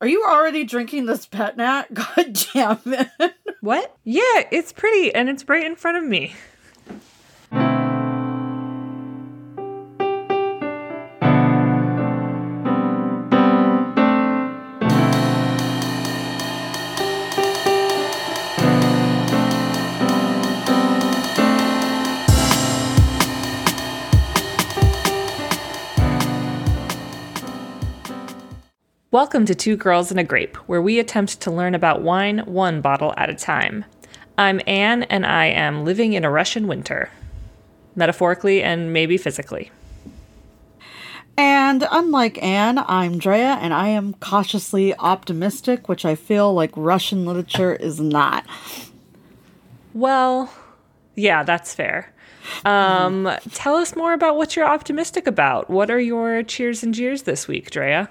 Are 0.00 0.06
you 0.06 0.24
already 0.24 0.64
drinking 0.64 1.06
this 1.06 1.26
pet 1.26 1.56
nat? 1.56 1.86
God 1.92 2.38
damn 2.52 2.80
it. 2.86 3.34
What? 3.60 3.96
Yeah, 4.04 4.44
it's 4.52 4.72
pretty 4.72 5.12
and 5.14 5.28
it's 5.28 5.48
right 5.48 5.64
in 5.64 5.74
front 5.76 5.96
of 5.96 6.04
me. 6.04 6.34
Welcome 29.10 29.46
to 29.46 29.54
Two 29.54 29.78
Girls 29.78 30.10
and 30.10 30.20
a 30.20 30.22
Grape, 30.22 30.54
where 30.68 30.82
we 30.82 30.98
attempt 30.98 31.40
to 31.40 31.50
learn 31.50 31.74
about 31.74 32.02
wine 32.02 32.40
one 32.40 32.82
bottle 32.82 33.14
at 33.16 33.30
a 33.30 33.34
time. 33.34 33.86
I'm 34.36 34.60
Anne, 34.66 35.04
and 35.04 35.24
I 35.24 35.46
am 35.46 35.86
living 35.86 36.12
in 36.12 36.26
a 36.26 36.30
Russian 36.30 36.66
winter, 36.66 37.08
metaphorically 37.96 38.62
and 38.62 38.92
maybe 38.92 39.16
physically. 39.16 39.70
And 41.38 41.88
unlike 41.90 42.42
Anne, 42.42 42.76
I'm 42.80 43.18
Drea, 43.18 43.56
and 43.62 43.72
I 43.72 43.88
am 43.88 44.12
cautiously 44.12 44.94
optimistic, 44.98 45.88
which 45.88 46.04
I 46.04 46.14
feel 46.14 46.52
like 46.52 46.72
Russian 46.76 47.24
literature 47.24 47.74
is 47.74 47.98
not. 47.98 48.44
Well, 49.94 50.52
yeah, 51.14 51.44
that's 51.44 51.74
fair. 51.74 52.12
Um, 52.66 53.30
tell 53.54 53.76
us 53.76 53.96
more 53.96 54.12
about 54.12 54.36
what 54.36 54.54
you're 54.54 54.68
optimistic 54.68 55.26
about. 55.26 55.70
What 55.70 55.90
are 55.90 55.98
your 55.98 56.42
cheers 56.42 56.82
and 56.82 56.92
jeers 56.92 57.22
this 57.22 57.48
week, 57.48 57.70
Drea? 57.70 58.10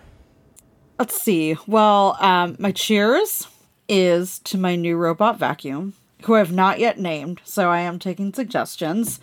Let's 0.99 1.21
see. 1.21 1.55
Well, 1.67 2.17
um, 2.19 2.55
my 2.59 2.71
cheers 2.71 3.47
is 3.87 4.39
to 4.39 4.57
my 4.57 4.75
new 4.75 4.97
robot 4.97 5.37
vacuum, 5.37 5.93
who 6.23 6.35
I've 6.35 6.51
not 6.51 6.79
yet 6.79 6.99
named, 6.99 7.39
so 7.43 7.69
I 7.69 7.81
am 7.81 7.99
taking 7.99 8.33
suggestions. 8.33 9.19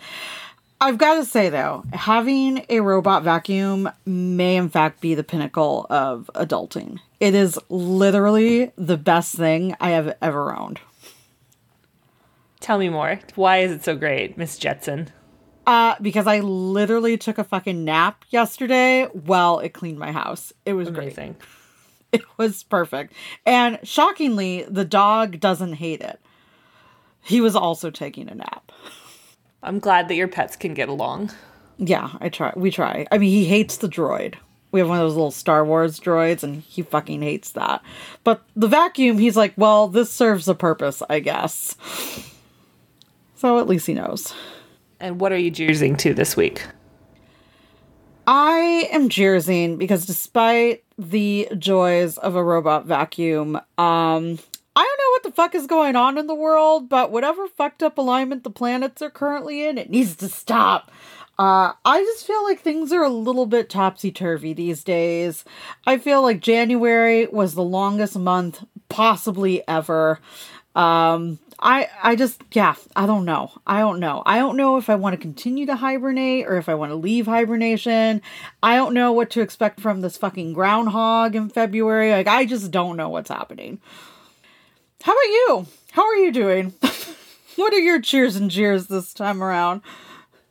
I've 0.79 0.97
got 0.97 1.15
to 1.15 1.25
say 1.25 1.49
though, 1.49 1.83
having 1.93 2.65
a 2.69 2.81
robot 2.81 3.23
vacuum 3.23 3.89
may 4.05 4.55
in 4.57 4.69
fact 4.69 5.01
be 5.01 5.15
the 5.15 5.23
pinnacle 5.23 5.85
of 5.89 6.29
adulting. 6.35 6.99
It 7.19 7.33
is 7.33 7.57
literally 7.69 8.71
the 8.77 8.97
best 8.97 9.35
thing 9.35 9.75
I 9.79 9.91
have 9.91 10.15
ever 10.21 10.55
owned. 10.55 10.79
Tell 12.59 12.77
me 12.77 12.89
more. 12.89 13.19
Why 13.35 13.59
is 13.59 13.71
it 13.71 13.83
so 13.83 13.95
great, 13.95 14.37
Miss 14.37 14.57
Jetson? 14.57 15.09
Uh, 15.67 15.95
because 16.01 16.27
I 16.27 16.39
literally 16.41 17.17
took 17.17 17.37
a 17.37 17.43
fucking 17.43 17.83
nap 17.85 18.23
yesterday 18.29 19.05
while 19.13 19.59
it 19.59 19.69
cleaned 19.69 19.97
my 19.97 20.11
house. 20.11 20.51
It 20.65 20.73
was 20.73 20.89
Amazing. 20.89 21.33
great. 21.33 21.41
It 22.21 22.23
was 22.37 22.63
perfect. 22.63 23.13
And 23.45 23.79
shockingly, 23.83 24.65
the 24.69 24.85
dog 24.85 25.39
doesn't 25.39 25.73
hate 25.73 26.01
it. 26.01 26.19
He 27.21 27.41
was 27.41 27.55
also 27.55 27.89
taking 27.89 28.29
a 28.29 28.35
nap. 28.35 28.71
I'm 29.61 29.79
glad 29.79 30.07
that 30.07 30.15
your 30.15 30.27
pets 30.27 30.55
can 30.55 30.73
get 30.73 30.87
along. 30.87 31.31
Yeah, 31.77 32.11
I 32.21 32.29
try. 32.29 32.53
We 32.55 32.71
try. 32.71 33.05
I 33.11 33.17
mean, 33.17 33.31
he 33.31 33.45
hates 33.45 33.77
the 33.77 33.89
droid. 33.89 34.35
We 34.71 34.79
have 34.79 34.87
one 34.87 34.99
of 34.99 35.03
those 35.03 35.15
little 35.15 35.31
Star 35.31 35.65
Wars 35.65 35.99
droids, 35.99 36.43
and 36.43 36.61
he 36.61 36.83
fucking 36.83 37.21
hates 37.21 37.51
that. 37.51 37.81
But 38.23 38.43
the 38.55 38.67
vacuum, 38.67 39.17
he's 39.17 39.35
like, 39.35 39.53
well, 39.57 39.87
this 39.87 40.11
serves 40.11 40.47
a 40.47 40.55
purpose, 40.55 41.01
I 41.09 41.19
guess. 41.19 41.75
So 43.35 43.59
at 43.59 43.67
least 43.67 43.87
he 43.87 43.93
knows. 43.93 44.33
And 44.99 45.19
what 45.19 45.33
are 45.33 45.37
you 45.37 45.51
jeersing 45.51 45.97
to 45.97 46.13
this 46.13 46.37
week? 46.37 46.65
I 48.27 48.87
am 48.91 49.09
jeersing 49.09 49.77
because 49.77 50.05
despite 50.05 50.84
the 50.97 51.49
joys 51.57 52.17
of 52.17 52.35
a 52.35 52.43
robot 52.43 52.85
vacuum, 52.85 53.55
um, 53.77 54.39
I 54.77 54.81
don't 54.83 54.99
know 54.99 55.11
what 55.11 55.23
the 55.23 55.31
fuck 55.31 55.55
is 55.55 55.67
going 55.67 55.95
on 55.95 56.17
in 56.17 56.27
the 56.27 56.35
world, 56.35 56.89
but 56.89 57.11
whatever 57.11 57.47
fucked 57.47 57.81
up 57.81 57.97
alignment 57.97 58.43
the 58.43 58.49
planets 58.49 59.01
are 59.01 59.09
currently 59.09 59.65
in, 59.65 59.77
it 59.77 59.89
needs 59.89 60.15
to 60.17 60.27
stop. 60.27 60.91
Uh, 61.37 61.73
I 61.83 62.01
just 62.01 62.25
feel 62.25 62.43
like 62.43 62.61
things 62.61 62.93
are 62.93 63.03
a 63.03 63.09
little 63.09 63.45
bit 63.45 63.69
topsy 63.69 64.11
turvy 64.11 64.53
these 64.53 64.83
days. 64.83 65.43
I 65.85 65.97
feel 65.97 66.21
like 66.21 66.39
January 66.39 67.27
was 67.27 67.55
the 67.55 67.63
longest 67.63 68.17
month 68.17 68.63
possibly 68.87 69.65
ever. 69.67 70.19
Um, 70.75 71.39
I 71.59 71.89
I 72.03 72.15
just 72.15 72.41
yeah, 72.51 72.75
I 72.95 73.05
don't 73.05 73.25
know. 73.25 73.51
I 73.65 73.79
don't 73.79 73.99
know. 73.99 74.21
I 74.25 74.37
don't 74.37 74.57
know 74.57 74.77
if 74.77 74.89
I 74.89 74.95
want 74.95 75.13
to 75.13 75.17
continue 75.17 75.65
to 75.67 75.75
hibernate 75.75 76.47
or 76.47 76.57
if 76.57 76.67
I 76.67 76.75
want 76.75 76.91
to 76.91 76.95
leave 76.95 77.25
hibernation. 77.25 78.21
I 78.61 78.75
don't 78.75 78.93
know 78.93 79.13
what 79.13 79.29
to 79.31 79.41
expect 79.41 79.79
from 79.79 80.01
this 80.01 80.17
fucking 80.17 80.53
groundhog 80.53 81.35
in 81.35 81.49
February. 81.49 82.11
Like 82.11 82.27
I 82.27 82.45
just 82.45 82.71
don't 82.71 82.97
know 82.97 83.09
what's 83.09 83.29
happening. 83.29 83.79
How 85.01 85.13
about 85.13 85.23
you? 85.23 85.67
How 85.91 86.05
are 86.05 86.15
you 86.15 86.31
doing? 86.31 86.73
what 87.55 87.73
are 87.73 87.79
your 87.79 88.01
cheers 88.01 88.35
and 88.35 88.51
jeers 88.51 88.87
this 88.87 89.13
time 89.13 89.41
around? 89.41 89.81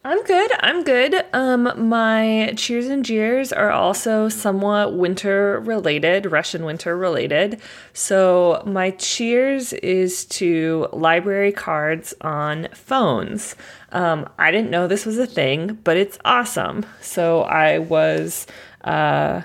I'm 0.07 0.23
good. 0.25 0.51
I'm 0.61 0.85
good. 0.85 1.25
Um, 1.33 1.89
my 1.89 2.53
cheers 2.59 2.89
and 2.89 3.03
jeers 3.03 3.55
are 3.55 3.71
also 3.71 4.29
somewhat 4.29 4.95
winter 4.95 5.61
related, 5.61 6.31
Russian 6.31 6.67
winter 6.67 6.95
related. 6.95 7.59
So 7.95 8.63
my 8.67 8.91
cheers 8.91 9.73
is 9.73 10.27
to 10.27 10.89
library 10.93 11.53
cards 11.53 12.13
on 12.21 12.69
phones. 12.75 13.57
Um, 13.93 14.29
I 14.39 14.51
didn't 14.51 14.71
know 14.71 14.87
this 14.87 15.07
was 15.07 15.19
a 15.19 15.27
thing, 15.27 15.79
but 15.85 15.97
it's 15.97 16.19
awesome. 16.23 16.85
So 17.01 17.45
I 17.45 17.79
was 17.79 18.47
uh, 18.83 19.41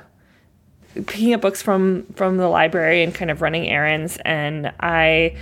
picking 0.93 1.33
up 1.33 1.39
books 1.39 1.61
from 1.61 2.05
from 2.15 2.35
the 2.35 2.49
library 2.49 3.01
and 3.01 3.15
kind 3.15 3.31
of 3.31 3.41
running 3.41 3.69
errands, 3.69 4.17
and 4.25 4.73
I 4.81 5.37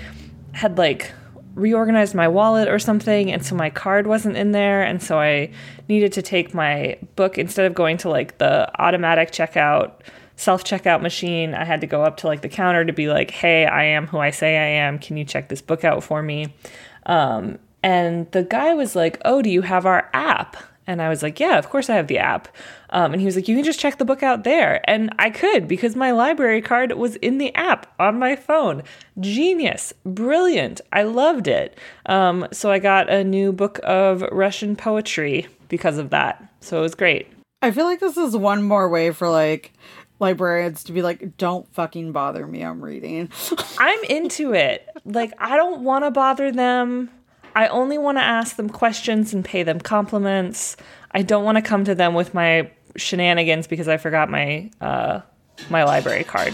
had 0.51 0.77
like 0.77 1.11
reorganized 1.57 2.13
my 2.13 2.27
wallet 2.27 2.67
or 2.67 2.77
something 2.77 3.31
and 3.31 3.43
so 3.43 3.55
my 3.55 3.69
card 3.69 4.05
wasn't 4.05 4.37
in 4.37 4.51
there 4.51 4.83
and 4.83 5.01
so 5.01 5.19
I 5.19 5.49
needed 5.89 6.13
to 6.13 6.21
take 6.21 6.53
my 6.53 6.97
book 7.15 7.37
instead 7.37 7.65
of 7.65 7.73
going 7.73 7.97
to 7.97 8.09
like 8.09 8.37
the 8.37 8.69
automatic 8.79 9.31
checkout 9.31 9.93
self 10.35 10.63
checkout 10.63 11.01
machine 11.01 11.55
I 11.55 11.65
had 11.65 11.81
to 11.81 11.87
go 11.87 12.03
up 12.03 12.17
to 12.17 12.27
like 12.27 12.41
the 12.41 12.49
counter 12.49 12.85
to 12.85 12.93
be 12.93 13.07
like 13.07 13.31
hey 13.31 13.65
I 13.65 13.85
am 13.85 14.05
who 14.05 14.19
I 14.19 14.29
say 14.29 14.57
I 14.57 14.85
am. 14.85 14.99
Can 14.99 15.17
you 15.17 15.25
check 15.25 15.49
this 15.49 15.61
book 15.61 15.83
out 15.83 16.03
for 16.03 16.21
me? 16.21 16.53
Um, 17.07 17.57
and 17.81 18.31
the 18.31 18.43
guy 18.43 18.75
was 18.75 18.95
like 18.95 19.19
oh 19.25 19.41
do 19.41 19.49
you 19.49 19.63
have 19.63 19.87
our 19.87 20.09
app 20.13 20.57
and 20.87 21.01
I 21.01 21.09
was 21.09 21.21
like, 21.21 21.39
yeah, 21.39 21.57
of 21.57 21.69
course 21.69 21.89
I 21.89 21.95
have 21.95 22.07
the 22.07 22.17
app. 22.17 22.47
Um, 22.89 23.11
and 23.11 23.21
he 23.21 23.25
was 23.25 23.35
like, 23.35 23.49
you 23.49 23.55
can 23.55 23.65
just 23.65 23.79
check 23.79 23.97
the 23.97 24.05
book 24.05 24.23
out 24.23 24.45
there. 24.45 24.81
And 24.89 25.13
I 25.19 25.29
could 25.29 25.67
because 25.67 25.95
my 25.95 26.11
library 26.11 26.61
card 26.61 26.93
was 26.93 27.17
in 27.17 27.37
the 27.37 27.53
app 27.53 27.93
on 27.99 28.17
my 28.17 28.37
phone. 28.37 28.83
Genius. 29.19 29.93
Brilliant. 30.05 30.79
I 30.93 31.03
loved 31.03 31.47
it. 31.47 31.77
Um, 32.05 32.47
so 32.53 32.71
I 32.71 32.79
got 32.79 33.09
a 33.09 33.23
new 33.23 33.51
book 33.51 33.79
of 33.83 34.21
Russian 34.31 34.77
poetry 34.77 35.47
because 35.67 35.97
of 35.97 36.09
that. 36.11 36.41
So 36.61 36.79
it 36.79 36.81
was 36.81 36.95
great. 36.95 37.27
I 37.61 37.71
feel 37.71 37.85
like 37.85 37.99
this 37.99 38.17
is 38.17 38.37
one 38.37 38.63
more 38.63 38.87
way 38.87 39.11
for 39.11 39.29
like 39.29 39.73
librarians 40.19 40.83
to 40.85 40.93
be 40.93 41.01
like, 41.01 41.37
don't 41.37 41.71
fucking 41.73 42.11
bother 42.11 42.45
me, 42.47 42.61
I'm 42.61 42.81
reading. 42.81 43.29
I'm 43.77 44.03
into 44.05 44.53
it. 44.53 44.87
Like, 45.05 45.33
I 45.37 45.57
don't 45.57 45.81
want 45.81 46.05
to 46.05 46.11
bother 46.11 46.51
them. 46.51 47.09
I 47.57 47.69
only 47.69 47.97
want 47.97 48.19
to 48.19 48.21
ask 48.21 48.55
them 48.55 48.69
questions 48.69 49.33
and 49.33 49.43
pay 49.43 49.63
them 49.63 49.81
compliments. 49.81 50.77
I 51.09 51.23
don't 51.23 51.43
want 51.43 51.55
to 51.55 51.63
come 51.63 51.85
to 51.85 51.95
them 51.95 52.13
with 52.13 52.35
my 52.35 52.69
shenanigans 52.95 53.65
because 53.65 53.87
I 53.87 53.97
forgot 53.97 54.29
my 54.29 54.69
uh, 54.79 55.21
my 55.67 55.83
library 55.83 56.23
card. 56.23 56.53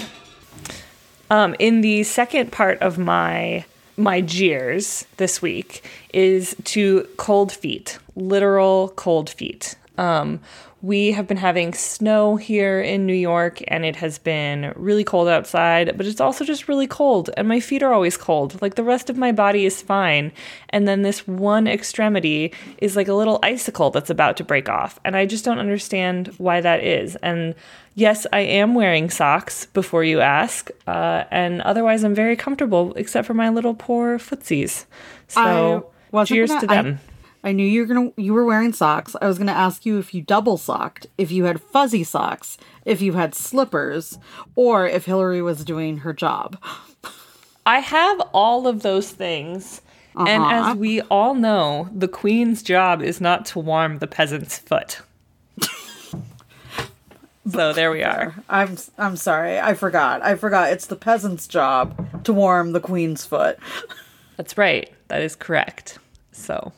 Um, 1.30 1.58
in 1.59 1.81
the 1.81 2.03
second 2.03 2.53
part 2.53 2.81
of 2.81 2.97
my 2.97 3.66
my 3.97 4.22
jeers 4.22 5.06
this 5.18 5.41
week 5.41 5.84
is 6.14 6.56
to 6.64 7.06
cold 7.18 7.52
feet, 7.52 8.00
literal 8.16 8.94
cold 8.96 9.30
feet. 9.30 9.75
Um, 9.97 10.40
we 10.84 11.14
have 11.14 11.28
been 11.28 11.38
having 11.38 11.74
snow 11.74 12.36
here 12.36 12.82
in 12.82 13.06
New 13.06 13.14
York 13.14 13.62
and 13.70 13.86
it 13.86 13.96
has 13.96 14.20
been 14.20 14.74
really 14.76 15.06
cold 15.06 15.30
outside, 15.30 15.98
but 15.98 16.06
it's 16.06 16.20
also 16.20 16.44
just 16.44 16.68
really 16.68 16.88
cold 16.88 17.30
and 17.38 17.47
my 17.47 17.62
feet 17.62 17.82
are 17.82 17.94
always 17.94 18.18
cold. 18.18 18.62
Like 18.62 18.76
the 18.76 18.84
rest 18.84 19.09
of 19.09 19.16
my 19.16 19.32
body 19.32 19.66
is 19.66 19.82
fine. 19.82 20.34
And 20.72 20.85
then 20.85 21.02
this 21.02 21.26
one 21.26 21.68
extremity 21.68 22.52
is 22.80 22.97
like 22.97 23.08
a 23.08 23.14
little 23.14 23.40
icicle 23.41 23.91
that's 23.91 24.09
about 24.09 24.35
to 24.38 24.44
break 24.44 24.68
off. 24.68 25.00
And 25.06 25.16
I 25.16 25.26
just 25.26 25.46
don't 25.46 25.58
understand 25.58 26.28
why 26.38 26.59
that 26.59 26.84
is. 26.84 27.16
And 27.24 27.56
yes, 27.96 28.28
I 28.34 28.41
am 28.41 28.76
wearing 28.76 29.09
socks 29.09 29.68
before 29.68 30.03
you 30.03 30.20
ask. 30.20 30.70
Uh, 30.86 31.24
and 31.32 31.62
otherwise, 31.62 32.03
I'm 32.03 32.14
very 32.14 32.36
comfortable 32.36 32.91
except 32.97 33.26
for 33.26 33.34
my 33.34 33.47
little 33.47 33.74
poor 33.74 34.20
footsies. 34.20 34.84
So 35.29 35.90
cheers 36.28 36.50
gonna- 36.50 36.59
to 36.62 36.68
them. 36.68 37.00
I 37.00 37.13
knew 37.51 37.66
you 37.66 37.81
were 37.81 37.93
gonna 37.93 38.11
you 38.16 38.34
were 38.34 38.45
wearing 38.45 38.72
socks. 38.73 39.16
I 39.22 39.28
was 39.28 39.37
gonna 39.37 39.51
ask 39.51 39.85
you 39.85 39.99
if 39.99 40.13
you 40.13 40.22
double 40.22 40.57
socked, 40.57 41.07
if 41.17 41.31
you 41.31 41.43
had 41.45 41.61
fuzzy 41.61 42.03
socks, 42.03 42.57
if 42.85 43.01
you 43.01 43.13
had 43.13 43.35
slippers, 43.35 44.17
or 44.55 44.87
if 44.87 45.05
Hillary 45.05 45.41
was 45.41 45.66
doing 45.66 45.99
her 45.99 46.13
job. 46.13 46.57
I 47.66 47.79
have 47.79 48.19
all 48.34 48.67
of 48.67 48.81
those 48.81 49.09
things. 49.11 49.81
And 50.16 50.43
Uh-huh. 50.43 50.72
as 50.72 50.78
we 50.78 51.01
all 51.01 51.34
know, 51.34 51.90
the 51.93 52.07
queen's 52.07 52.61
job 52.61 53.01
is 53.01 53.19
not 53.19 53.45
to 53.47 53.59
warm 53.59 53.97
the 53.99 54.07
peasant's 54.07 54.57
foot. 54.59 55.01
So 57.49 57.73
there 57.73 57.91
we 57.91 58.03
are. 58.03 58.35
I'm 58.47 58.78
I'm 58.97 59.17
sorry. 59.17 59.59
I 59.59 59.73
forgot. 59.73 60.22
I 60.23 60.35
forgot. 60.35 60.72
It's 60.72 60.85
the 60.85 60.95
peasant's 60.95 61.45
job 61.45 62.23
to 62.23 62.31
warm 62.31 62.72
the 62.72 62.79
queen's 62.79 63.25
foot. 63.25 63.57
That's 64.37 64.57
right. 64.57 64.90
That 65.09 65.22
is 65.22 65.35
correct. 65.35 65.99
So. 66.31 66.72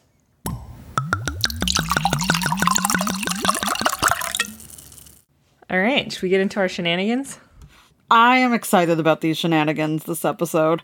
All 5.69 5.79
right, 5.79 6.11
should 6.11 6.21
we 6.21 6.29
get 6.29 6.41
into 6.41 6.59
our 6.59 6.69
shenanigans? 6.69 7.39
I 8.11 8.37
am 8.37 8.53
excited 8.53 8.99
about 8.99 9.21
these 9.21 9.37
shenanigans 9.37 10.03
this 10.03 10.23
episode. 10.23 10.83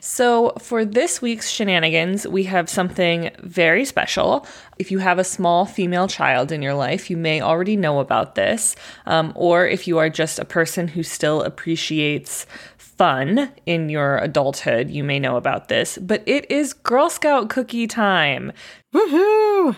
So, 0.00 0.50
for 0.58 0.84
this 0.84 1.22
week's 1.22 1.48
shenanigans, 1.48 2.26
we 2.26 2.42
have 2.44 2.68
something 2.68 3.30
very 3.38 3.86
special. 3.86 4.46
If 4.78 4.90
you 4.90 4.98
have 4.98 5.18
a 5.18 5.24
small 5.24 5.64
female 5.64 6.08
child 6.08 6.52
in 6.52 6.60
your 6.60 6.74
life, 6.74 7.08
you 7.08 7.16
may 7.16 7.40
already 7.40 7.76
know 7.76 8.00
about 8.00 8.34
this. 8.34 8.76
Um, 9.06 9.32
or 9.34 9.66
if 9.66 9.88
you 9.88 9.96
are 9.98 10.10
just 10.10 10.38
a 10.38 10.44
person 10.44 10.88
who 10.88 11.02
still 11.02 11.42
appreciates 11.42 12.46
fun 12.76 13.50
in 13.64 13.88
your 13.88 14.18
adulthood, 14.18 14.90
you 14.90 15.04
may 15.04 15.18
know 15.18 15.36
about 15.36 15.68
this. 15.68 15.96
But 15.96 16.22
it 16.26 16.50
is 16.50 16.74
Girl 16.74 17.08
Scout 17.08 17.48
cookie 17.48 17.86
time. 17.86 18.52
Woohoo! 18.92 19.76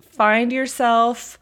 Find 0.00 0.52
yourself 0.52 1.37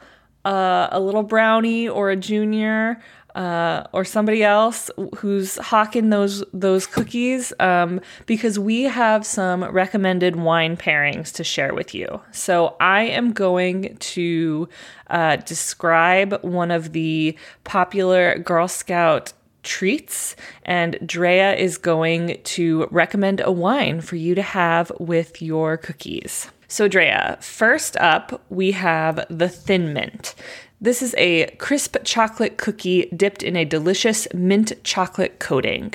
uh, 0.46 0.88
a 0.92 1.00
little 1.00 1.24
brownie 1.24 1.88
or 1.88 2.10
a 2.10 2.16
junior 2.16 3.00
uh, 3.34 3.86
or 3.92 4.02
somebody 4.02 4.42
else 4.42 4.90
who's 5.16 5.56
hawking 5.56 6.08
those 6.08 6.42
those 6.54 6.86
cookies 6.86 7.52
um, 7.60 8.00
because 8.24 8.58
we 8.58 8.84
have 8.84 9.26
some 9.26 9.62
recommended 9.64 10.36
wine 10.36 10.76
pairings 10.76 11.32
to 11.32 11.44
share 11.44 11.74
with 11.74 11.94
you. 11.94 12.20
So 12.32 12.76
I 12.80 13.02
am 13.02 13.32
going 13.32 13.96
to 13.98 14.68
uh, 15.08 15.36
describe 15.36 16.40
one 16.42 16.70
of 16.70 16.92
the 16.92 17.36
popular 17.64 18.38
Girl 18.38 18.68
Scout 18.68 19.34
treats, 19.62 20.34
and 20.64 20.96
Drea 21.04 21.54
is 21.56 21.76
going 21.76 22.40
to 22.42 22.86
recommend 22.90 23.42
a 23.44 23.52
wine 23.52 24.00
for 24.00 24.16
you 24.16 24.34
to 24.34 24.42
have 24.42 24.90
with 24.98 25.42
your 25.42 25.76
cookies. 25.76 26.50
So, 26.68 26.88
Drea, 26.88 27.38
first 27.40 27.96
up, 27.98 28.42
we 28.50 28.72
have 28.72 29.24
the 29.30 29.48
Thin 29.48 29.92
Mint. 29.92 30.34
This 30.80 31.00
is 31.00 31.14
a 31.16 31.46
crisp 31.56 31.96
chocolate 32.04 32.58
cookie 32.58 33.08
dipped 33.14 33.42
in 33.42 33.56
a 33.56 33.64
delicious 33.64 34.26
mint 34.34 34.72
chocolate 34.82 35.38
coating. 35.38 35.94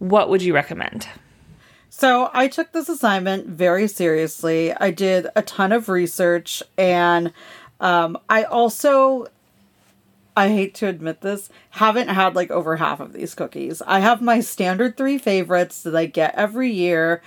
What 0.00 0.28
would 0.28 0.42
you 0.42 0.54
recommend? 0.54 1.08
So, 1.88 2.30
I 2.32 2.48
took 2.48 2.72
this 2.72 2.88
assignment 2.88 3.46
very 3.46 3.86
seriously. 3.86 4.72
I 4.72 4.90
did 4.90 5.28
a 5.36 5.42
ton 5.42 5.70
of 5.70 5.88
research 5.88 6.62
and 6.76 7.32
um, 7.80 8.18
I 8.28 8.42
also 8.44 9.28
I 10.36 10.48
hate 10.48 10.74
to 10.76 10.88
admit 10.88 11.20
this, 11.20 11.50
haven't 11.70 12.08
had 12.08 12.34
like 12.34 12.50
over 12.50 12.76
half 12.76 13.00
of 13.00 13.12
these 13.12 13.34
cookies. 13.34 13.82
I 13.82 14.00
have 14.00 14.22
my 14.22 14.40
standard 14.40 14.96
three 14.96 15.18
favorites 15.18 15.82
that 15.82 15.94
I 15.94 16.06
get 16.06 16.34
every 16.34 16.70
year, 16.70 17.22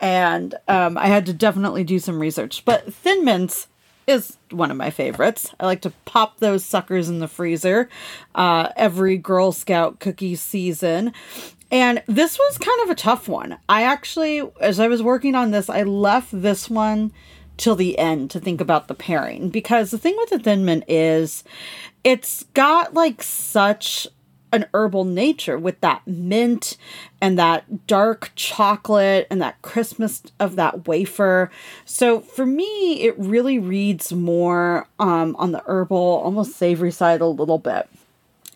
and 0.00 0.54
um, 0.68 0.96
I 0.96 1.06
had 1.06 1.26
to 1.26 1.32
definitely 1.32 1.84
do 1.84 1.98
some 1.98 2.18
research. 2.20 2.64
But 2.64 2.92
Thin 2.92 3.24
Mints 3.24 3.68
is 4.06 4.38
one 4.50 4.70
of 4.70 4.76
my 4.76 4.90
favorites. 4.90 5.54
I 5.60 5.66
like 5.66 5.82
to 5.82 5.92
pop 6.04 6.38
those 6.38 6.64
suckers 6.64 7.08
in 7.08 7.18
the 7.18 7.28
freezer 7.28 7.88
uh, 8.34 8.70
every 8.76 9.18
Girl 9.18 9.52
Scout 9.52 10.00
cookie 10.00 10.36
season. 10.36 11.12
And 11.70 12.02
this 12.06 12.38
was 12.38 12.56
kind 12.56 12.80
of 12.82 12.90
a 12.90 12.94
tough 12.94 13.28
one. 13.28 13.58
I 13.68 13.82
actually, 13.82 14.42
as 14.60 14.80
I 14.80 14.88
was 14.88 15.02
working 15.02 15.34
on 15.34 15.50
this, 15.50 15.68
I 15.68 15.82
left 15.82 16.28
this 16.32 16.70
one 16.70 17.12
till 17.58 17.76
the 17.76 17.98
end 17.98 18.30
to 18.30 18.40
think 18.40 18.60
about 18.60 18.88
the 18.88 18.94
pairing 18.94 19.50
because 19.50 19.90
the 19.90 19.98
thing 19.98 20.16
with 20.16 20.30
the 20.30 20.38
Thin 20.38 20.64
Mint 20.64 20.84
is 20.88 21.44
it's 22.04 22.44
got 22.54 22.94
like 22.94 23.22
such 23.22 24.06
an 24.52 24.66
herbal 24.74 25.04
nature 25.04 25.58
with 25.58 25.80
that 25.80 26.06
mint 26.06 26.76
and 27.20 27.38
that 27.38 27.86
dark 27.86 28.30
chocolate 28.34 29.26
and 29.30 29.40
that 29.42 29.60
Christmas 29.62 30.22
of 30.40 30.56
that 30.56 30.86
wafer. 30.86 31.50
So 31.84 32.20
for 32.20 32.46
me, 32.46 33.02
it 33.02 33.18
really 33.18 33.58
reads 33.58 34.12
more 34.12 34.88
um, 34.98 35.36
on 35.36 35.52
the 35.52 35.62
herbal, 35.66 35.96
almost 35.96 36.56
savory 36.56 36.92
side 36.92 37.20
a 37.20 37.26
little 37.26 37.58
bit. 37.58 37.88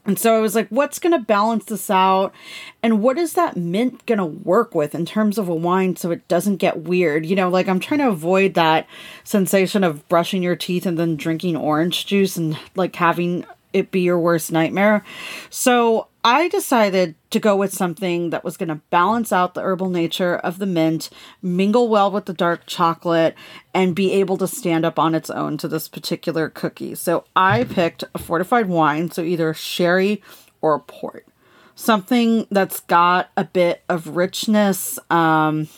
And 0.05 0.19
so 0.19 0.37
I 0.37 0.41
was 0.41 0.57
like, 0.57 0.69
what's 0.69 0.99
going 0.99 1.13
to 1.13 1.25
balance 1.25 1.67
this 1.67 1.89
out? 1.89 2.35
And 2.83 3.03
what 3.03 3.19
is 3.19 3.35
that 3.35 3.57
mint 3.57 4.05
going 4.05 4.19
to 4.19 4.25
work 4.25 4.75
with 4.75 4.97
in 4.97 5.07
terms 5.07 5.39
of 5.39 5.49
a 5.49 5.55
wine 5.55 5.95
so 5.95 6.11
it 6.11 6.27
doesn't 6.27 6.57
get 6.57 6.83
weird? 6.83 7.25
You 7.25 7.37
know, 7.37 7.49
like 7.49 7.69
I'm 7.69 7.79
trying 7.79 8.01
to 8.01 8.09
avoid 8.09 8.55
that 8.55 8.89
sensation 9.23 9.85
of 9.85 10.07
brushing 10.09 10.43
your 10.43 10.57
teeth 10.57 10.87
and 10.87 10.99
then 10.99 11.15
drinking 11.15 11.57
orange 11.57 12.05
juice 12.05 12.37
and 12.37 12.59
like 12.75 12.97
having 12.97 13.47
it 13.73 13.91
be 13.91 14.01
your 14.01 14.19
worst 14.19 14.53
nightmare. 14.53 15.05
So 15.51 16.09
I 16.25 16.49
decided 16.49 17.17
to 17.31 17.41
go 17.41 17.57
with 17.57 17.75
something 17.75 18.31
that 18.31 18.45
was 18.45 18.57
going 18.57 18.69
to 18.69 18.81
balance 18.91 19.33
out 19.33 19.55
the 19.55 19.63
herbal 19.63 19.89
nature 19.89 20.37
of 20.37 20.59
the 20.59 20.67
mint, 20.67 21.11
mingle 21.43 21.89
well 21.89 22.11
with 22.11 22.27
the 22.27 22.33
dark 22.33 22.67
chocolate, 22.67 23.35
and 23.75 23.95
be 23.95 24.13
able 24.13 24.37
to 24.37 24.47
stand 24.47 24.85
up 24.85 24.99
on 24.99 25.15
its 25.15 25.31
own 25.31 25.59
to 25.59 25.69
this 25.69 25.89
particular 25.89 26.49
cookie. 26.49 26.95
So 26.95 27.25
I 27.35 27.65
picked 27.65 28.05
a 28.15 28.19
fortified 28.19 28.69
wine, 28.69 29.11
so 29.11 29.23
either 29.23 29.53
sherry 29.53 30.23
or 30.61 30.79
port. 30.79 31.27
Something 31.75 32.47
that's 32.51 32.81
got 32.81 33.31
a 33.37 33.45
bit 33.45 33.83
of 33.89 34.17
richness, 34.17 34.99
um, 35.11 35.69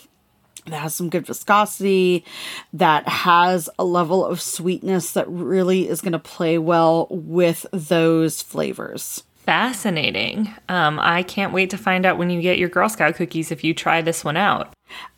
that 0.67 0.81
has 0.81 0.95
some 0.95 1.11
good 1.11 1.27
viscosity, 1.27 2.25
that 2.73 3.07
has 3.09 3.69
a 3.79 3.85
level 3.85 4.25
of 4.25 4.41
sweetness 4.41 5.13
that 5.13 5.29
really 5.29 5.89
is 5.89 6.01
going 6.01 6.13
to 6.13 6.19
play 6.19 6.59
well 6.59 7.07
with 7.11 7.67
those 7.73 8.43
flavors. 8.43 9.23
Fascinating. 9.45 10.55
Um, 10.71 10.99
I 10.99 11.23
can't 11.23 11.53
wait 11.53 11.69
to 11.71 11.79
find 11.79 12.07
out 12.07 12.17
when 12.17 12.31
you 12.31 12.41
get 12.41 12.59
your 12.59 12.71
Girl 12.71 12.89
Scout 12.89 13.15
cookies 13.17 13.53
if 13.53 13.63
you 13.63 13.75
try 13.75 14.01
this 14.01 14.25
one 14.25 14.39
out. 14.39 14.73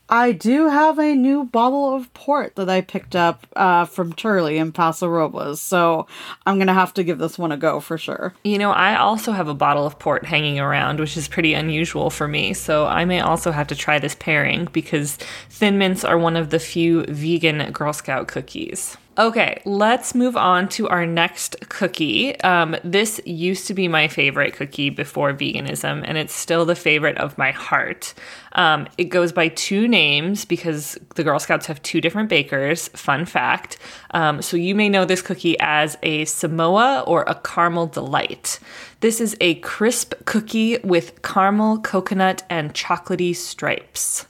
I 0.08 0.32
do 0.32 0.68
have 0.68 0.98
a 1.00 1.14
new 1.14 1.44
bottle 1.44 1.94
of 1.94 2.12
port 2.14 2.54
that 2.56 2.68
I 2.68 2.80
picked 2.80 3.16
up 3.16 3.46
uh, 3.56 3.86
from 3.86 4.12
Turley 4.12 4.56
in 4.58 4.70
Paso 4.70 5.08
Robles, 5.08 5.60
so 5.60 6.06
I'm 6.46 6.58
gonna 6.58 6.74
have 6.74 6.94
to 6.94 7.02
give 7.04 7.18
this 7.18 7.38
one 7.38 7.50
a 7.50 7.56
go 7.56 7.80
for 7.80 7.98
sure. 7.98 8.32
You 8.44 8.58
know, 8.58 8.70
I 8.70 8.96
also 8.96 9.32
have 9.32 9.48
a 9.48 9.54
bottle 9.54 9.84
of 9.84 9.98
port 9.98 10.24
hanging 10.24 10.60
around, 10.60 11.00
which 11.00 11.16
is 11.16 11.26
pretty 11.26 11.54
unusual 11.54 12.10
for 12.10 12.28
me, 12.28 12.54
so 12.54 12.86
I 12.86 13.04
may 13.04 13.20
also 13.20 13.50
have 13.50 13.66
to 13.68 13.74
try 13.74 13.98
this 13.98 14.14
pairing 14.14 14.68
because 14.72 15.16
Thin 15.50 15.76
Mints 15.76 16.04
are 16.04 16.18
one 16.18 16.36
of 16.36 16.50
the 16.50 16.60
few 16.60 17.04
vegan 17.06 17.72
Girl 17.72 17.92
Scout 17.92 18.28
cookies. 18.28 18.96
Okay, 19.18 19.62
let's 19.64 20.14
move 20.14 20.36
on 20.36 20.68
to 20.68 20.90
our 20.90 21.06
next 21.06 21.56
cookie. 21.70 22.38
Um, 22.42 22.76
this 22.84 23.18
used 23.24 23.66
to 23.66 23.72
be 23.72 23.88
my 23.88 24.08
favorite 24.08 24.52
cookie 24.52 24.90
before 24.90 25.32
veganism, 25.32 26.04
and 26.06 26.18
it's 26.18 26.34
still 26.34 26.66
the 26.66 26.74
favorite 26.74 27.16
of 27.16 27.38
my 27.38 27.50
heart. 27.50 28.12
Um, 28.52 28.86
it 28.98 29.04
goes 29.04 29.32
by 29.32 29.48
two 29.48 29.88
names 29.88 30.44
because 30.44 30.98
the 31.14 31.24
Girl 31.24 31.38
Scouts 31.38 31.64
have 31.64 31.82
two 31.82 32.02
different 32.02 32.28
bakers. 32.28 32.88
Fun 32.88 33.24
fact. 33.24 33.78
Um, 34.10 34.42
so 34.42 34.58
you 34.58 34.74
may 34.74 34.90
know 34.90 35.06
this 35.06 35.22
cookie 35.22 35.58
as 35.60 35.96
a 36.02 36.26
Samoa 36.26 37.02
or 37.06 37.22
a 37.22 37.36
caramel 37.36 37.86
delight. 37.86 38.60
This 39.00 39.22
is 39.22 39.34
a 39.40 39.54
crisp 39.56 40.12
cookie 40.26 40.76
with 40.84 41.22
caramel, 41.22 41.78
coconut, 41.78 42.42
and 42.50 42.74
chocolatey 42.74 43.34
stripes. 43.34 44.26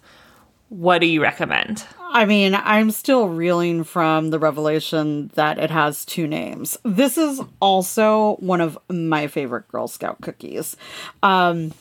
What 0.68 1.00
do 1.00 1.08
you 1.08 1.20
recommend? 1.20 1.84
I 2.16 2.24
mean, 2.24 2.54
I'm 2.54 2.92
still 2.92 3.28
reeling 3.28 3.84
from 3.84 4.30
the 4.30 4.38
revelation 4.38 5.30
that 5.34 5.58
it 5.58 5.70
has 5.70 6.02
two 6.06 6.26
names. 6.26 6.78
This 6.82 7.18
is 7.18 7.42
also 7.60 8.36
one 8.36 8.62
of 8.62 8.78
my 8.88 9.26
favorite 9.26 9.68
Girl 9.68 9.86
Scout 9.86 10.22
cookies. 10.22 10.78
Um, 11.22 11.74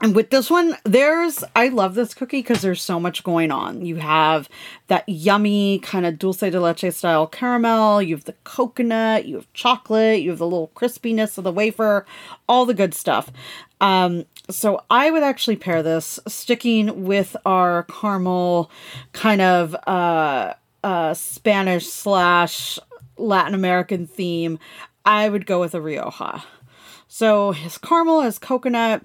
and 0.00 0.16
with 0.16 0.30
this 0.30 0.50
one, 0.50 0.76
there's, 0.82 1.44
I 1.54 1.68
love 1.68 1.94
this 1.94 2.14
cookie 2.14 2.40
because 2.40 2.62
there's 2.62 2.82
so 2.82 2.98
much 2.98 3.22
going 3.22 3.52
on. 3.52 3.86
You 3.86 3.94
have 3.96 4.48
that 4.88 5.08
yummy 5.08 5.78
kind 5.78 6.04
of 6.04 6.18
dulce 6.18 6.40
de 6.40 6.58
leche 6.58 6.92
style 6.92 7.28
caramel, 7.28 8.02
you 8.02 8.16
have 8.16 8.24
the 8.24 8.34
coconut, 8.42 9.26
you 9.26 9.36
have 9.36 9.52
chocolate, 9.52 10.20
you 10.20 10.30
have 10.30 10.40
the 10.40 10.46
little 10.46 10.72
crispiness 10.74 11.38
of 11.38 11.44
the 11.44 11.52
wafer, 11.52 12.06
all 12.48 12.66
the 12.66 12.74
good 12.74 12.92
stuff. 12.92 13.30
Um, 13.80 14.24
so 14.50 14.84
I 14.90 15.10
would 15.10 15.22
actually 15.22 15.56
pair 15.56 15.82
this 15.82 16.18
sticking 16.26 17.04
with 17.04 17.36
our 17.44 17.84
caramel 17.84 18.70
kind 19.12 19.40
of 19.40 19.74
uh, 19.86 20.54
uh, 20.82 21.14
Spanish 21.14 21.86
slash 21.86 22.78
Latin 23.16 23.54
American 23.54 24.06
theme. 24.06 24.58
I 25.04 25.28
would 25.28 25.46
go 25.46 25.60
with 25.60 25.74
a 25.74 25.80
Rioja. 25.80 26.44
So 27.08 27.52
his 27.52 27.78
caramel 27.78 28.22
his 28.22 28.38
coconut, 28.38 29.04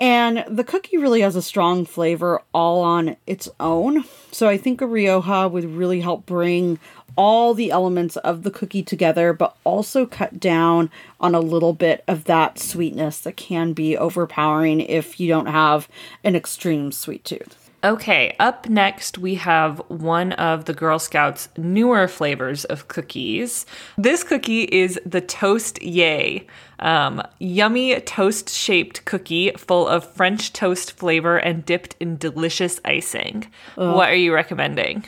and 0.00 0.44
the 0.48 0.64
cookie 0.64 0.96
really 0.96 1.22
has 1.22 1.34
a 1.34 1.42
strong 1.42 1.84
flavor 1.84 2.42
all 2.52 2.82
on 2.82 3.16
its 3.26 3.48
own. 3.58 4.04
So 4.30 4.48
I 4.48 4.56
think 4.56 4.80
a 4.80 4.86
Rioja 4.86 5.48
would 5.48 5.64
really 5.64 6.00
help 6.00 6.24
bring 6.24 6.78
all 7.16 7.52
the 7.52 7.72
elements 7.72 8.16
of 8.18 8.44
the 8.44 8.50
cookie 8.50 8.82
together, 8.82 9.32
but 9.32 9.56
also 9.64 10.06
cut 10.06 10.38
down 10.38 10.88
on 11.20 11.34
a 11.34 11.40
little 11.40 11.72
bit 11.72 12.04
of 12.06 12.24
that 12.24 12.60
sweetness 12.60 13.18
that 13.20 13.36
can 13.36 13.72
be 13.72 13.96
overpowering 13.96 14.80
if 14.80 15.18
you 15.18 15.26
don't 15.26 15.46
have 15.46 15.88
an 16.22 16.36
extreme 16.36 16.92
sweet 16.92 17.24
tooth. 17.24 17.67
Okay, 17.84 18.34
up 18.40 18.68
next 18.68 19.18
we 19.18 19.36
have 19.36 19.80
one 19.86 20.32
of 20.32 20.64
the 20.64 20.74
Girl 20.74 20.98
Scouts' 20.98 21.48
newer 21.56 22.08
flavors 22.08 22.64
of 22.64 22.88
cookies. 22.88 23.66
This 23.96 24.24
cookie 24.24 24.64
is 24.64 24.98
the 25.06 25.20
Toast 25.20 25.80
Yay. 25.80 26.44
Um, 26.80 27.22
yummy 27.38 28.00
toast 28.00 28.50
shaped 28.50 29.04
cookie 29.04 29.52
full 29.56 29.86
of 29.86 30.04
French 30.12 30.52
toast 30.52 30.92
flavor 30.92 31.36
and 31.36 31.64
dipped 31.64 31.94
in 32.00 32.16
delicious 32.16 32.80
icing. 32.84 33.46
What 33.76 34.08
are 34.10 34.16
you 34.16 34.34
recommending? 34.34 35.04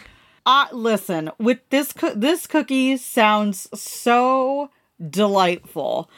Uh 0.47 0.67
listen, 0.73 1.31
with 1.39 1.59
this 1.71 1.93
co- 1.93 2.15
this 2.15 2.47
cookie 2.47 2.97
sounds 2.97 3.69
so 3.79 4.71
delightful. 5.11 6.09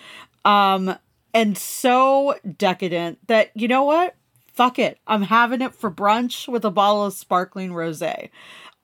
Um 0.45 0.97
and 1.35 1.57
so 1.57 2.39
decadent 2.59 3.27
that 3.27 3.51
you 3.55 3.69
know 3.69 3.85
what? 3.85 4.15
Fuck 4.53 4.79
it. 4.79 4.99
I'm 5.07 5.23
having 5.23 5.63
it 5.63 5.75
for 5.75 5.91
brunch 5.91 6.47
with 6.47 6.65
a 6.65 6.71
bottle 6.71 7.07
of 7.07 7.15
sparkling 7.15 7.71
rosé. 7.71 8.29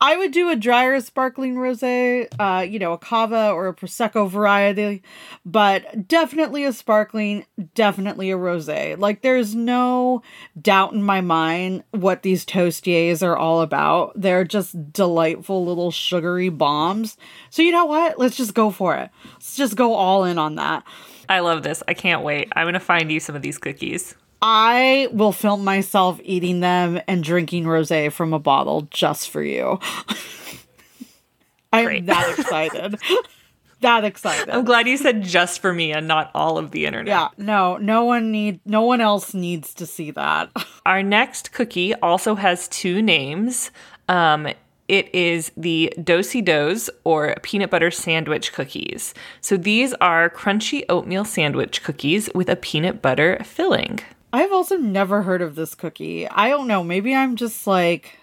I 0.00 0.16
would 0.16 0.30
do 0.30 0.48
a 0.48 0.54
drier 0.54 1.00
sparkling 1.00 1.56
rosé, 1.56 2.28
uh, 2.38 2.60
you 2.62 2.78
know, 2.78 2.92
a 2.92 2.98
cava 2.98 3.50
or 3.50 3.66
a 3.66 3.74
prosecco 3.74 4.30
variety, 4.30 5.02
but 5.44 6.06
definitely 6.06 6.64
a 6.64 6.72
sparkling, 6.72 7.44
definitely 7.74 8.30
a 8.30 8.36
rosé. 8.36 8.96
Like 8.96 9.22
there's 9.22 9.56
no 9.56 10.22
doubt 10.60 10.92
in 10.92 11.02
my 11.02 11.20
mind 11.20 11.82
what 11.90 12.22
these 12.22 12.46
toastiers 12.46 13.24
are 13.24 13.36
all 13.36 13.60
about. 13.60 14.12
They're 14.14 14.44
just 14.44 14.92
delightful 14.92 15.66
little 15.66 15.90
sugary 15.90 16.48
bombs. 16.48 17.16
So 17.50 17.62
you 17.62 17.72
know 17.72 17.86
what? 17.86 18.20
Let's 18.20 18.36
just 18.36 18.54
go 18.54 18.70
for 18.70 18.94
it. 18.94 19.10
Let's 19.32 19.56
just 19.56 19.74
go 19.74 19.94
all 19.94 20.24
in 20.24 20.38
on 20.38 20.54
that. 20.54 20.84
I 21.28 21.40
love 21.40 21.64
this. 21.64 21.82
I 21.88 21.94
can't 21.94 22.22
wait. 22.22 22.52
I'm 22.54 22.64
going 22.64 22.74
to 22.74 22.80
find 22.80 23.10
you 23.10 23.18
some 23.18 23.34
of 23.34 23.42
these 23.42 23.58
cookies. 23.58 24.14
I 24.40 25.08
will 25.12 25.32
film 25.32 25.64
myself 25.64 26.20
eating 26.22 26.60
them 26.60 27.00
and 27.08 27.24
drinking 27.24 27.64
rosé 27.64 28.12
from 28.12 28.32
a 28.32 28.38
bottle 28.38 28.82
just 28.90 29.30
for 29.30 29.42
you. 29.42 29.80
I'm 31.72 32.06
that 32.06 32.38
excited. 32.38 33.00
that 33.80 34.04
excited. 34.04 34.50
I'm 34.50 34.64
glad 34.64 34.86
you 34.86 34.96
said 34.96 35.22
just 35.22 35.60
for 35.60 35.72
me 35.72 35.92
and 35.92 36.08
not 36.08 36.30
all 36.34 36.56
of 36.56 36.70
the 36.70 36.86
internet. 36.86 37.08
yeah, 37.08 37.28
no, 37.36 37.76
no 37.76 38.04
one 38.04 38.30
need 38.30 38.60
no 38.64 38.82
one 38.82 39.00
else 39.00 39.34
needs 39.34 39.74
to 39.74 39.86
see 39.86 40.10
that. 40.12 40.50
Our 40.86 41.02
next 41.02 41.52
cookie 41.52 41.94
also 41.96 42.34
has 42.34 42.68
two 42.68 43.02
names. 43.02 43.70
Um, 44.08 44.48
it 44.86 45.14
is 45.14 45.52
the 45.54 45.92
Do-si-dos 46.02 46.88
or 47.04 47.34
peanut 47.42 47.68
butter 47.68 47.90
sandwich 47.90 48.54
cookies. 48.54 49.12
So 49.42 49.58
these 49.58 49.92
are 49.94 50.30
crunchy 50.30 50.84
oatmeal 50.88 51.26
sandwich 51.26 51.82
cookies 51.82 52.30
with 52.34 52.48
a 52.48 52.56
peanut 52.56 53.02
butter 53.02 53.38
filling. 53.44 54.00
I've 54.32 54.52
also 54.52 54.76
never 54.76 55.22
heard 55.22 55.42
of 55.42 55.54
this 55.54 55.74
cookie. 55.74 56.28
I 56.28 56.48
don't 56.48 56.66
know, 56.66 56.82
maybe 56.84 57.14
I'm 57.14 57.36
just 57.36 57.66
like 57.66 58.18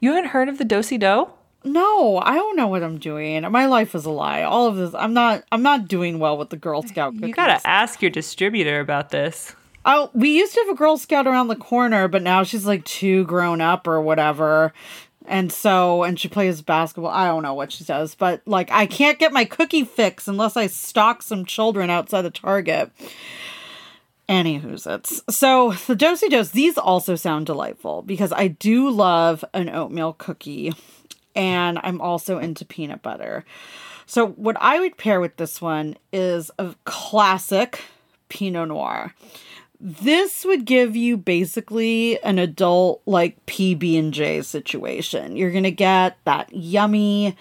You 0.00 0.12
haven't 0.12 0.30
heard 0.30 0.48
of 0.48 0.58
the 0.58 0.64
Do-si-do? 0.64 1.28
no, 1.66 2.18
I 2.18 2.34
don't 2.34 2.56
know 2.56 2.68
what 2.68 2.82
I'm 2.82 2.98
doing. 2.98 3.40
My 3.50 3.64
life 3.64 3.94
is 3.94 4.04
a 4.04 4.10
lie. 4.10 4.42
All 4.42 4.66
of 4.66 4.76
this 4.76 4.94
I'm 4.94 5.14
not 5.14 5.44
I'm 5.50 5.62
not 5.62 5.88
doing 5.88 6.18
well 6.18 6.36
with 6.36 6.50
the 6.50 6.56
Girl 6.56 6.82
Scout 6.82 7.14
cookies. 7.14 7.28
You 7.28 7.34
gotta 7.34 7.66
ask 7.66 8.02
your 8.02 8.10
distributor 8.10 8.80
about 8.80 9.10
this. 9.10 9.54
Oh, 9.86 10.10
we 10.14 10.30
used 10.38 10.54
to 10.54 10.60
have 10.60 10.68
a 10.70 10.74
Girl 10.78 10.96
Scout 10.96 11.26
around 11.26 11.48
the 11.48 11.56
corner, 11.56 12.06
but 12.08 12.22
now 12.22 12.42
she's 12.42 12.64
like 12.66 12.84
too 12.84 13.24
grown 13.24 13.60
up 13.60 13.86
or 13.86 14.00
whatever. 14.00 14.72
And 15.26 15.50
so, 15.50 16.02
and 16.02 16.20
she 16.20 16.28
plays 16.28 16.60
basketball. 16.60 17.10
I 17.10 17.26
don't 17.28 17.42
know 17.42 17.54
what 17.54 17.72
she 17.72 17.82
does, 17.84 18.14
but 18.14 18.42
like, 18.46 18.70
I 18.70 18.84
can't 18.84 19.18
get 19.18 19.32
my 19.32 19.46
cookie 19.46 19.84
fix 19.84 20.28
unless 20.28 20.54
I 20.56 20.66
stalk 20.66 21.22
some 21.22 21.46
children 21.46 21.88
outside 21.88 22.26
of 22.26 22.34
Target. 22.34 22.90
Anywho's 24.28 24.86
it's 24.86 25.22
so 25.28 25.72
the 25.72 25.94
Do-si-dos. 25.94 26.52
These 26.52 26.78
also 26.78 27.14
sound 27.14 27.44
delightful 27.44 28.02
because 28.02 28.32
I 28.32 28.48
do 28.48 28.88
love 28.88 29.44
an 29.52 29.68
oatmeal 29.68 30.14
cookie, 30.14 30.72
and 31.36 31.78
I'm 31.82 32.00
also 32.00 32.38
into 32.38 32.64
peanut 32.64 33.02
butter. 33.02 33.44
So 34.06 34.28
what 34.28 34.56
I 34.60 34.80
would 34.80 34.96
pair 34.96 35.20
with 35.20 35.36
this 35.36 35.60
one 35.60 35.96
is 36.12 36.50
a 36.58 36.74
classic 36.84 37.82
Pinot 38.28 38.68
Noir. 38.68 39.14
This 39.80 40.44
would 40.46 40.64
give 40.64 40.96
you 40.96 41.18
basically 41.18 42.18
an 42.22 42.38
adult 42.38 43.02
like 43.04 43.44
PB 43.44 43.98
and 43.98 44.14
J 44.14 44.40
situation. 44.40 45.36
You're 45.36 45.50
gonna 45.50 45.70
get 45.70 46.16
that 46.24 46.50
yummy 46.54 47.36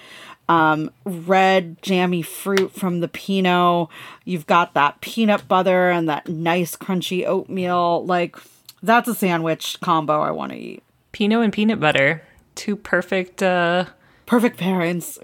um, 0.50 0.92
red 1.06 1.82
jammy 1.82 2.22
fruit 2.22 2.72
from 2.72 3.00
the 3.00 3.08
Pinot. 3.08 3.90
You've 4.26 4.48
got 4.48 4.74
that 4.74 5.02
peanut 5.02 5.48
butter 5.48 5.90
and 5.90 6.10
that 6.10 6.28
nice 6.28 6.76
crunchy 6.76 7.26
oatmeal. 7.26 8.06
Like 8.06 8.38
that's 8.82 9.08
a 9.08 9.16
sandwich 9.16 9.80
combo 9.82 10.22
I 10.22 10.32
want 10.32 10.52
to 10.52 10.58
eat. 10.58 10.84
Pinot 11.12 11.44
and 11.44 11.54
peanut 11.54 11.80
butter. 11.80 12.24
Two 12.56 12.76
perfect 12.76 13.42
uh 13.42 13.86
Perfect 14.26 14.58
parents. 14.58 15.20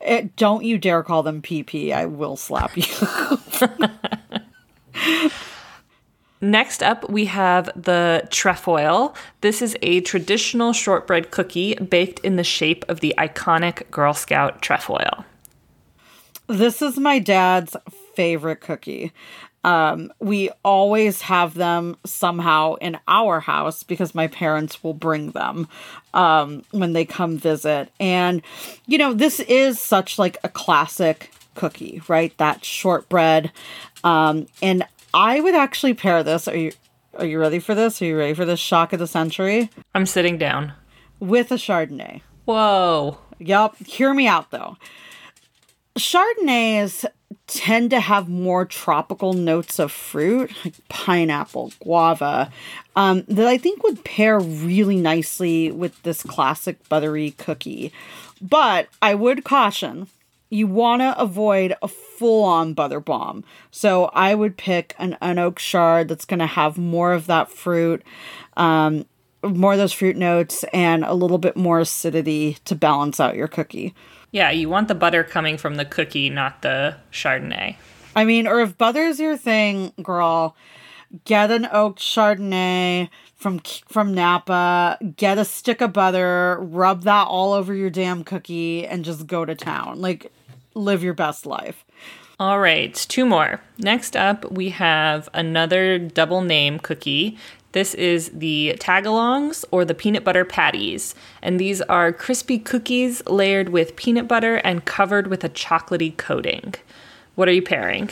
It, 0.00 0.36
don't 0.36 0.64
you 0.64 0.78
dare 0.78 1.02
call 1.02 1.22
them 1.22 1.42
PP. 1.42 1.92
I 1.92 2.06
will 2.06 2.36
slap 2.36 2.76
you. 2.76 2.84
Next 6.42 6.82
up, 6.82 7.08
we 7.08 7.26
have 7.26 7.70
the 7.80 8.26
trefoil. 8.30 9.14
This 9.42 9.62
is 9.62 9.76
a 9.80 10.00
traditional 10.00 10.72
shortbread 10.72 11.30
cookie 11.30 11.76
baked 11.76 12.18
in 12.20 12.34
the 12.34 12.42
shape 12.42 12.84
of 12.88 12.98
the 12.98 13.14
iconic 13.16 13.88
Girl 13.92 14.12
Scout 14.12 14.60
trefoil. 14.60 15.24
This 16.48 16.82
is 16.82 16.98
my 16.98 17.20
dad's 17.20 17.76
favorite 18.16 18.60
cookie. 18.60 19.12
Um, 19.62 20.12
we 20.18 20.50
always 20.64 21.22
have 21.22 21.54
them 21.54 21.96
somehow 22.04 22.74
in 22.74 22.98
our 23.06 23.38
house 23.38 23.84
because 23.84 24.12
my 24.12 24.26
parents 24.26 24.82
will 24.82 24.94
bring 24.94 25.30
them 25.30 25.68
um, 26.12 26.64
when 26.72 26.92
they 26.92 27.04
come 27.04 27.38
visit. 27.38 27.92
And, 28.00 28.42
you 28.86 28.98
know, 28.98 29.14
this 29.14 29.38
is 29.38 29.80
such 29.80 30.18
like 30.18 30.38
a 30.42 30.48
classic 30.48 31.30
cookie, 31.54 32.02
right? 32.08 32.36
That 32.38 32.64
shortbread. 32.64 33.52
Um, 34.02 34.48
and 34.60 34.84
I 35.14 35.40
would 35.40 35.54
actually 35.54 35.94
pair 35.94 36.22
this. 36.22 36.48
Are 36.48 36.56
you 36.56 36.72
are 37.18 37.26
you 37.26 37.38
ready 37.38 37.58
for 37.58 37.74
this? 37.74 38.00
Are 38.00 38.06
you 38.06 38.16
ready 38.16 38.34
for 38.34 38.44
this 38.44 38.60
shock 38.60 38.92
of 38.92 38.98
the 38.98 39.06
century? 39.06 39.70
I'm 39.94 40.06
sitting 40.06 40.38
down. 40.38 40.72
With 41.20 41.52
a 41.52 41.56
Chardonnay. 41.56 42.22
Whoa. 42.46 43.18
Yup. 43.38 43.76
Hear 43.78 44.14
me 44.14 44.26
out 44.26 44.50
though. 44.50 44.76
Chardonnays 45.98 47.04
tend 47.46 47.90
to 47.90 48.00
have 48.00 48.28
more 48.28 48.64
tropical 48.64 49.34
notes 49.34 49.78
of 49.78 49.92
fruit, 49.92 50.50
like 50.64 50.74
pineapple, 50.88 51.72
guava, 51.82 52.50
um, 52.96 53.24
that 53.28 53.46
I 53.46 53.58
think 53.58 53.82
would 53.82 54.04
pair 54.04 54.40
really 54.40 54.96
nicely 54.96 55.70
with 55.70 56.02
this 56.02 56.22
classic 56.22 56.88
buttery 56.88 57.32
cookie. 57.32 57.92
But 58.40 58.88
I 59.02 59.14
would 59.14 59.44
caution 59.44 60.08
you 60.52 60.66
want 60.66 61.00
to 61.00 61.18
avoid 61.18 61.74
a 61.80 61.88
full 61.88 62.44
on 62.44 62.74
butter 62.74 63.00
bomb. 63.00 63.42
So 63.70 64.10
I 64.12 64.34
would 64.34 64.58
pick 64.58 64.94
an 64.98 65.16
unoaked 65.22 65.60
shard 65.60 66.08
that's 66.08 66.26
going 66.26 66.40
to 66.40 66.46
have 66.46 66.76
more 66.76 67.14
of 67.14 67.26
that 67.26 67.50
fruit, 67.50 68.02
um, 68.58 69.06
more 69.42 69.72
of 69.72 69.78
those 69.78 69.94
fruit 69.94 70.14
notes, 70.14 70.62
and 70.74 71.04
a 71.04 71.14
little 71.14 71.38
bit 71.38 71.56
more 71.56 71.80
acidity 71.80 72.58
to 72.66 72.74
balance 72.74 73.18
out 73.18 73.34
your 73.34 73.48
cookie. 73.48 73.94
Yeah, 74.30 74.50
you 74.50 74.68
want 74.68 74.88
the 74.88 74.94
butter 74.94 75.24
coming 75.24 75.56
from 75.56 75.76
the 75.76 75.86
cookie, 75.86 76.28
not 76.28 76.60
the 76.60 76.96
Chardonnay. 77.10 77.76
I 78.14 78.26
mean, 78.26 78.46
or 78.46 78.60
if 78.60 78.76
butter's 78.76 79.18
your 79.18 79.38
thing, 79.38 79.94
girl, 80.02 80.54
get 81.24 81.50
an 81.50 81.66
oak 81.72 81.96
Chardonnay 81.96 83.08
from 83.36 83.58
from 83.88 84.14
Napa, 84.14 84.98
get 85.16 85.38
a 85.38 85.44
stick 85.44 85.80
of 85.80 85.94
butter, 85.94 86.58
rub 86.60 87.02
that 87.04 87.26
all 87.26 87.54
over 87.54 87.74
your 87.74 87.90
damn 87.90 88.22
cookie, 88.22 88.86
and 88.86 89.04
just 89.04 89.26
go 89.26 89.44
to 89.44 89.54
town. 89.54 90.00
Like, 90.00 90.30
live 90.74 91.02
your 91.02 91.14
best 91.14 91.46
life. 91.46 91.84
All 92.40 92.58
right, 92.58 92.94
two 92.94 93.24
more. 93.24 93.60
Next 93.78 94.16
up, 94.16 94.50
we 94.50 94.70
have 94.70 95.28
another 95.32 95.98
double 95.98 96.42
name 96.42 96.78
cookie. 96.78 97.38
This 97.72 97.94
is 97.94 98.30
the 98.30 98.76
tagalongs 98.78 99.64
or 99.70 99.84
the 99.84 99.94
peanut 99.94 100.24
butter 100.24 100.44
patties. 100.44 101.14
And 101.40 101.58
these 101.58 101.80
are 101.82 102.12
crispy 102.12 102.58
cookies 102.58 103.24
layered 103.26 103.70
with 103.70 103.96
peanut 103.96 104.28
butter 104.28 104.56
and 104.56 104.84
covered 104.84 105.28
with 105.28 105.44
a 105.44 105.48
chocolatey 105.48 106.16
coating. 106.16 106.74
What 107.34 107.48
are 107.48 107.52
you 107.52 107.62
pairing? 107.62 108.10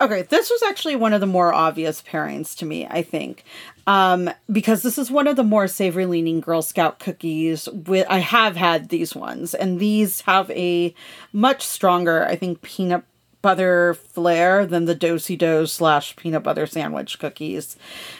Okay, 0.00 0.22
this 0.22 0.50
was 0.50 0.62
actually 0.62 0.96
one 0.96 1.12
of 1.12 1.20
the 1.20 1.26
more 1.26 1.52
obvious 1.54 2.02
pairings 2.02 2.56
to 2.56 2.66
me, 2.66 2.86
I 2.86 3.02
think. 3.02 3.44
Um, 3.86 4.30
because 4.50 4.82
this 4.82 4.98
is 4.98 5.10
one 5.10 5.26
of 5.26 5.36
the 5.36 5.44
more 5.44 5.68
savory 5.68 6.06
leaning 6.06 6.40
Girl 6.40 6.62
Scout 6.62 6.98
cookies 6.98 7.68
with 7.68 8.06
I 8.08 8.18
have 8.18 8.56
had 8.56 8.88
these 8.88 9.14
ones, 9.14 9.54
and 9.54 9.78
these 9.78 10.22
have 10.22 10.50
a 10.50 10.94
much 11.32 11.62
stronger, 11.66 12.24
I 12.24 12.36
think, 12.36 12.62
peanut 12.62 13.04
butter 13.42 13.92
flair 13.92 14.64
than 14.64 14.86
the 14.86 14.94
Do-si-do 14.94 15.66
slash 15.66 16.16
peanut 16.16 16.42
butter 16.42 16.66
sandwich 16.66 17.18
cookies. 17.18 17.76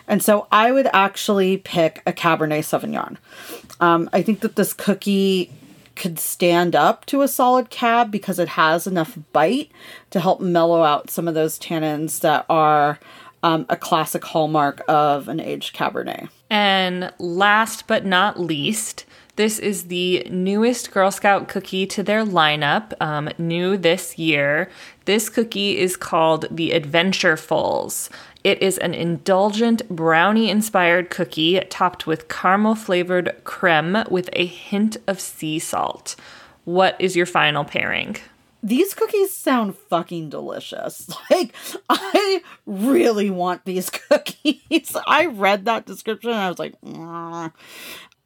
And 0.07 0.23
so 0.23 0.47
I 0.53 0.71
would 0.71 0.87
actually 0.93 1.57
pick 1.57 2.03
a 2.05 2.13
Cabernet 2.13 2.59
Sauvignon. 2.59 3.17
Um, 3.81 4.11
I 4.13 4.21
think 4.21 4.41
that 4.41 4.57
this 4.57 4.75
cookie 4.75 5.51
could 5.97 6.19
stand 6.19 6.77
up 6.77 7.07
to 7.07 7.23
a 7.23 7.29
solid 7.29 7.71
cab 7.71 8.11
because 8.11 8.39
it 8.39 8.49
has 8.49 8.87
enough 8.87 9.17
bite 9.33 9.71
to 10.11 10.21
help 10.21 10.41
mellow 10.41 10.83
out 10.83 11.09
some 11.09 11.27
of 11.27 11.35
those 11.35 11.59
tannins 11.59 12.21
that 12.21 12.45
are 12.51 12.99
um, 13.45 13.67
a 13.69 13.77
classic 13.77 14.25
hallmark 14.25 14.83
of 14.89 15.29
an 15.29 15.39
aged 15.39 15.77
Cabernet. 15.77 16.31
And 16.49 17.13
last 17.19 17.87
but 17.87 18.05
not 18.07 18.41
least, 18.41 19.05
this 19.37 19.59
is 19.59 19.89
the 19.89 20.27
newest 20.31 20.93
Girl 20.93 21.11
Scout 21.11 21.47
cookie 21.47 21.87
to 21.89 22.03
their 22.03 22.25
lineup, 22.25 22.95
um, 23.01 23.29
new 23.37 23.77
this 23.77 24.17
year. 24.19 24.71
This 25.05 25.29
cookie 25.29 25.77
is 25.77 25.97
called 25.97 26.47
the 26.51 26.71
Adventurefuls. 26.71 28.09
It 28.43 28.63
is 28.63 28.79
an 28.79 28.95
indulgent 28.95 29.89
brownie 29.91 30.49
inspired 30.49 31.11
cookie 31.11 31.61
topped 31.69 32.07
with 32.07 32.29
caramel 32.29 32.75
flavored 32.75 33.35
creme 33.45 34.05
with 34.11 34.31
a 34.33 34.47
hint 34.47 34.97
of 35.07 35.21
sea 35.21 35.59
salt. 35.59 36.17
What 36.65 36.97
is 36.99 37.15
your 37.15 37.27
final 37.27 37.65
pairing? 37.65 38.17
These 38.65 38.95
cookies 38.95 39.37
sound 39.37 39.77
fucking 39.77 40.31
delicious. 40.31 41.09
Like, 41.31 41.55
I 41.89 42.43
really 42.65 43.29
want 43.31 43.65
these 43.65 43.91
cookies. 44.09 44.97
I 45.07 45.27
read 45.27 45.65
that 45.67 45.85
description 45.87 46.31
and 46.31 46.41
I 46.41 46.49
was 46.49 46.59
like. 46.59 46.75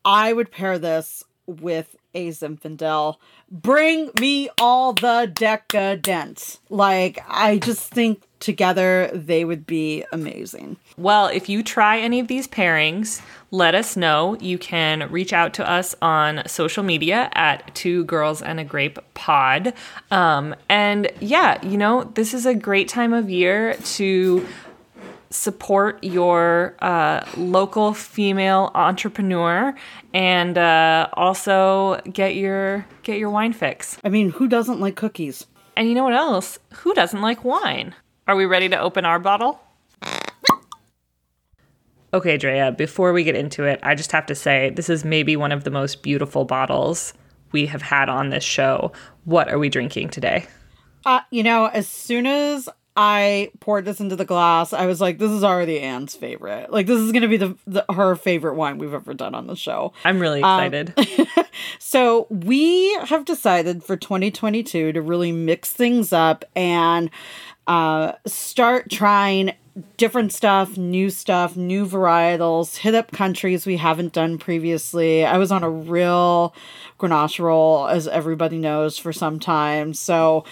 I 0.04 0.32
would 0.32 0.50
pair 0.50 0.78
this 0.78 1.24
with 1.46 1.96
a 2.14 2.28
Zinfandel. 2.28 3.16
Bring 3.50 4.10
me 4.20 4.48
all 4.58 4.92
the 4.92 5.30
decadence. 5.32 6.60
Like, 6.70 7.18
I 7.28 7.58
just 7.58 7.90
think 7.90 8.22
together 8.40 9.10
they 9.12 9.44
would 9.44 9.66
be 9.66 10.04
amazing. 10.12 10.76
Well, 10.96 11.26
if 11.26 11.48
you 11.48 11.62
try 11.62 11.98
any 11.98 12.20
of 12.20 12.28
these 12.28 12.46
pairings, 12.46 13.20
let 13.50 13.74
us 13.74 13.96
know. 13.96 14.36
You 14.40 14.58
can 14.58 15.10
reach 15.10 15.32
out 15.32 15.54
to 15.54 15.68
us 15.68 15.94
on 16.02 16.46
social 16.46 16.82
media 16.82 17.30
at 17.34 17.74
Two 17.74 18.04
Girls 18.04 18.42
and 18.42 18.60
a 18.60 18.64
Grape 18.64 18.98
Pod. 19.14 19.72
Um, 20.10 20.54
and 20.68 21.10
yeah, 21.20 21.64
you 21.66 21.78
know, 21.78 22.04
this 22.14 22.34
is 22.34 22.46
a 22.46 22.54
great 22.54 22.88
time 22.88 23.12
of 23.12 23.30
year 23.30 23.74
to 23.74 24.46
support 25.30 26.02
your 26.02 26.74
uh, 26.80 27.24
local 27.36 27.92
female 27.92 28.70
entrepreneur 28.74 29.74
and 30.14 30.56
uh, 30.56 31.08
also 31.12 32.00
get 32.12 32.34
your 32.34 32.86
get 33.02 33.18
your 33.18 33.30
wine 33.30 33.52
fix. 33.52 33.98
I 34.04 34.08
mean, 34.08 34.30
who 34.30 34.48
doesn't 34.48 34.80
like 34.80 34.96
cookies? 34.96 35.46
And 35.76 35.88
you 35.88 35.94
know 35.94 36.04
what 36.04 36.14
else? 36.14 36.58
Who 36.74 36.94
doesn't 36.94 37.20
like 37.20 37.44
wine? 37.44 37.94
Are 38.28 38.36
we 38.36 38.44
ready 38.44 38.68
to 38.68 38.78
open 38.78 39.06
our 39.06 39.18
bottle? 39.18 39.58
Okay, 42.12 42.36
Drea, 42.36 42.72
before 42.72 43.14
we 43.14 43.24
get 43.24 43.34
into 43.34 43.64
it, 43.64 43.80
I 43.82 43.94
just 43.94 44.12
have 44.12 44.26
to 44.26 44.34
say 44.34 44.68
this 44.68 44.90
is 44.90 45.02
maybe 45.02 45.34
one 45.34 45.50
of 45.50 45.64
the 45.64 45.70
most 45.70 46.02
beautiful 46.02 46.44
bottles 46.44 47.14
we 47.52 47.64
have 47.64 47.80
had 47.80 48.10
on 48.10 48.28
this 48.28 48.44
show. 48.44 48.92
What 49.24 49.48
are 49.48 49.58
we 49.58 49.70
drinking 49.70 50.10
today? 50.10 50.46
Uh, 51.06 51.20
you 51.30 51.42
know, 51.42 51.66
as 51.66 51.88
soon 51.88 52.26
as 52.26 52.68
I 53.00 53.52
poured 53.60 53.84
this 53.84 54.00
into 54.00 54.16
the 54.16 54.24
glass, 54.24 54.72
I 54.72 54.86
was 54.86 55.00
like, 55.00 55.18
this 55.18 55.30
is 55.30 55.44
already 55.44 55.78
Anne's 55.80 56.16
favorite. 56.16 56.72
Like, 56.72 56.86
this 56.86 56.98
is 56.98 57.12
going 57.12 57.22
to 57.22 57.28
be 57.28 57.36
the, 57.36 57.56
the, 57.64 57.84
her 57.94 58.16
favorite 58.16 58.56
wine 58.56 58.78
we've 58.78 58.92
ever 58.92 59.14
done 59.14 59.36
on 59.36 59.46
the 59.46 59.54
show. 59.54 59.92
I'm 60.04 60.18
really 60.18 60.42
um, 60.42 60.60
excited. 60.60 60.94
Um, 60.98 61.44
so, 61.78 62.26
we 62.28 62.92
have 63.04 63.24
decided 63.24 63.84
for 63.84 63.96
2022 63.96 64.92
to 64.92 65.00
really 65.00 65.30
mix 65.30 65.72
things 65.72 66.12
up 66.12 66.44
and 66.56 67.08
uh, 67.68 68.14
start 68.26 68.90
trying 68.90 69.52
different 69.96 70.32
stuff, 70.32 70.76
new 70.76 71.10
stuff, 71.10 71.56
new 71.56 71.86
varietals, 71.86 72.78
hit 72.78 72.94
up 72.94 73.12
countries 73.12 73.66
we 73.66 73.76
haven't 73.76 74.12
done 74.12 74.38
previously. 74.38 75.24
I 75.24 75.38
was 75.38 75.52
on 75.52 75.62
a 75.62 75.70
real 75.70 76.54
Grenache 76.98 77.38
roll, 77.38 77.86
as 77.86 78.08
everybody 78.08 78.58
knows, 78.58 78.98
for 78.98 79.12
some 79.12 79.38
time. 79.38 79.94
So 79.94 80.44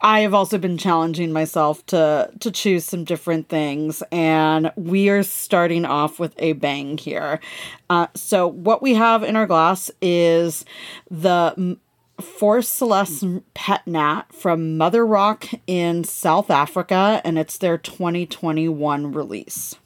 I 0.00 0.20
have 0.20 0.34
also 0.34 0.58
been 0.58 0.76
challenging 0.76 1.32
myself 1.32 1.86
to 1.86 2.30
to 2.40 2.50
choose 2.50 2.84
some 2.84 3.04
different 3.04 3.48
things, 3.48 4.02
and 4.12 4.70
we 4.76 5.08
are 5.08 5.22
starting 5.22 5.86
off 5.86 6.18
with 6.18 6.34
a 6.36 6.52
bang 6.52 6.98
here. 6.98 7.40
Uh, 7.88 8.08
so 8.14 8.46
what 8.46 8.82
we 8.82 8.94
have 8.94 9.22
in 9.22 9.36
our 9.36 9.46
glass 9.46 9.90
is 10.02 10.66
the 11.10 11.78
Force 12.20 12.68
Celeste 12.68 13.42
Pet 13.54 13.86
Nat 13.86 14.24
from 14.32 14.76
Mother 14.76 15.06
Rock 15.06 15.46
in 15.66 16.04
South 16.04 16.50
Africa, 16.50 17.20
and 17.24 17.38
it's 17.38 17.58
their 17.58 17.78
2021 17.78 19.12
release. 19.12 19.76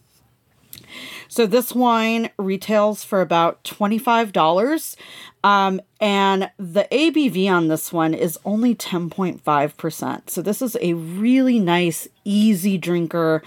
So 1.29 1.47
this 1.47 1.73
wine 1.75 2.31
retails 2.39 3.05
for 3.05 3.21
about 3.21 3.63
$25. 3.65 4.97
Um, 5.43 5.81
and 6.01 6.51
the 6.59 6.87
ABV 6.91 7.49
on 7.51 7.69
this 7.69 7.93
one 7.93 8.15
is 8.15 8.39
only 8.45 8.75
10.5%. 8.75 10.29
So 10.29 10.43
this 10.43 10.61
is 10.61 10.77
a 10.81 10.95
really 10.95 11.59
nice, 11.59 12.09
easy 12.25 12.77
drinker 12.77 13.43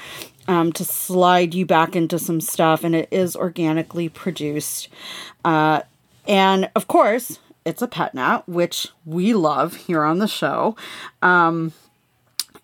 um, 0.47 0.71
to 0.73 0.83
slide 0.83 1.53
you 1.53 1.65
back 1.65 1.95
into 1.95 2.19
some 2.19 2.41
stuff, 2.41 2.83
and 2.83 2.95
it 2.95 3.07
is 3.11 3.35
organically 3.35 4.09
produced. 4.09 4.89
Uh, 5.45 5.81
and 6.27 6.69
of 6.75 6.87
course, 6.87 7.39
it's 7.65 7.81
a 7.81 7.87
pet 7.87 8.13
nat, 8.13 8.43
which 8.47 8.87
we 9.05 9.33
love 9.33 9.75
here 9.75 10.03
on 10.03 10.19
the 10.19 10.27
show. 10.27 10.75
Um, 11.21 11.73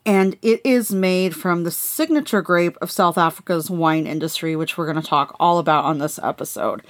and 0.05 0.38
it 0.41 0.62
is 0.63 0.91
made 0.91 1.35
from 1.35 1.63
the 1.63 1.71
signature 1.71 2.41
grape 2.41 2.77
of 2.81 2.89
South 2.89 3.17
Africa's 3.17 3.69
wine 3.69 4.07
industry, 4.07 4.55
which 4.55 4.77
we're 4.77 4.91
going 4.91 5.01
to 5.01 5.07
talk 5.07 5.35
all 5.39 5.59
about 5.59 5.85
on 5.85 5.99
this 5.99 6.19
episode. 6.21 6.81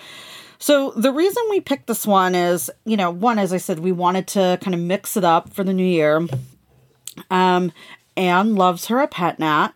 So, 0.61 0.91
the 0.91 1.11
reason 1.13 1.43
we 1.49 1.61
picked 1.61 1.87
this 1.87 2.05
one 2.05 2.35
is, 2.35 2.69
you 2.85 2.97
know, 2.97 3.09
one, 3.09 3.39
as 3.39 3.53
I 3.53 3.57
said, 3.57 3.79
we 3.79 3.93
wanted 3.93 4.27
to 4.27 4.59
kind 4.61 4.73
of 4.73 4.81
mix 4.81 5.15
it 5.15 5.23
up 5.23 5.53
for 5.53 5.63
the 5.63 5.73
new 5.73 5.85
year. 5.85 6.27
Um, 7.31 7.71
Anne 8.17 8.55
loves 8.55 8.87
her 8.87 8.99
a 8.99 9.07
pet 9.07 9.39
nat, 9.39 9.69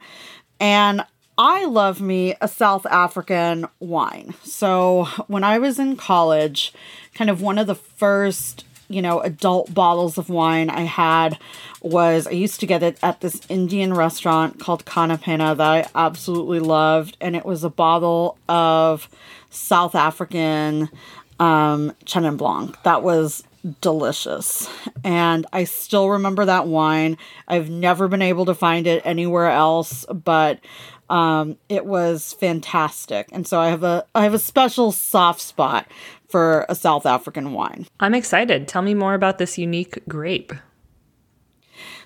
and 0.59 1.05
I 1.37 1.65
love 1.65 1.99
me 1.99 2.35
a 2.41 2.47
South 2.47 2.85
African 2.85 3.67
wine. 3.79 4.35
So, 4.43 5.05
when 5.27 5.43
I 5.43 5.57
was 5.57 5.79
in 5.79 5.95
college, 5.95 6.73
kind 7.15 7.29
of 7.29 7.41
one 7.41 7.57
of 7.57 7.65
the 7.65 7.75
first, 7.75 8.65
you 8.87 9.01
know, 9.01 9.19
adult 9.21 9.73
bottles 9.73 10.17
of 10.17 10.29
wine 10.29 10.69
I 10.69 10.81
had 10.81 11.39
was 11.81 12.27
I 12.27 12.31
used 12.31 12.59
to 12.59 12.67
get 12.67 12.83
it 12.83 12.97
at 13.01 13.21
this 13.21 13.41
Indian 13.49 13.93
restaurant 13.93 14.59
called 14.59 14.85
Khana 14.85 15.19
Pena 15.19 15.55
that 15.55 15.67
I 15.67 15.89
absolutely 15.95 16.59
loved. 16.59 17.17
And 17.19 17.35
it 17.35 17.45
was 17.45 17.63
a 17.63 17.69
bottle 17.69 18.37
of 18.47 19.09
South 19.49 19.95
African 19.95 20.89
um, 21.39 21.93
Chenin 22.05 22.37
Blanc. 22.37 22.81
That 22.83 23.01
was 23.03 23.43
delicious. 23.81 24.69
And 25.03 25.45
I 25.53 25.63
still 25.63 26.09
remember 26.09 26.45
that 26.45 26.67
wine. 26.67 27.17
I've 27.47 27.69
never 27.69 28.07
been 28.07 28.21
able 28.21 28.45
to 28.45 28.55
find 28.55 28.87
it 28.87 29.01
anywhere 29.05 29.49
else, 29.49 30.05
but 30.05 30.59
um, 31.13 31.57
it 31.69 31.85
was 31.85 32.33
fantastic. 32.33 33.29
And 33.31 33.47
so 33.47 33.61
I 33.61 33.69
have 33.69 33.83
a 33.83 34.03
I 34.15 34.23
have 34.23 34.33
a 34.33 34.39
special 34.39 34.91
soft 34.91 35.41
spot 35.41 35.87
for 36.27 36.65
a 36.67 36.73
South 36.73 37.05
African 37.05 37.53
wine. 37.53 37.85
I'm 37.99 38.15
excited. 38.15 38.67
Tell 38.67 38.81
me 38.81 38.95
more 38.95 39.13
about 39.13 39.37
this 39.37 39.55
unique 39.59 40.01
grape. 40.07 40.53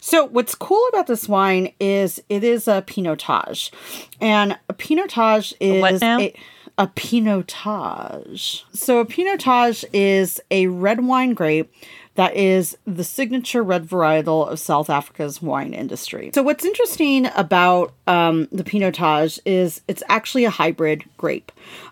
So, 0.01 0.25
what's 0.25 0.55
cool 0.55 0.85
about 0.89 1.07
this 1.07 1.27
wine 1.27 1.71
is 1.79 2.21
it 2.27 2.43
is 2.43 2.67
a 2.67 2.81
Pinotage. 2.81 3.71
And 4.19 4.57
a 4.69 4.73
Pinotage 4.73 5.53
is? 5.59 6.03
A, 6.03 6.33
a 6.77 6.87
Pinotage. 6.87 8.63
So, 8.73 8.99
a 8.99 9.05
Pinotage 9.05 9.85
is 9.93 10.41
a 10.51 10.67
red 10.67 11.05
wine 11.05 11.33
grape 11.33 11.71
that 12.17 12.35
is 12.35 12.75
the 12.85 13.03
signature 13.03 13.61
red 13.61 13.85
varietal 13.85 14.49
of 14.49 14.59
South 14.59 14.89
Africa's 14.89 15.39
wine 15.39 15.71
industry. 15.71 16.31
So, 16.33 16.41
what's 16.41 16.65
interesting 16.65 17.27
about 17.35 17.93
um, 18.07 18.47
the 18.51 18.63
Pinotage 18.63 19.39
is 19.45 19.81
it's 19.87 20.01
actually 20.09 20.43
a 20.43 20.49
hybrid 20.49 21.05
grape. 21.17 21.51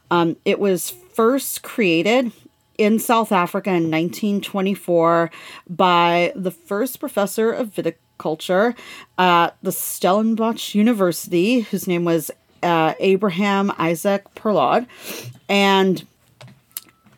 Um, 0.10 0.36
it 0.44 0.60
was 0.60 0.90
first 0.90 1.62
created 1.62 2.32
in 2.80 2.98
South 2.98 3.32
Africa 3.32 3.70
in 3.70 3.92
1924 3.92 5.30
by 5.70 6.34
the 6.36 6.52
first 6.52 7.00
professor 7.00 7.52
of 7.52 7.70
viticulture 7.70 8.76
at 9.20 9.52
the 9.62 9.72
Stellenbosch 9.72 10.74
University, 10.74 11.62
whose 11.62 11.88
name 11.88 12.04
was 12.04 12.32
uh, 12.64 12.96
Abraham 13.00 13.72
Isaac 13.78 14.26
Perold. 14.34 14.88
And 15.48 16.06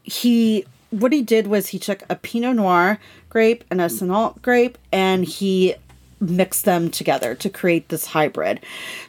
he, 0.04 0.66
what 0.90 1.12
he 1.14 1.22
did 1.22 1.48
was 1.48 1.68
he 1.68 1.80
took 1.80 2.04
a 2.10 2.16
Pinot 2.16 2.56
Noir 2.56 3.00
grape 3.30 3.64
and 3.70 3.82
a 3.82 3.86
Cinsault 3.86 4.42
grape 4.42 4.78
and 4.92 5.26
he 5.26 5.76
mixed 6.20 6.66
them 6.66 6.90
together 6.90 7.36
to 7.36 7.50
create 7.50 7.90
this 7.90 8.08
hybrid. 8.08 8.60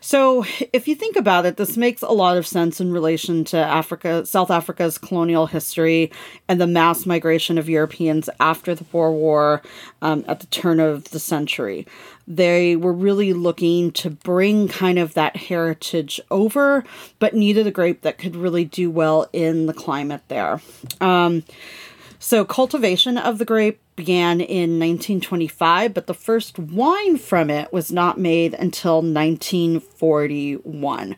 So, 0.00 0.44
if 0.72 0.86
you 0.86 0.94
think 0.94 1.16
about 1.16 1.46
it, 1.46 1.56
this 1.56 1.76
makes 1.76 2.02
a 2.02 2.08
lot 2.08 2.36
of 2.36 2.46
sense 2.46 2.80
in 2.80 2.92
relation 2.92 3.44
to 3.44 3.56
Africa, 3.56 4.26
South 4.26 4.50
Africa's 4.50 4.98
colonial 4.98 5.46
history 5.46 6.10
and 6.48 6.60
the 6.60 6.66
mass 6.66 7.06
migration 7.06 7.58
of 7.58 7.68
Europeans 7.68 8.28
after 8.40 8.74
the 8.74 8.84
Boer 8.84 9.12
War 9.12 9.62
um, 10.02 10.24
at 10.28 10.40
the 10.40 10.46
turn 10.48 10.80
of 10.80 11.04
the 11.04 11.18
century. 11.18 11.86
They 12.30 12.76
were 12.76 12.92
really 12.92 13.32
looking 13.32 13.90
to 13.92 14.10
bring 14.10 14.68
kind 14.68 14.98
of 14.98 15.14
that 15.14 15.36
heritage 15.36 16.20
over, 16.30 16.84
but 17.18 17.34
needed 17.34 17.66
a 17.66 17.70
grape 17.70 18.02
that 18.02 18.18
could 18.18 18.36
really 18.36 18.66
do 18.66 18.90
well 18.90 19.26
in 19.32 19.64
the 19.64 19.72
climate 19.72 20.20
there. 20.28 20.60
Um, 21.00 21.44
So, 22.20 22.44
cultivation 22.44 23.16
of 23.16 23.38
the 23.38 23.44
grape 23.44 23.80
began 23.94 24.40
in 24.40 24.78
1925, 24.78 25.94
but 25.94 26.08
the 26.08 26.14
first 26.14 26.58
wine 26.58 27.16
from 27.16 27.48
it 27.48 27.72
was 27.72 27.92
not 27.92 28.18
made 28.18 28.54
until 28.54 29.02
1941 29.02 31.16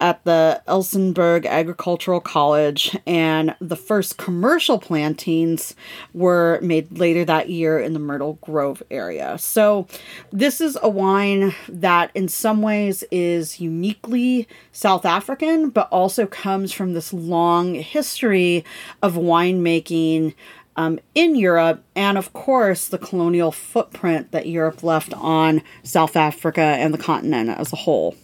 at 0.00 0.22
the 0.24 0.62
Elsenburg 0.68 1.46
Agricultural 1.46 2.20
College, 2.20 2.96
and 3.06 3.54
the 3.60 3.76
first 3.76 4.18
commercial 4.18 4.78
plantings 4.78 5.74
were 6.12 6.58
made 6.62 6.98
later 6.98 7.24
that 7.24 7.48
year 7.48 7.78
in 7.78 7.94
the 7.94 7.98
Myrtle 7.98 8.34
Grove 8.42 8.82
area. 8.90 9.38
So, 9.38 9.86
this 10.30 10.60
is 10.60 10.78
a 10.82 10.88
wine 10.88 11.54
that, 11.68 12.10
in 12.14 12.28
some 12.28 12.60
ways, 12.60 13.04
is 13.10 13.58
uniquely 13.60 14.46
South 14.72 15.06
African, 15.06 15.70
but 15.70 15.88
also 15.90 16.26
comes 16.26 16.72
from 16.72 16.92
this 16.92 17.12
long 17.12 17.74
history 17.74 18.64
of 19.02 19.14
winemaking. 19.14 20.34
Um, 20.78 20.98
in 21.14 21.36
Europe, 21.36 21.82
and 21.94 22.18
of 22.18 22.34
course, 22.34 22.88
the 22.88 22.98
colonial 22.98 23.50
footprint 23.50 24.32
that 24.32 24.46
Europe 24.46 24.82
left 24.82 25.14
on 25.14 25.62
South 25.82 26.16
Africa 26.16 26.60
and 26.60 26.92
the 26.92 26.98
continent 26.98 27.48
as 27.48 27.72
a 27.72 27.76
whole. 27.76 28.14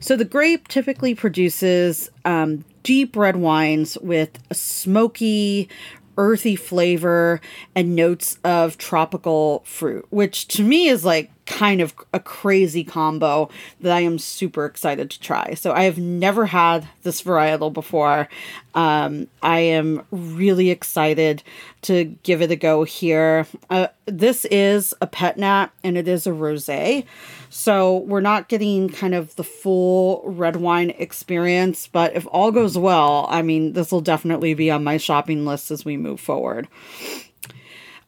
So 0.00 0.16
the 0.16 0.24
grape 0.24 0.68
typically 0.68 1.14
produces 1.14 2.10
um, 2.24 2.64
deep 2.82 3.16
red 3.16 3.36
wines 3.36 3.96
with 3.98 4.38
a 4.50 4.54
smoky, 4.54 5.68
earthy 6.16 6.56
flavor 6.56 7.40
and 7.74 7.96
notes 7.96 8.38
of 8.44 8.78
tropical 8.78 9.62
fruit, 9.64 10.06
which 10.10 10.48
to 10.48 10.62
me 10.62 10.88
is 10.88 11.04
like 11.04 11.30
kind 11.46 11.80
of 11.80 11.94
a 12.12 12.20
crazy 12.20 12.84
combo 12.84 13.48
that 13.80 13.92
I 13.92 14.00
am 14.00 14.18
super 14.18 14.64
excited 14.64 15.10
to 15.10 15.20
try. 15.20 15.54
So 15.54 15.72
I 15.72 15.84
have 15.84 15.98
never 15.98 16.46
had 16.46 16.88
this 17.02 17.22
varietal 17.22 17.72
before. 17.72 18.28
Um, 18.74 19.26
I 19.42 19.60
am 19.60 20.02
really 20.10 20.70
excited 20.70 21.42
to 21.82 22.04
give 22.22 22.42
it 22.42 22.50
a 22.50 22.56
go 22.56 22.84
here. 22.84 23.46
Uh, 23.68 23.88
this 24.06 24.44
is 24.46 24.94
a 25.00 25.06
pet 25.06 25.36
nat 25.36 25.68
and 25.82 25.98
it 25.98 26.06
is 26.06 26.26
a 26.26 26.30
rosé. 26.30 27.04
So 27.50 27.98
we're 27.98 28.20
not 28.20 28.48
getting 28.48 28.88
kind 28.88 29.14
of 29.14 29.34
the 29.36 29.44
full 29.44 30.22
red 30.24 30.56
wine 30.56 30.90
experience, 30.90 31.86
but 31.86 32.14
if 32.14 32.26
all 32.30 32.50
goes 32.52 32.78
well, 32.78 33.26
I 33.28 33.42
mean, 33.42 33.72
this 33.72 33.90
will 33.90 34.00
definitely 34.00 34.54
be 34.54 34.70
on 34.70 34.84
my 34.84 34.96
shopping 34.96 35.44
list 35.44 35.70
as 35.70 35.84
we 35.84 35.96
move 35.96 36.20
forward. 36.20 36.68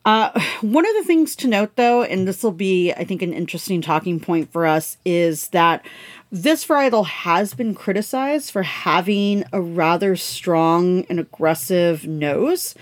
Uh, 0.04 0.38
one 0.60 0.86
of 0.86 0.94
the 0.96 1.04
things 1.04 1.36
to 1.36 1.48
note, 1.48 1.76
though, 1.76 2.02
and 2.02 2.26
this 2.26 2.42
will 2.42 2.52
be, 2.52 2.92
I 2.92 3.04
think, 3.04 3.22
an 3.22 3.32
interesting 3.32 3.80
talking 3.80 4.20
point 4.20 4.52
for 4.52 4.66
us, 4.66 4.96
is 5.04 5.48
that 5.48 5.84
this 6.30 6.66
varietal 6.66 7.06
has 7.06 7.54
been 7.54 7.74
criticized 7.74 8.50
for 8.50 8.64
having 8.64 9.44
a 9.52 9.60
rather 9.60 10.16
strong 10.16 11.04
and 11.08 11.20
aggressive 11.20 12.06
nose 12.06 12.74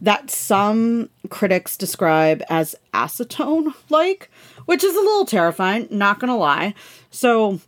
that 0.00 0.30
some 0.30 1.08
critics 1.30 1.76
describe 1.76 2.42
as 2.50 2.76
acetone 2.92 3.74
like, 3.88 4.30
which 4.66 4.84
is 4.84 4.94
a 4.94 5.00
little 5.00 5.24
terrifying, 5.24 5.88
not 5.90 6.20
gonna 6.20 6.36
lie. 6.36 6.74
So 7.10 7.60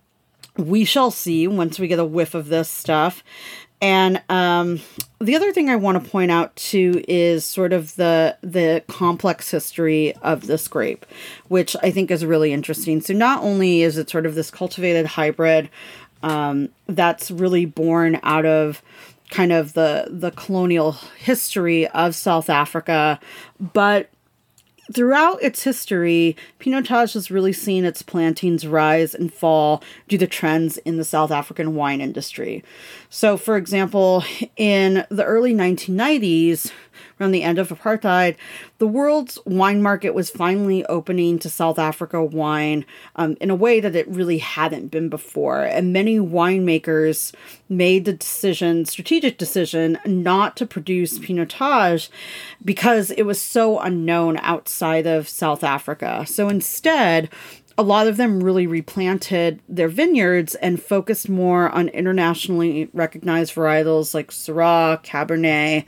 we 0.56 0.84
shall 0.84 1.10
see 1.10 1.48
once 1.48 1.78
we 1.78 1.88
get 1.88 1.98
a 1.98 2.04
whiff 2.04 2.34
of 2.34 2.48
this 2.48 2.68
stuff. 2.68 3.24
And 3.82 4.22
um, 4.28 4.80
the 5.20 5.34
other 5.36 5.52
thing 5.52 5.70
I 5.70 5.76
want 5.76 6.02
to 6.02 6.10
point 6.10 6.30
out 6.30 6.54
too 6.56 7.02
is 7.08 7.46
sort 7.46 7.72
of 7.72 7.96
the 7.96 8.36
the 8.42 8.82
complex 8.88 9.50
history 9.50 10.14
of 10.16 10.46
this 10.46 10.68
grape, 10.68 11.06
which 11.48 11.74
I 11.82 11.90
think 11.90 12.10
is 12.10 12.24
really 12.24 12.52
interesting. 12.52 13.00
So 13.00 13.14
not 13.14 13.42
only 13.42 13.82
is 13.82 13.96
it 13.96 14.10
sort 14.10 14.26
of 14.26 14.34
this 14.34 14.50
cultivated 14.50 15.06
hybrid 15.06 15.70
um, 16.22 16.68
that's 16.86 17.30
really 17.30 17.64
born 17.64 18.20
out 18.22 18.44
of 18.44 18.82
kind 19.30 19.52
of 19.52 19.72
the 19.72 20.08
the 20.10 20.32
colonial 20.32 20.92
history 20.92 21.86
of 21.88 22.14
South 22.14 22.50
Africa, 22.50 23.18
but 23.72 24.10
Throughout 24.92 25.42
its 25.42 25.62
history, 25.62 26.36
Pinotage 26.58 27.14
has 27.14 27.30
really 27.30 27.52
seen 27.52 27.84
its 27.84 28.02
plantings 28.02 28.66
rise 28.66 29.14
and 29.14 29.32
fall 29.32 29.82
due 30.08 30.18
to 30.18 30.26
trends 30.26 30.78
in 30.78 30.96
the 30.96 31.04
South 31.04 31.30
African 31.30 31.74
wine 31.74 32.00
industry. 32.00 32.64
So, 33.08 33.36
for 33.36 33.56
example, 33.56 34.24
in 34.56 35.06
the 35.08 35.24
early 35.24 35.54
1990s, 35.54 36.72
around 37.20 37.32
the 37.32 37.42
end 37.42 37.58
of 37.58 37.68
apartheid, 37.68 38.36
the 38.78 38.86
world's 38.86 39.38
wine 39.44 39.82
market 39.82 40.14
was 40.14 40.30
finally 40.30 40.84
opening 40.86 41.38
to 41.38 41.50
South 41.50 41.78
Africa 41.78 42.22
wine 42.24 42.86
um, 43.16 43.36
in 43.40 43.50
a 43.50 43.54
way 43.54 43.80
that 43.80 43.94
it 43.94 44.08
really 44.08 44.38
hadn't 44.38 44.88
been 44.88 45.08
before. 45.08 45.62
And 45.62 45.92
many 45.92 46.18
winemakers 46.18 47.34
made 47.68 48.04
the 48.04 48.12
decision, 48.12 48.84
strategic 48.86 49.36
decision, 49.36 49.98
not 50.06 50.56
to 50.56 50.66
produce 50.66 51.18
Pinotage 51.18 52.08
because 52.64 53.10
it 53.12 53.24
was 53.24 53.40
so 53.40 53.78
unknown 53.78 54.38
outside 54.38 55.06
of 55.06 55.28
South 55.28 55.62
Africa. 55.62 56.24
So 56.26 56.48
instead, 56.48 57.28
a 57.80 57.82
lot 57.82 58.06
of 58.06 58.18
them 58.18 58.44
really 58.44 58.66
replanted 58.66 59.58
their 59.66 59.88
vineyards 59.88 60.54
and 60.56 60.82
focused 60.82 61.30
more 61.30 61.70
on 61.70 61.88
internationally 61.88 62.90
recognized 62.92 63.54
varietals 63.54 64.12
like 64.12 64.30
Syrah, 64.30 65.02
Cabernet, 65.02 65.86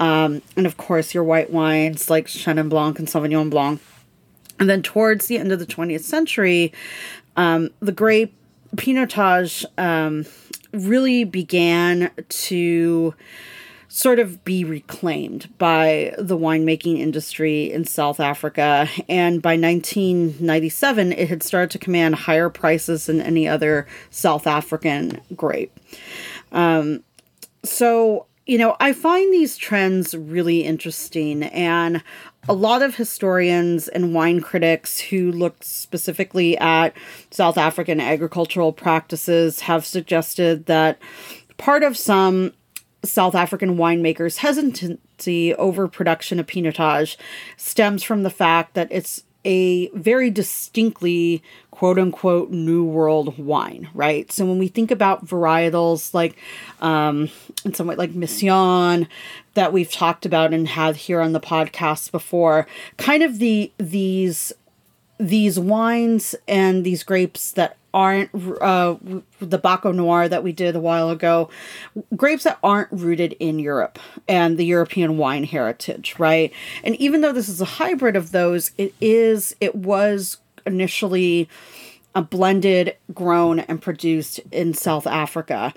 um, 0.00 0.42
and 0.54 0.66
of 0.66 0.76
course 0.76 1.14
your 1.14 1.24
white 1.24 1.48
wines 1.48 2.10
like 2.10 2.26
Chenin 2.26 2.68
Blanc 2.68 2.98
and 2.98 3.08
Sauvignon 3.08 3.48
Blanc. 3.48 3.80
And 4.58 4.68
then 4.68 4.82
towards 4.82 5.28
the 5.28 5.38
end 5.38 5.50
of 5.50 5.58
the 5.58 5.64
20th 5.64 6.02
century, 6.02 6.74
um, 7.38 7.70
the 7.80 7.92
grape 7.92 8.34
Pinotage 8.76 9.64
um, 9.78 10.26
really 10.74 11.24
began 11.24 12.10
to 12.28 13.14
sort 13.92 14.20
of 14.20 14.44
be 14.44 14.62
reclaimed 14.62 15.48
by 15.58 16.14
the 16.16 16.38
winemaking 16.38 17.00
industry 17.00 17.72
in 17.72 17.84
South 17.84 18.20
Africa. 18.20 18.88
And 19.08 19.42
by 19.42 19.56
1997, 19.56 21.12
it 21.12 21.28
had 21.28 21.42
started 21.42 21.72
to 21.72 21.78
command 21.80 22.14
higher 22.14 22.48
prices 22.48 23.06
than 23.06 23.20
any 23.20 23.48
other 23.48 23.88
South 24.10 24.46
African 24.46 25.20
grape. 25.34 25.76
Um, 26.52 27.02
so, 27.64 28.26
you 28.46 28.58
know, 28.58 28.76
I 28.78 28.92
find 28.92 29.32
these 29.32 29.56
trends 29.56 30.14
really 30.14 30.60
interesting. 30.60 31.42
And 31.42 32.00
a 32.48 32.54
lot 32.54 32.82
of 32.82 32.94
historians 32.94 33.88
and 33.88 34.14
wine 34.14 34.40
critics 34.40 35.00
who 35.00 35.32
look 35.32 35.64
specifically 35.64 36.56
at 36.58 36.96
South 37.32 37.58
African 37.58 38.00
agricultural 38.00 38.72
practices 38.72 39.60
have 39.60 39.84
suggested 39.84 40.66
that 40.66 40.96
part 41.58 41.82
of 41.82 41.96
some 41.96 42.52
South 43.02 43.34
African 43.34 43.76
winemakers' 43.76 44.38
hesitancy 44.38 45.54
over 45.54 45.88
production 45.88 46.38
of 46.38 46.46
Pinotage 46.46 47.16
stems 47.56 48.02
from 48.02 48.22
the 48.22 48.30
fact 48.30 48.74
that 48.74 48.88
it's 48.90 49.24
a 49.44 49.88
very 49.88 50.30
distinctly 50.30 51.42
quote 51.70 51.98
unquote 51.98 52.50
new 52.50 52.84
world 52.84 53.38
wine, 53.38 53.88
right? 53.94 54.30
So 54.30 54.44
when 54.44 54.58
we 54.58 54.68
think 54.68 54.90
about 54.90 55.24
varietals 55.24 56.12
like 56.12 56.36
um 56.80 57.30
in 57.64 57.72
some 57.72 57.86
way 57.86 57.96
like 57.96 58.14
Mission 58.14 59.08
that 59.54 59.72
we've 59.72 59.90
talked 59.90 60.26
about 60.26 60.52
and 60.52 60.68
had 60.68 60.96
here 60.96 61.20
on 61.20 61.32
the 61.32 61.40
podcast 61.40 62.10
before, 62.10 62.66
kind 62.98 63.22
of 63.22 63.38
the 63.38 63.72
these 63.78 64.52
these 65.18 65.58
wines 65.58 66.34
and 66.46 66.84
these 66.84 67.02
grapes 67.02 67.52
that 67.52 67.76
aren't 67.92 68.30
uh, 68.34 68.96
the 69.40 69.58
Baco 69.58 69.94
Noir 69.94 70.28
that 70.28 70.42
we 70.42 70.52
did 70.52 70.76
a 70.76 70.80
while 70.80 71.10
ago, 71.10 71.50
grapes 72.16 72.44
that 72.44 72.58
aren't 72.62 72.90
rooted 72.92 73.34
in 73.40 73.58
Europe 73.58 73.98
and 74.28 74.58
the 74.58 74.64
European 74.64 75.18
wine 75.18 75.44
heritage, 75.44 76.14
right? 76.18 76.52
And 76.84 76.96
even 76.96 77.20
though 77.20 77.32
this 77.32 77.48
is 77.48 77.60
a 77.60 77.64
hybrid 77.66 78.16
of 78.16 78.32
those, 78.32 78.70
it 78.78 78.94
is 79.00 79.54
it 79.60 79.74
was 79.74 80.38
initially 80.66 81.48
a 82.14 82.22
blended, 82.22 82.96
grown, 83.14 83.60
and 83.60 83.80
produced 83.80 84.40
in 84.50 84.74
South 84.74 85.06
Africa. 85.06 85.72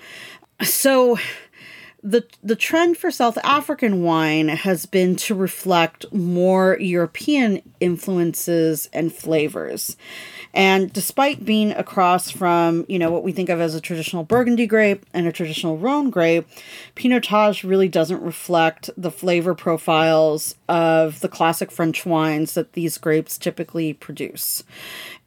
So 0.61 1.17
the 2.03 2.25
the 2.43 2.55
trend 2.55 2.97
for 2.97 3.09
South 3.11 3.37
African 3.43 4.03
wine 4.03 4.49
has 4.49 4.85
been 4.85 5.15
to 5.15 5.33
reflect 5.33 6.11
more 6.11 6.77
European 6.79 7.61
influences 7.79 8.89
and 8.91 9.13
flavors. 9.13 9.95
And 10.53 10.93
despite 10.93 11.45
being 11.45 11.71
across 11.71 12.29
from, 12.29 12.85
you 12.87 12.99
know, 12.99 13.11
what 13.11 13.23
we 13.23 13.31
think 13.31 13.49
of 13.49 13.59
as 13.59 13.73
a 13.73 13.81
traditional 13.81 14.23
Burgundy 14.23 14.67
grape 14.67 15.03
and 15.11 15.25
a 15.25 15.31
traditional 15.31 15.77
Rhone 15.77 16.11
grape, 16.11 16.47
Pinotage 16.95 17.67
really 17.67 17.87
doesn't 17.87 18.21
reflect 18.21 18.89
the 18.95 19.09
flavor 19.09 19.55
profiles 19.55 20.55
of 20.69 21.21
the 21.21 21.29
classic 21.29 21.71
French 21.71 22.05
wines 22.05 22.53
that 22.53 22.73
these 22.73 22.99
grapes 22.99 23.37
typically 23.39 23.93
produce. 23.93 24.63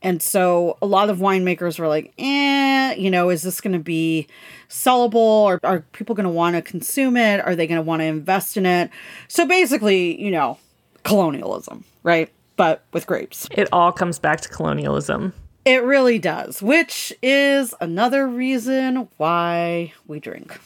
And 0.00 0.22
so 0.22 0.78
a 0.80 0.86
lot 0.86 1.10
of 1.10 1.18
winemakers 1.18 1.80
were 1.80 1.88
like, 1.88 2.12
eh, 2.18 2.94
you 2.94 3.10
know, 3.10 3.28
is 3.30 3.42
this 3.42 3.60
going 3.60 3.72
to 3.72 3.80
be 3.80 4.28
sellable 4.68 5.14
or 5.16 5.58
are 5.64 5.80
people 5.92 6.14
going 6.14 6.24
to 6.24 6.30
want 6.30 6.54
to 6.54 6.62
consume 6.62 7.16
it? 7.16 7.40
Are 7.40 7.56
they 7.56 7.66
going 7.66 7.78
to 7.78 7.82
want 7.82 8.00
to 8.00 8.06
invest 8.06 8.56
in 8.56 8.64
it? 8.64 8.90
So 9.26 9.44
basically, 9.44 10.22
you 10.22 10.30
know, 10.30 10.58
colonialism, 11.02 11.84
right? 12.04 12.30
But 12.56 12.84
with 12.92 13.06
grapes. 13.06 13.48
It 13.52 13.68
all 13.72 13.92
comes 13.92 14.18
back 14.18 14.40
to 14.42 14.48
colonialism. 14.48 15.32
It 15.64 15.82
really 15.82 16.18
does, 16.18 16.62
which 16.62 17.12
is 17.22 17.74
another 17.80 18.26
reason 18.26 19.08
why 19.16 19.92
we 20.06 20.20
drink. 20.20 20.58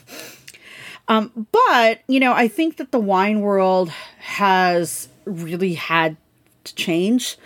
Um, 1.07 1.47
but, 1.51 2.01
you 2.07 2.19
know, 2.19 2.33
I 2.33 2.47
think 2.47 2.77
that 2.77 2.91
the 2.91 2.99
wine 2.99 3.41
world 3.41 3.89
has 4.19 5.09
really 5.25 5.73
had 5.73 6.17
to 6.63 6.75
change 6.75 7.37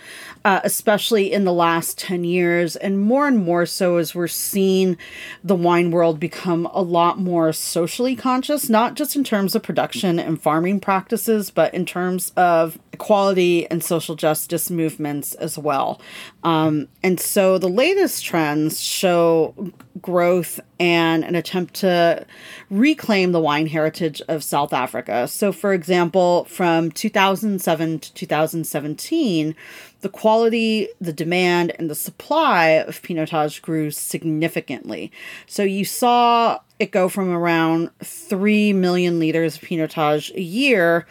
uh, 0.46 0.60
especially 0.62 1.32
in 1.32 1.42
the 1.42 1.52
last 1.52 1.98
10 1.98 2.22
years, 2.22 2.76
and 2.76 3.00
more 3.00 3.26
and 3.26 3.36
more 3.36 3.66
so 3.66 3.96
as 3.96 4.14
we're 4.14 4.28
seeing 4.28 4.96
the 5.42 5.56
wine 5.56 5.90
world 5.90 6.20
become 6.20 6.66
a 6.72 6.82
lot 6.82 7.18
more 7.18 7.52
socially 7.52 8.14
conscious, 8.14 8.70
not 8.70 8.94
just 8.94 9.16
in 9.16 9.24
terms 9.24 9.56
of 9.56 9.64
production 9.64 10.20
and 10.20 10.40
farming 10.40 10.78
practices, 10.78 11.50
but 11.50 11.74
in 11.74 11.84
terms 11.84 12.30
of 12.36 12.78
equality 12.96 13.70
and 13.70 13.84
social 13.84 14.14
justice 14.14 14.70
movements 14.70 15.34
as 15.34 15.58
well. 15.58 16.00
Um, 16.44 16.88
and 17.02 17.20
so 17.20 17.58
the 17.58 17.68
latest 17.68 18.24
trends 18.24 18.80
show 18.80 19.54
growth 20.00 20.58
and 20.80 21.22
an 21.22 21.34
attempt 21.34 21.74
to 21.74 22.24
reclaim 22.70 23.32
the 23.32 23.40
wine 23.40 23.66
heritage 23.66 24.22
of 24.28 24.42
South 24.42 24.72
Africa. 24.72 25.28
So, 25.28 25.52
for 25.52 25.74
example, 25.74 26.44
from 26.46 26.90
2007 26.90 27.98
to 27.98 28.14
2017, 28.14 29.54
the 30.00 30.08
quality, 30.08 30.88
the 31.00 31.12
demand, 31.12 31.72
and 31.78 31.90
the 31.90 31.94
supply 31.94 32.68
of 32.68 33.02
Pinotage 33.02 33.60
grew 33.60 33.90
significantly. 33.90 35.12
So 35.46 35.62
you 35.62 35.84
saw 35.84 36.60
it 36.78 36.92
go 36.92 37.08
from 37.08 37.30
around 37.30 37.90
3 38.04 38.72
million 38.74 39.18
liters 39.18 39.56
of 39.56 39.62
Pinotage 39.62 40.34
a 40.34 40.42
year 40.42 41.06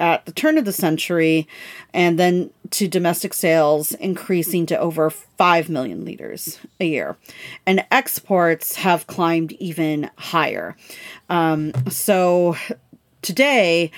at 0.00 0.26
the 0.26 0.32
turn 0.32 0.58
of 0.58 0.64
the 0.64 0.72
century, 0.72 1.46
and 1.94 2.18
then 2.18 2.50
to 2.70 2.88
domestic 2.88 3.32
sales 3.34 3.92
increasing 3.92 4.66
to 4.66 4.76
over 4.78 5.10
5 5.10 5.68
million 5.68 6.04
liters 6.04 6.58
a 6.80 6.86
year. 6.86 7.16
And 7.66 7.86
exports 7.90 8.76
have 8.76 9.06
climbed 9.06 9.52
even 9.52 10.10
higher. 10.16 10.76
Um, 11.28 11.72
so 11.88 12.56
today, 13.22 13.90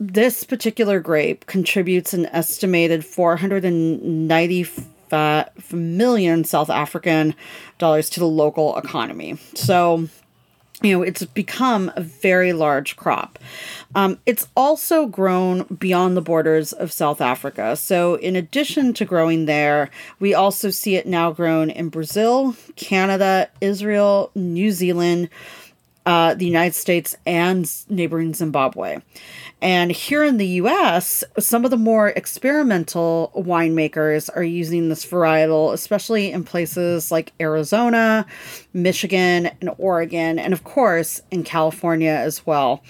this 0.00 0.42
particular 0.44 1.00
grape 1.00 1.46
contributes 1.46 2.12
an 2.12 2.26
estimated 2.26 3.04
495 3.04 5.72
million 5.72 6.44
South 6.44 6.70
African 6.70 7.34
dollars 7.78 8.10
to 8.10 8.20
the 8.20 8.26
local 8.26 8.76
economy. 8.76 9.38
So, 9.54 10.08
you 10.84 10.98
know, 10.98 11.02
it's 11.02 11.24
become 11.24 11.90
a 11.96 12.02
very 12.02 12.52
large 12.52 12.96
crop. 12.96 13.38
Um, 13.94 14.18
it's 14.26 14.46
also 14.56 15.06
grown 15.06 15.62
beyond 15.64 16.16
the 16.16 16.20
borders 16.20 16.72
of 16.72 16.92
South 16.92 17.20
Africa. 17.20 17.76
So, 17.76 18.16
in 18.16 18.36
addition 18.36 18.92
to 18.94 19.04
growing 19.04 19.46
there, 19.46 19.90
we 20.20 20.34
also 20.34 20.70
see 20.70 20.96
it 20.96 21.06
now 21.06 21.30
grown 21.30 21.70
in 21.70 21.88
Brazil, 21.88 22.56
Canada, 22.76 23.48
Israel, 23.60 24.30
New 24.34 24.72
Zealand, 24.72 25.30
uh, 26.06 26.34
the 26.34 26.46
United 26.46 26.74
States, 26.74 27.16
and 27.26 27.70
neighboring 27.88 28.34
Zimbabwe. 28.34 28.98
And 29.62 29.90
here 29.90 30.22
in 30.22 30.36
the 30.36 30.46
US, 30.60 31.24
some 31.38 31.64
of 31.64 31.70
the 31.70 31.78
more 31.78 32.08
experimental 32.08 33.32
winemakers 33.34 34.28
are 34.36 34.42
using 34.42 34.90
this 34.90 35.06
varietal, 35.06 35.72
especially 35.72 36.30
in 36.32 36.44
places 36.44 37.10
like 37.10 37.32
Arizona, 37.40 38.26
Michigan, 38.74 39.50
and 39.62 39.70
Oregon, 39.78 40.38
and 40.38 40.52
of 40.52 40.64
course 40.64 41.22
in 41.30 41.44
California 41.44 42.10
as 42.10 42.44
well. 42.44 42.82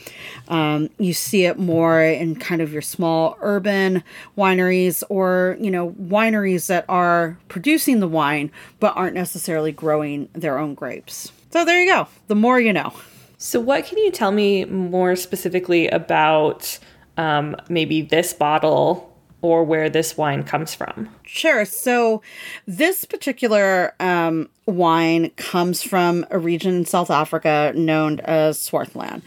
Um, 0.48 0.90
you 0.98 1.14
see 1.14 1.44
it 1.44 1.60
more 1.60 2.02
in 2.02 2.34
kind 2.34 2.60
of 2.60 2.72
your 2.72 2.82
small 2.82 3.38
urban 3.40 4.02
wineries 4.36 5.04
or, 5.08 5.56
you 5.60 5.70
know, 5.70 5.90
wineries 5.92 6.66
that 6.66 6.84
are 6.88 7.38
producing 7.46 8.00
the 8.00 8.08
wine 8.08 8.50
but 8.80 8.96
aren't 8.96 9.14
necessarily 9.14 9.70
growing 9.70 10.28
their 10.32 10.58
own 10.58 10.74
grapes. 10.74 11.30
So 11.54 11.64
there 11.64 11.80
you 11.80 11.88
go. 11.88 12.08
The 12.26 12.34
more 12.34 12.58
you 12.58 12.72
know. 12.72 12.92
So, 13.38 13.60
what 13.60 13.86
can 13.86 13.96
you 13.98 14.10
tell 14.10 14.32
me 14.32 14.64
more 14.64 15.14
specifically 15.14 15.86
about 15.86 16.80
um, 17.16 17.54
maybe 17.68 18.02
this 18.02 18.32
bottle 18.32 19.16
or 19.40 19.62
where 19.62 19.88
this 19.88 20.16
wine 20.16 20.42
comes 20.42 20.74
from? 20.74 21.08
Sure. 21.22 21.64
So, 21.64 22.22
this 22.66 23.04
particular 23.04 23.94
um, 24.00 24.48
wine 24.66 25.30
comes 25.36 25.80
from 25.80 26.26
a 26.32 26.40
region 26.40 26.74
in 26.74 26.86
South 26.86 27.08
Africa 27.08 27.72
known 27.76 28.18
as 28.24 28.58
Swartland. 28.58 29.22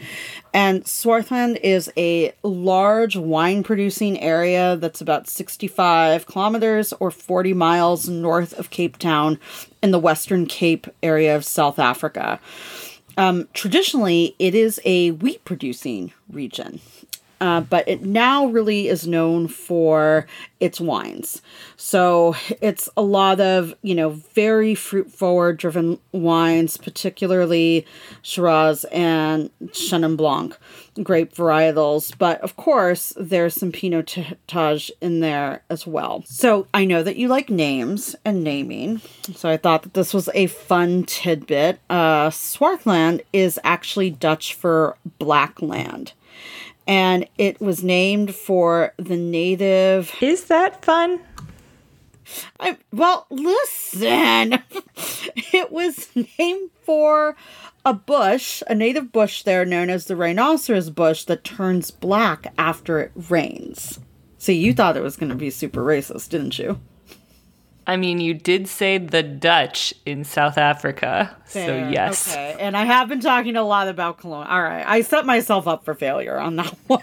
And 0.58 0.82
Swartland 0.82 1.60
is 1.62 1.88
a 1.96 2.32
large 2.42 3.14
wine 3.14 3.62
producing 3.62 4.18
area 4.18 4.74
that's 4.74 5.00
about 5.00 5.28
65 5.28 6.26
kilometers 6.26 6.92
or 6.98 7.12
40 7.12 7.54
miles 7.54 8.08
north 8.08 8.58
of 8.58 8.70
Cape 8.70 8.98
Town 8.98 9.38
in 9.84 9.92
the 9.92 10.00
Western 10.00 10.46
Cape 10.46 10.88
area 11.00 11.36
of 11.36 11.44
South 11.44 11.78
Africa. 11.78 12.40
Um, 13.16 13.46
traditionally, 13.54 14.34
it 14.40 14.56
is 14.56 14.80
a 14.84 15.12
wheat 15.12 15.44
producing 15.44 16.12
region. 16.28 16.80
Uh, 17.40 17.60
but 17.60 17.88
it 17.88 18.02
now 18.02 18.46
really 18.46 18.88
is 18.88 19.06
known 19.06 19.48
for 19.48 20.26
its 20.60 20.80
wines. 20.80 21.40
So 21.76 22.34
it's 22.60 22.88
a 22.96 23.02
lot 23.02 23.40
of, 23.40 23.74
you 23.82 23.94
know, 23.94 24.10
very 24.10 24.74
fruit 24.74 25.10
forward 25.10 25.56
driven 25.56 25.98
wines, 26.12 26.76
particularly 26.76 27.86
Shiraz 28.22 28.84
and 28.86 29.50
Chenin 29.66 30.16
Blanc 30.16 30.56
grape 31.02 31.34
varietals. 31.34 32.12
But 32.16 32.40
of 32.40 32.56
course, 32.56 33.12
there's 33.16 33.54
some 33.54 33.72
Pinotage 33.72 34.90
in 35.00 35.20
there 35.20 35.62
as 35.70 35.86
well. 35.86 36.24
So 36.26 36.66
I 36.74 36.84
know 36.84 37.02
that 37.02 37.16
you 37.16 37.28
like 37.28 37.50
names 37.50 38.16
and 38.24 38.42
naming. 38.42 39.00
So 39.34 39.48
I 39.48 39.56
thought 39.56 39.82
that 39.82 39.94
this 39.94 40.12
was 40.12 40.28
a 40.34 40.46
fun 40.46 41.04
tidbit. 41.04 41.78
Uh, 41.88 42.30
is 43.32 43.58
actually 43.64 44.10
Dutch 44.10 44.54
for 44.54 44.96
black 45.18 45.60
land 45.62 46.12
and 46.88 47.28
it 47.36 47.60
was 47.60 47.84
named 47.84 48.34
for 48.34 48.94
the 48.96 49.16
native. 49.16 50.12
Is 50.22 50.44
that 50.44 50.82
fun? 50.84 51.20
I 52.58 52.78
well, 52.92 53.26
listen. 53.30 54.54
it 55.52 55.70
was 55.70 56.08
named 56.38 56.70
for 56.82 57.36
a 57.84 57.92
bush, 57.92 58.62
a 58.66 58.74
native 58.74 59.12
bush 59.12 59.42
there 59.42 59.64
known 59.64 59.90
as 59.90 60.06
the 60.06 60.16
rhinoceros 60.16 60.90
bush 60.90 61.24
that 61.24 61.44
turns 61.44 61.90
black 61.90 62.52
after 62.56 62.98
it 63.00 63.12
rains. 63.28 64.00
So 64.38 64.52
you 64.52 64.72
thought 64.72 64.96
it 64.96 65.02
was 65.02 65.16
going 65.16 65.30
to 65.30 65.34
be 65.34 65.50
super 65.50 65.82
racist, 65.82 66.30
didn't 66.30 66.58
you? 66.58 66.80
I 67.88 67.96
mean, 67.96 68.20
you 68.20 68.34
did 68.34 68.68
say 68.68 68.98
the 68.98 69.22
Dutch 69.22 69.94
in 70.04 70.22
South 70.22 70.58
Africa. 70.58 71.34
Fair. 71.46 71.66
So, 71.66 71.88
yes. 71.90 72.32
Okay. 72.32 72.54
And 72.60 72.76
I 72.76 72.84
have 72.84 73.08
been 73.08 73.20
talking 73.20 73.56
a 73.56 73.62
lot 73.62 73.88
about 73.88 74.18
Cologne. 74.18 74.46
All 74.46 74.62
right. 74.62 74.84
I 74.86 75.00
set 75.00 75.24
myself 75.24 75.66
up 75.66 75.86
for 75.86 75.94
failure 75.94 76.38
on 76.38 76.56
that 76.56 76.76
one. 76.86 77.02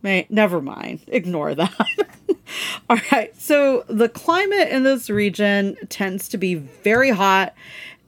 May, 0.00 0.26
never 0.30 0.62
mind. 0.62 1.00
Ignore 1.06 1.54
that. 1.56 1.86
All 2.88 2.98
right. 3.12 3.38
So, 3.38 3.84
the 3.88 4.08
climate 4.08 4.68
in 4.68 4.84
this 4.84 5.10
region 5.10 5.76
tends 5.90 6.26
to 6.30 6.38
be 6.38 6.54
very 6.54 7.10
hot 7.10 7.54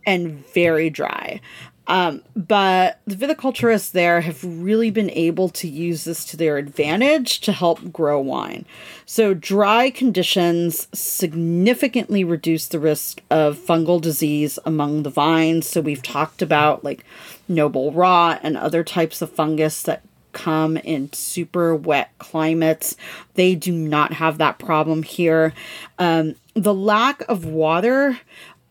and 0.07 0.47
very 0.55 0.89
dry. 0.89 1.43
Um, 1.91 2.23
but 2.37 3.01
the 3.05 3.17
viticulturists 3.17 3.91
there 3.91 4.21
have 4.21 4.45
really 4.45 4.93
been 4.93 5.11
able 5.11 5.49
to 5.49 5.67
use 5.67 6.05
this 6.05 6.25
to 6.27 6.37
their 6.37 6.57
advantage 6.57 7.41
to 7.41 7.53
help 7.53 7.93
grow 7.93 8.21
wine. 8.21 8.65
So, 9.07 9.35
dry 9.35 9.91
conditions 9.91 10.87
significantly 10.95 12.23
reduce 12.23 12.69
the 12.69 12.79
risk 12.79 13.23
of 13.29 13.59
fungal 13.59 14.01
disease 14.01 14.57
among 14.65 15.03
the 15.03 15.11
vines. 15.11 15.69
So, 15.69 15.81
we've 15.81 16.03
talked 16.03 16.43
about 16.43 16.85
like 16.85 17.05
noble 17.49 17.91
rot 17.91 18.39
and 18.45 18.57
other 18.57 18.85
types 18.85 19.21
of 19.21 19.33
fungus 19.33 19.83
that 19.83 20.03
come 20.33 20.77
in 20.77 21.13
super 21.13 21.75
wet 21.75 22.17
climates. 22.19 22.97
They 23.35 23.57
do 23.57 23.73
not 23.73 24.13
have 24.13 24.39
that 24.39 24.61
problem 24.61 25.03
here. 25.03 25.53
Um, 25.99 26.37
the 26.55 26.73
lack 26.73 27.23
of 27.29 27.45
water 27.45 28.21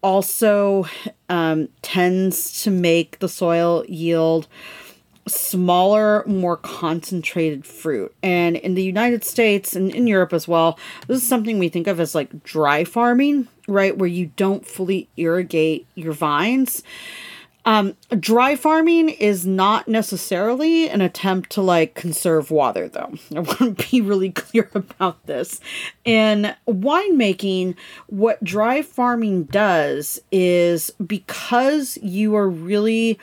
also 0.01 0.85
um, 1.27 1.69
tends 1.81 2.63
to 2.63 2.71
make 2.71 3.19
the 3.19 3.29
soil 3.29 3.83
yield 3.87 4.47
smaller, 5.27 6.23
more 6.25 6.57
concentrated 6.57 7.65
fruit. 7.65 8.13
And 8.23 8.55
in 8.55 8.73
the 8.73 8.83
United 8.83 9.23
States 9.23 9.75
and 9.75 9.91
in 9.91 10.07
Europe 10.07 10.33
as 10.33 10.47
well, 10.47 10.79
this 11.07 11.21
is 11.21 11.27
something 11.27 11.59
we 11.59 11.69
think 11.69 11.87
of 11.87 11.99
as 11.99 12.15
like 12.15 12.43
dry 12.43 12.83
farming, 12.83 13.47
right? 13.67 13.97
Where 13.97 14.09
you 14.09 14.31
don't 14.35 14.65
fully 14.65 15.07
irrigate 15.17 15.87
your 15.95 16.13
vines. 16.13 16.83
Um, 17.65 17.95
dry 18.19 18.55
farming 18.55 19.09
is 19.09 19.45
not 19.45 19.87
necessarily 19.87 20.89
an 20.89 21.01
attempt 21.01 21.51
to 21.51 21.61
like 21.61 21.93
conserve 21.93 22.51
water, 22.51 22.87
though. 22.87 23.13
I 23.35 23.39
want 23.41 23.77
to 23.77 23.91
be 23.91 24.01
really 24.01 24.31
clear 24.31 24.69
about 24.73 25.25
this. 25.25 25.59
In 26.05 26.55
winemaking, 26.67 27.75
what 28.07 28.43
dry 28.43 28.81
farming 28.81 29.43
does 29.45 30.19
is 30.31 30.91
because 31.05 31.97
you 32.01 32.35
are 32.35 32.49
really 32.49 33.19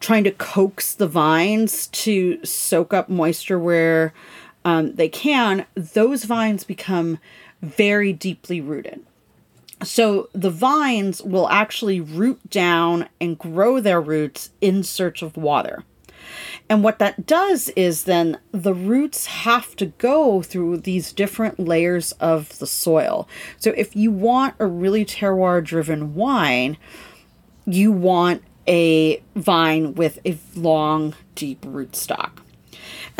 trying 0.00 0.24
to 0.24 0.30
coax 0.32 0.94
the 0.94 1.06
vines 1.06 1.86
to 1.88 2.44
soak 2.44 2.92
up 2.92 3.08
moisture 3.08 3.58
where 3.58 4.12
um, 4.64 4.94
they 4.94 5.08
can, 5.08 5.66
those 5.74 6.24
vines 6.24 6.64
become 6.64 7.18
very 7.62 8.12
deeply 8.12 8.60
rooted. 8.60 9.04
So 9.82 10.28
the 10.32 10.50
vines 10.50 11.22
will 11.22 11.48
actually 11.48 12.00
root 12.00 12.50
down 12.50 13.08
and 13.20 13.38
grow 13.38 13.80
their 13.80 14.00
roots 14.00 14.50
in 14.60 14.82
search 14.82 15.22
of 15.22 15.36
water. 15.36 15.84
And 16.68 16.84
what 16.84 16.98
that 16.98 17.26
does 17.26 17.70
is 17.70 18.04
then 18.04 18.38
the 18.52 18.74
roots 18.74 19.26
have 19.26 19.74
to 19.76 19.86
go 19.86 20.42
through 20.42 20.78
these 20.78 21.12
different 21.12 21.58
layers 21.58 22.12
of 22.12 22.58
the 22.58 22.66
soil. 22.66 23.28
So 23.56 23.70
if 23.76 23.96
you 23.96 24.12
want 24.12 24.54
a 24.58 24.66
really 24.66 25.04
terroir 25.04 25.64
driven 25.64 26.14
wine, 26.14 26.76
you 27.64 27.90
want 27.90 28.42
a 28.68 29.22
vine 29.34 29.94
with 29.94 30.18
a 30.24 30.38
long, 30.54 31.14
deep 31.34 31.62
rootstock. 31.62 32.30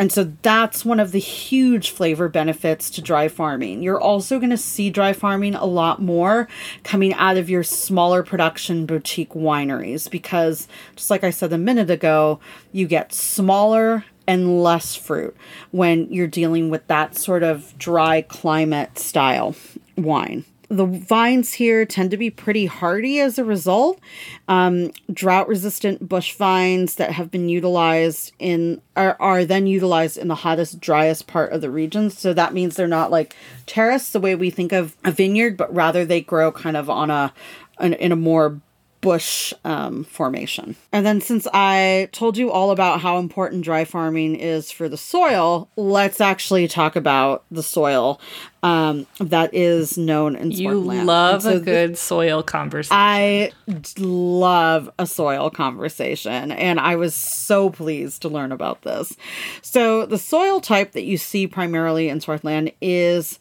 And 0.01 0.11
so 0.11 0.33
that's 0.41 0.83
one 0.83 0.99
of 0.99 1.11
the 1.11 1.19
huge 1.19 1.91
flavor 1.91 2.27
benefits 2.27 2.89
to 2.89 3.03
dry 3.03 3.27
farming. 3.27 3.83
You're 3.83 4.01
also 4.01 4.39
going 4.39 4.49
to 4.49 4.57
see 4.57 4.89
dry 4.89 5.13
farming 5.13 5.53
a 5.53 5.65
lot 5.65 6.01
more 6.01 6.47
coming 6.83 7.13
out 7.13 7.37
of 7.37 7.51
your 7.51 7.61
smaller 7.61 8.23
production 8.23 8.87
boutique 8.87 9.33
wineries 9.33 10.09
because, 10.09 10.67
just 10.95 11.11
like 11.11 11.23
I 11.23 11.29
said 11.29 11.53
a 11.53 11.57
minute 11.59 11.91
ago, 11.91 12.39
you 12.71 12.87
get 12.87 13.13
smaller 13.13 14.03
and 14.25 14.63
less 14.63 14.95
fruit 14.95 15.37
when 15.69 16.11
you're 16.11 16.25
dealing 16.25 16.71
with 16.71 16.87
that 16.87 17.15
sort 17.15 17.43
of 17.43 17.77
dry 17.77 18.23
climate 18.23 18.97
style 18.97 19.55
wine 19.97 20.45
the 20.71 20.85
vines 20.85 21.51
here 21.51 21.85
tend 21.85 22.11
to 22.11 22.17
be 22.17 22.29
pretty 22.29 22.65
hardy 22.65 23.19
as 23.19 23.37
a 23.37 23.43
result. 23.43 23.99
Um, 24.47 24.91
drought 25.11 25.49
resistant 25.49 26.07
bush 26.07 26.33
vines 26.33 26.95
that 26.95 27.11
have 27.11 27.29
been 27.29 27.49
utilized 27.49 28.31
in 28.39 28.81
are, 28.95 29.17
are 29.19 29.43
then 29.43 29.67
utilized 29.67 30.17
in 30.17 30.29
the 30.29 30.35
hottest, 30.35 30.79
driest 30.79 31.27
part 31.27 31.51
of 31.51 31.59
the 31.59 31.69
region. 31.69 32.09
So 32.09 32.33
that 32.33 32.53
means 32.53 32.77
they're 32.77 32.87
not 32.87 33.11
like 33.11 33.35
terrace 33.65 34.11
the 34.11 34.21
way 34.21 34.33
we 34.33 34.49
think 34.49 34.71
of 34.71 34.95
a 35.03 35.11
vineyard, 35.11 35.57
but 35.57 35.75
rather 35.75 36.05
they 36.05 36.21
grow 36.21 36.53
kind 36.53 36.77
of 36.77 36.89
on 36.89 37.09
a 37.09 37.33
an, 37.77 37.93
in 37.95 38.13
a 38.13 38.15
more 38.15 38.61
bush 39.01 39.53
um, 39.65 40.03
formation. 40.03 40.75
And 40.91 41.05
then, 41.05 41.21
since 41.21 41.47
I 41.53 42.07
told 42.11 42.37
you 42.37 42.51
all 42.51 42.71
about 42.71 43.01
how 43.01 43.17
important 43.17 43.63
dry 43.63 43.83
farming 43.83 44.35
is 44.35 44.71
for 44.71 44.87
the 44.87 44.97
soil, 44.97 45.67
let's 45.75 46.21
actually 46.21 46.67
talk 46.67 46.95
about 46.95 47.43
the 47.51 47.63
soil 47.63 48.21
um, 48.63 49.07
that 49.19 49.53
is 49.53 49.97
known 49.97 50.35
in 50.35 50.51
Swartland. 50.51 50.95
You 50.99 51.03
love 51.03 51.41
so 51.41 51.57
a 51.57 51.59
good 51.59 51.97
soil 51.97 52.43
conversation. 52.43 52.95
I 52.97 53.51
love 53.97 54.89
a 54.99 55.07
soil 55.07 55.49
conversation, 55.49 56.51
and 56.51 56.79
I 56.79 56.95
was 56.95 57.15
so 57.15 57.71
pleased 57.71 58.21
to 58.21 58.29
learn 58.29 58.51
about 58.51 58.83
this. 58.83 59.17
So, 59.63 60.05
the 60.05 60.19
soil 60.19 60.61
type 60.61 60.91
that 60.91 61.03
you 61.03 61.17
see 61.17 61.47
primarily 61.47 62.07
in 62.07 62.19
Swartland 62.19 62.73
is 62.81 63.39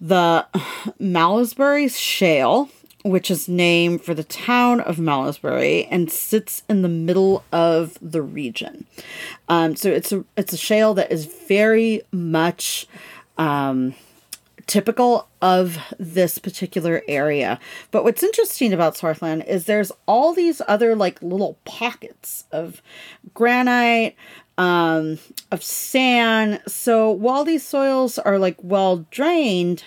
the 0.00 0.46
Malmesbury 0.98 1.88
Shale 1.88 2.70
which 3.04 3.30
is 3.30 3.48
named 3.48 4.02
for 4.02 4.14
the 4.14 4.24
town 4.24 4.80
of 4.80 4.98
Malmesbury 4.98 5.86
and 5.90 6.10
sits 6.10 6.62
in 6.70 6.80
the 6.80 6.88
middle 6.88 7.44
of 7.52 7.98
the 8.00 8.22
region. 8.22 8.86
Um, 9.48 9.76
so 9.76 9.90
it's 9.90 10.10
a 10.10 10.24
it's 10.36 10.54
a 10.54 10.56
shale 10.56 10.94
that 10.94 11.12
is 11.12 11.26
very 11.26 12.00
much 12.10 12.86
um, 13.36 13.94
typical 14.66 15.28
of 15.42 15.78
this 15.98 16.38
particular 16.38 17.02
area. 17.06 17.60
But 17.90 18.04
what's 18.04 18.22
interesting 18.22 18.72
about 18.72 18.94
Swartland 18.94 19.46
is 19.46 19.66
there's 19.66 19.92
all 20.06 20.32
these 20.32 20.62
other 20.66 20.96
like 20.96 21.22
little 21.22 21.58
pockets 21.66 22.44
of 22.52 22.80
granite, 23.34 24.16
um, 24.56 25.18
of 25.50 25.62
sand. 25.62 26.62
So 26.66 27.10
while 27.10 27.44
these 27.44 27.66
soils 27.66 28.18
are 28.18 28.38
like 28.38 28.56
well 28.62 29.04
drained, 29.10 29.84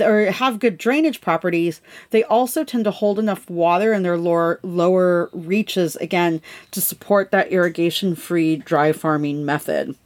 or 0.00 0.30
have 0.30 0.60
good 0.60 0.78
drainage 0.78 1.20
properties, 1.20 1.80
they 2.10 2.22
also 2.24 2.64
tend 2.64 2.84
to 2.84 2.90
hold 2.90 3.18
enough 3.18 3.48
water 3.50 3.92
in 3.92 4.02
their 4.02 4.18
lower 4.18 4.60
lower 4.62 5.30
reaches 5.32 5.96
again 5.96 6.40
to 6.70 6.80
support 6.80 7.30
that 7.30 7.50
irrigation 7.50 8.14
free 8.14 8.56
dry 8.56 8.92
farming 8.92 9.44
method. 9.44 9.96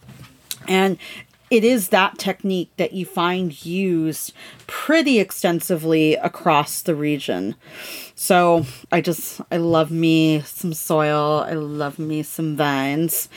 And 0.66 0.98
it 1.50 1.62
is 1.62 1.88
that 1.88 2.18
technique 2.18 2.70
that 2.78 2.94
you 2.94 3.04
find 3.04 3.64
used 3.64 4.32
pretty 4.66 5.20
extensively 5.20 6.14
across 6.16 6.82
the 6.82 6.94
region. 6.94 7.54
So 8.14 8.64
I 8.90 9.00
just 9.00 9.40
I 9.52 9.58
love 9.58 9.90
me 9.90 10.40
some 10.40 10.72
soil, 10.72 11.44
I 11.46 11.52
love 11.52 11.98
me 11.98 12.22
some 12.22 12.56
vines. 12.56 13.28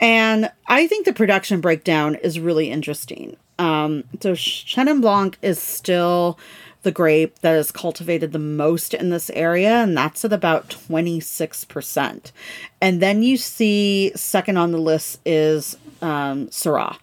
And 0.00 0.50
I 0.66 0.86
think 0.86 1.04
the 1.04 1.12
production 1.12 1.60
breakdown 1.60 2.14
is 2.16 2.40
really 2.40 2.70
interesting. 2.70 3.36
Um, 3.60 4.04
so 4.20 4.32
Chenin 4.32 5.02
Blanc 5.02 5.36
is 5.42 5.60
still 5.60 6.38
the 6.82 6.90
grape 6.90 7.38
that 7.40 7.54
is 7.56 7.70
cultivated 7.70 8.32
the 8.32 8.38
most 8.38 8.94
in 8.94 9.10
this 9.10 9.28
area, 9.30 9.82
and 9.82 9.94
that's 9.94 10.24
at 10.24 10.32
about 10.32 10.70
26%. 10.70 12.32
And 12.80 13.02
then 13.02 13.22
you 13.22 13.36
see, 13.36 14.12
second 14.16 14.56
on 14.56 14.72
the 14.72 14.78
list 14.78 15.20
is 15.26 15.76
um, 16.00 16.46
Syrah. 16.48 16.96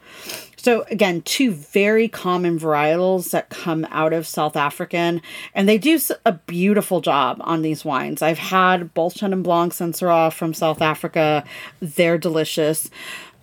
So, 0.59 0.83
again, 0.89 1.21
two 1.21 1.51
very 1.51 2.07
common 2.07 2.59
varietals 2.59 3.29
that 3.29 3.49
come 3.49 3.87
out 3.91 4.11
of 4.11 4.25
South 4.25 4.55
African, 4.55 5.21
and 5.53 5.69
they 5.69 5.77
do 5.77 5.99
a 6.25 6.33
beautiful 6.33 6.99
job 6.99 7.37
on 7.41 7.61
these 7.61 7.85
wines. 7.85 8.23
I've 8.23 8.39
had 8.39 8.93
both 8.95 9.13
Chenin 9.13 9.43
Blancs 9.43 9.79
and 9.79 9.93
Syrah 9.93 10.33
from 10.33 10.55
South 10.55 10.81
Africa, 10.81 11.43
they're 11.79 12.17
delicious. 12.17 12.89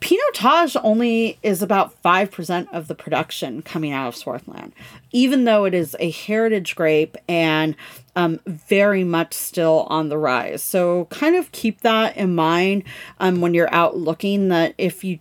Pinotage 0.01 0.77
only 0.83 1.39
is 1.43 1.63
about 1.63 2.01
5% 2.03 2.69
of 2.73 2.89
the 2.89 2.95
production 2.95 3.63
coming 3.63 3.93
out 3.93 4.09
of 4.09 4.15
Swartland, 4.15 4.73
even 5.13 5.45
though 5.45 5.65
it 5.65 5.75
is 5.75 5.97
a 5.99 6.11
heritage 6.11 6.77
grape 6.77 7.17
and 7.27 7.75
um, 8.17 8.41
very 8.47 9.03
much 9.03 9.33
still 9.35 9.87
on 9.89 10.09
the 10.09 10.19
rise. 10.19 10.63
So 10.63 11.07
kind 11.07 11.37
of 11.37 11.51
keep 11.53 11.81
that 11.81 12.17
in 12.17 12.35
mind 12.35 12.85
um, 13.19 13.41
when 13.41 13.55
you're 13.55 13.73
out 13.73 13.97
looking 13.97 14.49
that 14.49 14.75
if 14.79 15.05
you, 15.05 15.19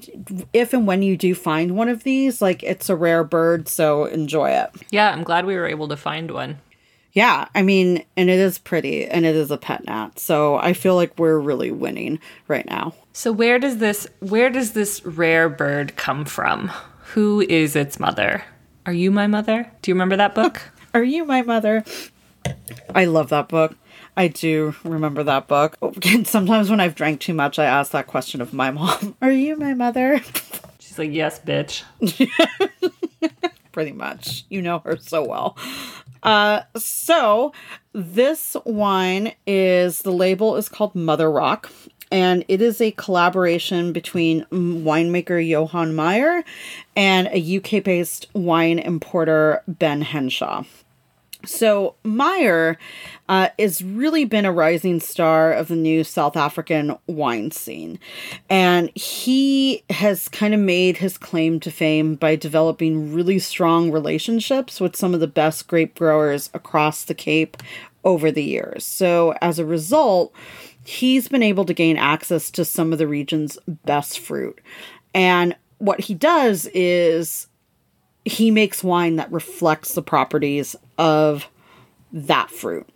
if 0.51 0.73
and 0.73 0.86
when 0.86 1.01
you 1.01 1.17
do 1.17 1.33
find 1.33 1.75
one 1.75 1.89
of 1.89 2.03
these, 2.03 2.41
like 2.41 2.62
it's 2.63 2.89
a 2.89 2.95
rare 2.95 3.23
bird, 3.23 3.67
so 3.67 4.05
enjoy 4.05 4.49
it. 4.49 4.69
Yeah, 4.91 5.12
I'm 5.12 5.23
glad 5.23 5.45
we 5.45 5.55
were 5.55 5.67
able 5.67 5.88
to 5.88 5.97
find 5.97 6.29
one. 6.31 6.59
Yeah, 7.13 7.47
I 7.54 7.62
mean, 7.62 8.04
and 8.17 8.30
it 8.30 8.39
is 8.39 8.58
pretty 8.58 9.06
and 9.06 9.23
it 9.26 9.36
is 9.36 9.52
a 9.52 9.58
pet 9.58 9.86
nat. 9.86 10.17
So 10.17 10.56
I 10.58 10.73
feel 10.73 10.95
like 10.95 11.17
we're 11.17 11.38
really 11.39 11.71
winning 11.71 12.19
right 12.47 12.65
now. 12.65 12.93
So 13.13 13.32
where 13.32 13.60
does 13.60 13.78
this 13.78 14.08
where 14.19 14.49
does 14.49 14.71
this 14.71 15.06
rare 15.06 15.47
bird 15.47 15.95
come 15.95 16.26
from? 16.26 16.71
Who 17.13 17.41
is 17.41 17.76
its 17.76 17.99
mother? 17.99 18.43
Are 18.88 18.93
you 18.93 19.12
my 19.12 19.28
mother? 19.28 19.71
Do 19.82 19.91
you 19.91 19.95
remember 19.95 20.17
that 20.17 20.34
book? 20.36 20.62
Are 20.95 21.04
you 21.04 21.23
my 21.23 21.43
mother? 21.43 21.84
I 22.93 23.06
love 23.06 23.30
that 23.30 23.47
book. 23.47 23.76
I 24.17 24.28
do 24.28 24.76
remember 24.84 25.23
that 25.23 25.47
book. 25.47 25.78
Sometimes 26.23 26.69
when 26.69 26.80
I've 26.80 26.95
drank 26.95 27.19
too 27.19 27.34
much, 27.34 27.58
I 27.58 27.65
ask 27.65 27.91
that 27.91 28.08
question 28.08 28.41
of 28.41 28.54
my 28.54 28.71
mom. 28.71 29.15
Are 29.21 29.32
you 29.32 29.56
my 29.56 29.73
mother? 29.73 30.19
She's 30.80 30.97
like, 30.99 31.12
"Yes, 31.12 31.39
bitch." 31.39 31.84
Pretty 33.71 33.91
much. 33.91 34.45
You 34.49 34.62
know 34.62 34.80
her 34.80 34.97
so 34.97 35.26
well. 35.28 35.58
Uh, 36.23 36.62
so 36.75 37.51
this 37.91 38.55
wine 38.65 39.33
is 39.45 40.01
the 40.01 40.12
label 40.12 40.55
is 40.55 40.69
called 40.69 40.95
Mother 40.95 41.29
Rock, 41.29 41.69
and 42.12 42.45
it 42.47 42.62
is 42.62 42.79
a 42.79 42.91
collaboration 42.91 43.91
between 43.91 44.45
winemaker 44.51 45.45
Johan 45.45 45.93
Meyer 45.93 46.43
and 46.95 47.27
a 47.27 47.57
UK 47.57 47.83
based 47.83 48.27
wine 48.33 48.79
importer 48.79 49.62
Ben 49.67 50.01
Henshaw. 50.01 50.63
So 51.45 51.95
Meyer 52.03 52.77
uh, 53.27 53.49
has 53.60 53.84
really 53.84 54.23
been 54.25 54.45
a 54.45 54.51
rising 54.51 54.99
star 54.99 55.51
of 55.51 55.67
the 55.67 55.75
new 55.75 56.03
South 56.03 56.38
African 56.38 56.97
wine 57.08 57.51
scene, 57.51 57.99
and 58.49 58.89
he 58.95 59.84
has 59.89 60.29
kind 60.29 60.53
of 60.53 60.60
made 60.60 60.97
his 60.97 61.17
claim 61.17 61.60
to 61.62 61.71
fame 61.71 62.15
by 62.15 62.36
developing 62.36 63.13
really 63.13 63.39
strong 63.39 63.91
relationships 63.91 64.79
with 64.79 64.95
some 64.95 65.13
of 65.13 65.19
the 65.19 65.27
best 65.27 65.67
grape 65.67 65.95
growers 65.95 66.49
across 66.53 67.03
the 67.03 67.15
Cape 67.15 67.58
over 68.06 68.32
the 68.32 68.43
years. 68.43 68.86
So 68.86 69.34
as 69.41 69.60
a 69.60 69.65
result, 69.65 70.34
he's 70.86 71.27
been 71.27 71.43
able 71.43 71.65
to 71.65 71.73
gain 71.73 71.97
access 71.97 72.49
to 72.51 72.63
some 72.63 72.93
of 72.93 72.99
the 72.99 73.08
region's 73.08 73.58
best 73.67 74.19
fruit, 74.19 74.62
and 75.13 75.56
what 75.79 75.99
he 75.99 76.13
does 76.13 76.67
is 76.73 77.47
he 78.25 78.51
makes 78.51 78.86
wine 78.86 79.17
that 79.17 79.29
reflects 79.34 79.95
the 79.95 80.01
properties 80.01 80.77
of 80.97 81.49
that 82.12 82.51
fruit. 82.51 82.88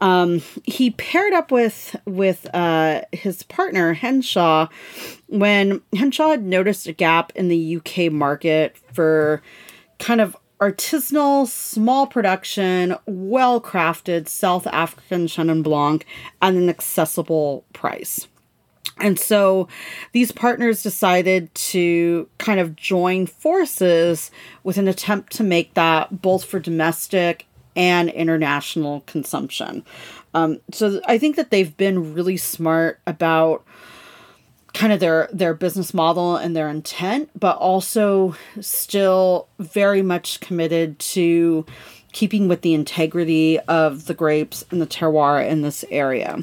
Um, 0.00 0.42
he 0.64 0.90
paired 0.90 1.32
up 1.32 1.50
with 1.50 1.96
with 2.04 2.46
uh, 2.54 3.02
his 3.12 3.42
partner 3.44 3.94
Henshaw 3.94 4.68
when 5.26 5.80
Henshaw 5.94 6.28
had 6.30 6.44
noticed 6.44 6.86
a 6.86 6.92
gap 6.92 7.32
in 7.34 7.48
the 7.48 7.76
UK 7.76 8.12
market 8.12 8.76
for 8.92 9.42
kind 9.98 10.20
of 10.20 10.36
artisanal, 10.60 11.46
small 11.46 12.06
production, 12.06 12.94
well 13.06 13.60
crafted 13.60 14.28
South 14.28 14.66
African 14.66 15.26
Chenin 15.26 15.62
Blanc 15.62 16.04
at 16.42 16.54
an 16.54 16.68
accessible 16.68 17.64
price. 17.72 18.28
And 18.98 19.18
so 19.18 19.68
these 20.12 20.30
partners 20.30 20.82
decided 20.82 21.54
to 21.54 22.28
kind 22.38 22.60
of 22.60 22.76
join 22.76 23.26
forces 23.26 24.30
with 24.62 24.76
an 24.76 24.88
attempt 24.88 25.32
to 25.34 25.42
make 25.42 25.74
that 25.74 26.20
both 26.20 26.44
for 26.44 26.60
domestic 26.60 27.46
and 27.76 28.10
international 28.10 29.00
consumption. 29.02 29.84
Um, 30.34 30.60
so 30.72 31.00
I 31.06 31.18
think 31.18 31.36
that 31.36 31.50
they've 31.50 31.76
been 31.76 32.14
really 32.14 32.36
smart 32.36 33.00
about 33.06 33.64
kind 34.72 34.92
of 34.92 35.00
their 35.00 35.28
their 35.32 35.54
business 35.54 35.92
model 35.92 36.36
and 36.36 36.54
their 36.54 36.68
intent, 36.68 37.30
but 37.38 37.56
also 37.56 38.36
still 38.60 39.48
very 39.58 40.02
much 40.02 40.40
committed 40.40 40.98
to 40.98 41.64
keeping 42.12 42.48
with 42.48 42.62
the 42.62 42.74
integrity 42.74 43.58
of 43.60 44.06
the 44.06 44.14
grapes 44.14 44.64
and 44.70 44.80
the 44.80 44.86
terroir 44.86 45.48
in 45.48 45.62
this 45.62 45.84
area. 45.90 46.40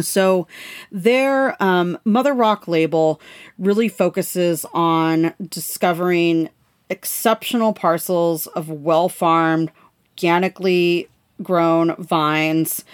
So, 0.00 0.46
their 0.90 1.60
um, 1.62 1.98
Mother 2.04 2.32
Rock 2.32 2.66
label 2.66 3.20
really 3.58 3.88
focuses 3.88 4.64
on 4.72 5.34
discovering 5.48 6.48
exceptional 6.88 7.72
parcels 7.72 8.46
of 8.48 8.68
well 8.68 9.08
farmed, 9.08 9.70
organically 10.14 11.08
grown 11.42 11.94
vines. 11.96 12.84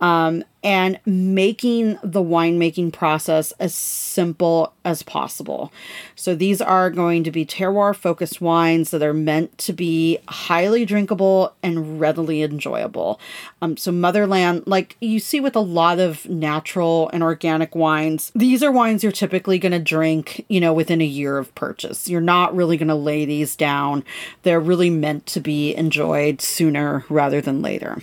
Um, 0.00 0.44
and 0.62 0.98
making 1.06 1.98
the 2.02 2.22
winemaking 2.22 2.92
process 2.92 3.52
as 3.60 3.74
simple 3.74 4.72
as 4.84 5.02
possible. 5.02 5.72
So 6.16 6.34
these 6.34 6.60
are 6.60 6.90
going 6.90 7.22
to 7.24 7.30
be 7.30 7.46
terroir 7.46 7.94
focused 7.94 8.40
wines 8.40 8.90
that 8.90 9.02
are 9.02 9.14
meant 9.14 9.56
to 9.58 9.72
be 9.72 10.18
highly 10.26 10.84
drinkable 10.84 11.54
and 11.62 12.00
readily 12.00 12.42
enjoyable. 12.42 13.20
Um, 13.62 13.76
so 13.76 13.92
Motherland, 13.92 14.64
like 14.66 14.96
you 15.00 15.20
see 15.20 15.38
with 15.38 15.54
a 15.54 15.60
lot 15.60 16.00
of 16.00 16.28
natural 16.28 17.08
and 17.12 17.22
organic 17.22 17.74
wines, 17.74 18.32
these 18.34 18.62
are 18.62 18.72
wines 18.72 19.02
you're 19.02 19.12
typically 19.12 19.58
going 19.58 19.72
to 19.72 19.78
drink, 19.78 20.44
you 20.48 20.60
know, 20.60 20.72
within 20.72 21.00
a 21.00 21.06
year 21.06 21.38
of 21.38 21.54
purchase. 21.54 22.08
You're 22.08 22.20
not 22.20 22.54
really 22.56 22.76
going 22.76 22.88
to 22.88 22.94
lay 22.94 23.24
these 23.24 23.54
down. 23.54 24.02
They're 24.42 24.60
really 24.60 24.90
meant 24.90 25.26
to 25.26 25.40
be 25.40 25.74
enjoyed 25.76 26.40
sooner 26.40 27.04
rather 27.08 27.40
than 27.40 27.62
later. 27.62 28.02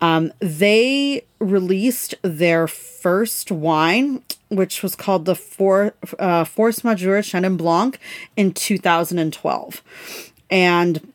Um, 0.00 0.32
they 0.40 1.24
released 1.38 2.14
their 2.22 2.66
first 2.66 3.50
wine, 3.50 4.22
which 4.48 4.82
was 4.82 4.94
called 4.94 5.24
the 5.24 5.34
For, 5.34 5.94
uh, 6.18 6.44
Force 6.44 6.82
Majeure 6.82 7.22
Chenin 7.22 7.56
Blanc 7.56 7.98
in 8.36 8.52
2012. 8.52 9.82
And 10.50 11.12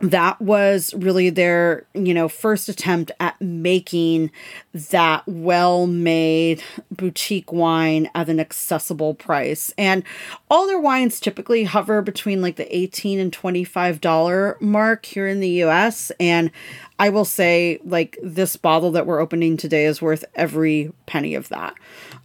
that 0.00 0.40
was 0.40 0.92
really 0.94 1.30
their 1.30 1.86
you 1.94 2.12
know 2.12 2.28
first 2.28 2.68
attempt 2.68 3.12
at 3.20 3.40
making 3.40 4.30
that 4.72 5.22
well-made 5.26 6.62
boutique 6.90 7.52
wine 7.52 8.10
at 8.14 8.28
an 8.28 8.40
accessible 8.40 9.14
price 9.14 9.72
and 9.78 10.02
all 10.50 10.66
their 10.66 10.80
wines 10.80 11.20
typically 11.20 11.64
hover 11.64 12.02
between 12.02 12.42
like 12.42 12.56
the 12.56 12.76
18 12.76 13.20
and 13.20 13.32
25 13.32 14.00
dollar 14.00 14.56
mark 14.60 15.06
here 15.06 15.28
in 15.28 15.40
the 15.40 15.62
US 15.62 16.10
and 16.18 16.50
I 16.98 17.08
will 17.08 17.24
say, 17.24 17.80
like, 17.84 18.16
this 18.22 18.56
bottle 18.56 18.92
that 18.92 19.04
we're 19.04 19.20
opening 19.20 19.56
today 19.56 19.84
is 19.84 20.00
worth 20.00 20.24
every 20.36 20.92
penny 21.06 21.34
of 21.34 21.48
that. 21.48 21.74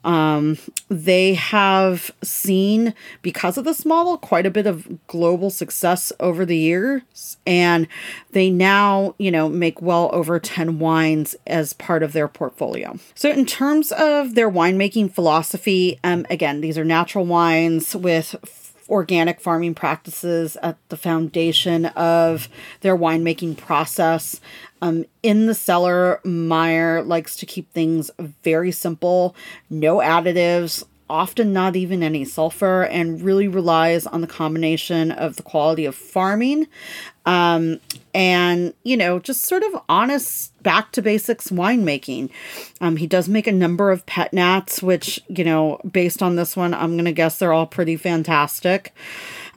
Um, 0.04 0.60
they 0.90 1.34
have 1.34 2.12
seen, 2.24 2.94
because 3.24 3.58
of 3.58 3.66
this 3.66 3.84
model, 3.84 4.18
quite 4.18 4.46
a 4.46 4.52
bit 4.52 4.68
of 4.68 5.08
global 5.08 5.50
success 5.50 6.14
over 6.20 6.46
the 6.46 6.58
years. 6.58 7.38
And 7.48 7.88
they 8.32 8.52
now, 8.52 9.16
you 9.18 9.32
know, 9.32 9.50
make 9.50 9.82
well 9.82 10.12
over 10.14 10.40
10 10.40 10.78
wines 10.78 11.36
as 11.48 11.74
part 11.74 12.04
of 12.04 12.14
their 12.14 12.28
portfolio. 12.28 13.00
So, 13.16 13.32
in 13.32 13.48
terms 13.48 13.92
of 13.92 14.36
their 14.36 14.52
winemaking 14.52 15.14
philosophy, 15.14 16.00
um, 16.04 16.28
again, 16.30 16.62
these 16.62 16.78
are 16.78 16.86
natural 16.86 17.26
wines 17.26 17.96
with 17.96 18.36
organic 18.90 19.40
farming 19.40 19.76
practices 19.76 20.58
at 20.64 20.78
the 20.90 20.98
foundation 20.98 21.86
of 21.88 22.50
their 22.82 22.98
winemaking 22.98 23.58
process. 23.58 24.42
Um, 24.82 25.06
in 25.24 25.46
the 25.46 25.54
cellar, 25.54 26.20
Meyer 26.24 27.04
likes 27.04 27.36
to 27.38 27.46
keep 27.46 27.72
things 27.72 28.12
very 28.44 28.72
simple, 28.72 29.36
no 29.70 29.98
additives, 29.98 30.84
often 31.10 31.52
not 31.52 31.76
even 31.76 32.04
any 32.04 32.24
sulfur, 32.24 32.84
and 32.84 33.22
really 33.22 33.48
relies 33.48 34.06
on 34.06 34.22
the 34.22 34.28
combination 34.28 35.12
of 35.12 35.36
the 35.36 35.44
quality 35.44 35.86
of 35.86 35.96
farming 35.96 36.68
um, 37.30 37.80
and, 38.16 38.74
you 38.84 38.98
know, 38.98 39.20
just 39.20 39.44
sort 39.44 39.62
of 39.62 39.80
honest 39.88 40.52
back 40.64 40.92
to 40.94 41.02
basics 41.04 41.50
winemaking. 41.50 42.32
Um, 42.82 42.98
he 42.98 43.06
does 43.06 43.30
make 43.30 43.46
a 43.46 43.52
number 43.52 43.92
of 43.92 44.04
pet 44.08 44.34
nats, 44.34 44.82
which, 44.82 45.22
you 45.28 45.44
know, 45.44 45.80
based 45.90 46.24
on 46.24 46.38
this 46.38 46.58
one, 46.58 46.74
I'm 46.74 46.96
to 47.06 47.12
guess 47.12 47.38
they're 47.38 47.54
all 47.54 47.68
pretty 47.68 47.98
fantastic. 47.98 48.96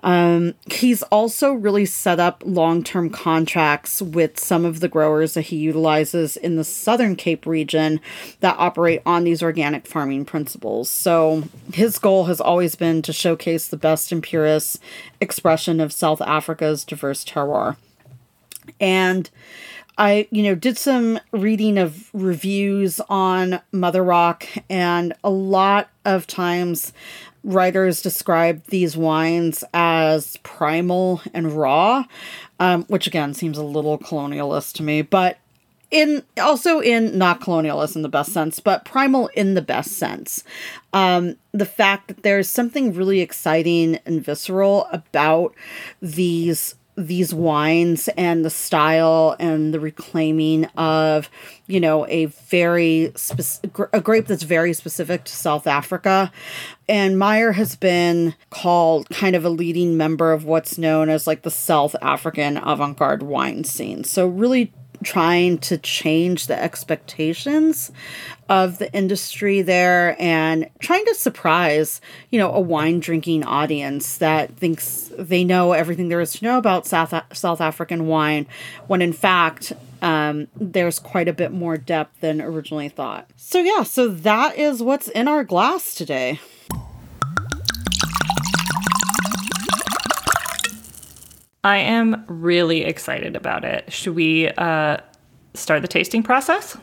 Um, 0.02 0.54
he's 0.70 1.02
also 1.04 1.52
really 1.52 1.86
set 1.86 2.18
up 2.18 2.42
long 2.44 2.82
term 2.82 3.08
contracts 3.08 4.02
with 4.02 4.38
some 4.38 4.64
of 4.64 4.80
the 4.80 4.88
growers 4.88 5.34
that 5.34 5.42
he 5.42 5.56
utilizes 5.56 6.36
in 6.36 6.56
the 6.56 6.64
Southern 6.64 7.14
Cape 7.14 7.46
region 7.46 8.00
that 8.40 8.56
operate 8.58 9.02
on 9.06 9.24
these 9.24 9.42
organic 9.42 9.86
farming 9.86 10.24
principles. 10.24 10.90
So 10.90 11.44
his 11.72 11.98
goal 11.98 12.24
has 12.24 12.40
always 12.40 12.74
been 12.74 13.02
to 13.02 13.12
showcase 13.12 13.68
the 13.68 13.76
best 13.76 14.10
and 14.10 14.22
purest 14.22 14.80
expression 15.20 15.80
of 15.80 15.92
South 15.92 16.20
Africa's 16.20 16.84
diverse 16.84 17.24
terroir. 17.24 17.76
And 18.80 19.30
I, 19.98 20.26
you 20.30 20.42
know, 20.42 20.54
did 20.54 20.78
some 20.78 21.20
reading 21.32 21.78
of 21.78 22.08
reviews 22.14 22.98
on 23.08 23.60
Mother 23.72 24.02
Rock, 24.02 24.46
and 24.70 25.12
a 25.22 25.30
lot 25.30 25.90
of 26.04 26.26
times 26.26 26.92
writers 27.44 28.02
describe 28.02 28.64
these 28.66 28.96
wines 28.96 29.64
as 29.74 30.36
primal 30.38 31.20
and 31.34 31.52
raw, 31.52 32.04
um, 32.60 32.84
which 32.84 33.06
again 33.06 33.34
seems 33.34 33.58
a 33.58 33.64
little 33.64 33.98
colonialist 33.98 34.74
to 34.74 34.82
me, 34.82 35.02
but 35.02 35.38
in 35.90 36.22
also 36.40 36.80
in 36.80 37.16
not 37.18 37.40
colonialist 37.40 37.94
in 37.96 38.02
the 38.02 38.08
best 38.08 38.32
sense, 38.32 38.58
but 38.58 38.84
primal 38.84 39.28
in 39.28 39.54
the 39.54 39.62
best 39.62 39.92
sense. 39.92 40.42
Um, 40.92 41.36
the 41.52 41.66
fact 41.66 42.08
that 42.08 42.22
there's 42.22 42.48
something 42.48 42.94
really 42.94 43.20
exciting 43.20 43.96
and 44.06 44.24
visceral 44.24 44.88
about 44.90 45.54
these 46.00 46.74
these 46.96 47.32
wines 47.32 48.08
and 48.16 48.44
the 48.44 48.50
style 48.50 49.34
and 49.38 49.72
the 49.72 49.80
reclaiming 49.80 50.66
of 50.76 51.30
you 51.66 51.80
know 51.80 52.06
a 52.08 52.26
very 52.26 53.12
specific 53.16 53.78
a 53.92 54.00
grape 54.00 54.26
that's 54.26 54.42
very 54.42 54.72
specific 54.72 55.24
to 55.24 55.32
South 55.32 55.66
Africa. 55.66 56.30
And 56.88 57.18
Meyer 57.18 57.52
has 57.52 57.76
been 57.76 58.34
called 58.50 59.08
kind 59.08 59.34
of 59.34 59.44
a 59.44 59.48
leading 59.48 59.96
member 59.96 60.32
of 60.32 60.44
what's 60.44 60.76
known 60.76 61.08
as 61.08 61.26
like 61.26 61.42
the 61.42 61.50
South 61.50 61.96
African 62.02 62.58
avant-garde 62.58 63.22
wine 63.22 63.64
scene. 63.64 64.04
So 64.04 64.26
really 64.26 64.72
trying 65.02 65.58
to 65.58 65.78
change 65.78 66.46
the 66.46 66.60
expectations 66.60 67.92
of 68.48 68.78
the 68.78 68.92
industry 68.92 69.62
there 69.62 70.16
and 70.20 70.68
trying 70.78 71.04
to 71.06 71.14
surprise, 71.14 72.00
you 72.30 72.38
know, 72.38 72.52
a 72.52 72.60
wine 72.60 73.00
drinking 73.00 73.44
audience 73.44 74.18
that 74.18 74.54
thinks 74.56 75.10
they 75.18 75.44
know 75.44 75.72
everything 75.72 76.08
there 76.08 76.20
is 76.20 76.32
to 76.34 76.44
know 76.44 76.58
about 76.58 76.86
South 76.86 77.14
South 77.32 77.60
African 77.60 78.06
wine 78.06 78.46
when 78.88 79.00
in 79.00 79.12
fact 79.12 79.72
um, 80.02 80.48
there's 80.56 80.98
quite 80.98 81.28
a 81.28 81.32
bit 81.32 81.52
more 81.52 81.76
depth 81.76 82.20
than 82.20 82.42
originally 82.42 82.88
thought. 82.88 83.30
So 83.36 83.60
yeah, 83.60 83.84
so 83.84 84.08
that 84.08 84.58
is 84.58 84.82
what's 84.82 85.08
in 85.08 85.28
our 85.28 85.44
glass 85.44 85.94
today. 85.94 86.40
I 91.64 91.78
am 91.78 92.24
really 92.26 92.84
excited 92.84 93.36
about 93.36 93.64
it. 93.64 93.92
Should 93.92 94.14
we 94.14 94.48
uh, 94.48 94.98
start 95.54 95.82
the 95.82 95.88
tasting 95.88 96.22
process? 96.22 96.76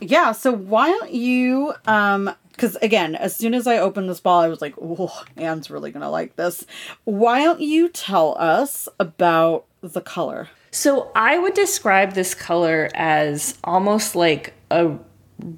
Yeah, 0.00 0.32
so 0.32 0.52
why 0.52 0.90
don't 0.90 1.12
you 1.12 1.74
um 1.86 2.30
because 2.52 2.74
again, 2.76 3.14
as 3.14 3.36
soon 3.36 3.54
as 3.54 3.68
I 3.68 3.78
opened 3.78 4.10
this 4.10 4.18
ball, 4.18 4.40
I 4.40 4.48
was 4.48 4.60
like, 4.60 4.74
"Oh, 4.80 5.22
Anne's 5.36 5.70
really 5.70 5.92
gonna 5.92 6.10
like 6.10 6.34
this." 6.34 6.66
Why 7.04 7.44
don't 7.44 7.60
you 7.60 7.88
tell 7.88 8.36
us 8.36 8.88
about 8.98 9.64
the 9.80 10.00
color? 10.00 10.48
So 10.72 11.10
I 11.14 11.38
would 11.38 11.54
describe 11.54 12.14
this 12.14 12.34
color 12.34 12.90
as 12.94 13.56
almost 13.62 14.16
like 14.16 14.54
a 14.72 14.96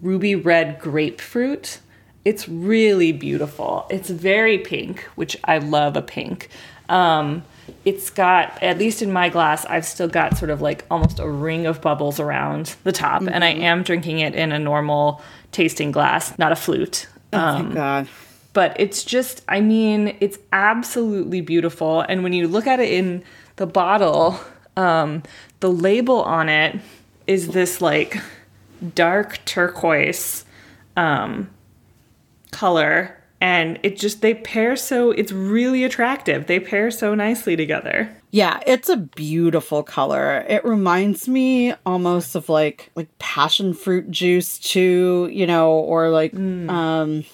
ruby 0.03 0.35
red 0.35 0.79
grapefruit. 0.79 1.79
It's 2.27 2.47
really 2.49 3.13
beautiful. 3.13 3.87
It's 3.89 4.11
very 4.11 4.59
pink, 4.59 5.01
which 5.15 5.39
I 5.45 5.57
love 5.57 5.97
a 5.97 6.03
pink. 6.03 6.51
Um, 6.91 7.45
it's 7.85 8.11
got 8.11 8.63
at 8.63 8.79
least 8.79 9.03
in 9.03 9.13
my 9.13 9.29
glass 9.29 9.65
i've 9.67 9.85
still 9.85 10.09
got 10.09 10.37
sort 10.37 10.51
of 10.51 10.61
like 10.61 10.85
almost 10.91 11.19
a 11.19 11.29
ring 11.29 11.67
of 11.67 11.81
bubbles 11.81 12.21
around 12.21 12.77
the 12.85 12.93
top 12.93 13.23
mm-hmm. 13.23 13.33
and 13.33 13.45
i 13.45 13.53
mm-hmm. 13.53 13.63
am 13.63 13.83
drinking 13.83 14.19
it 14.21 14.35
in 14.35 14.53
a 14.53 14.59
normal 14.59 15.23
tasting 15.53 15.91
glass 15.91 16.39
not 16.39 16.53
a 16.53 16.57
flute 16.57 17.09
oh 17.33 17.39
um, 17.39 17.63
thank 17.63 17.75
god 17.75 18.09
but 18.53 18.75
it's 18.79 19.05
just 19.05 19.43
i 19.49 19.61
mean 19.61 20.17
it's 20.21 20.39
absolutely 20.53 21.41
beautiful 21.41 22.01
and 22.03 22.23
when 22.23 22.33
you 22.33 22.49
look 22.49 22.67
at 22.67 22.81
it 22.81 22.93
in 22.93 23.23
the 23.57 23.67
bottle 23.67 24.39
um, 24.77 25.23
the 25.61 25.71
label 25.71 26.23
on 26.23 26.49
it 26.49 26.79
is 27.27 27.49
this 27.49 27.81
like 27.81 28.17
dark 28.95 29.45
turquoise 29.45 30.45
um, 30.97 31.51
color 32.51 33.20
and 33.41 33.79
it 33.83 33.97
just 33.97 34.21
they 34.21 34.35
pair 34.35 34.77
so 34.77 35.11
it's 35.11 35.33
really 35.33 35.85
attractive 35.85 36.47
they 36.47 36.61
pair 36.61 36.91
so 36.91 37.15
nicely 37.15 37.57
together 37.57 38.15
Yeah, 38.33 38.61
it's 38.65 38.89
a 38.89 38.97
beautiful 38.97 39.83
color. 39.83 40.47
It 40.49 40.65
reminds 40.65 41.27
me 41.27 41.75
almost 41.85 42.37
of 42.37 42.49
like 42.49 42.91
like 42.95 43.09
passion 43.19 43.75
fruit 43.75 44.09
juice 44.09 44.57
too, 44.61 45.29
you 45.33 45.47
know, 45.49 45.73
or 45.73 46.11
like 46.11 46.33
um 46.35 47.25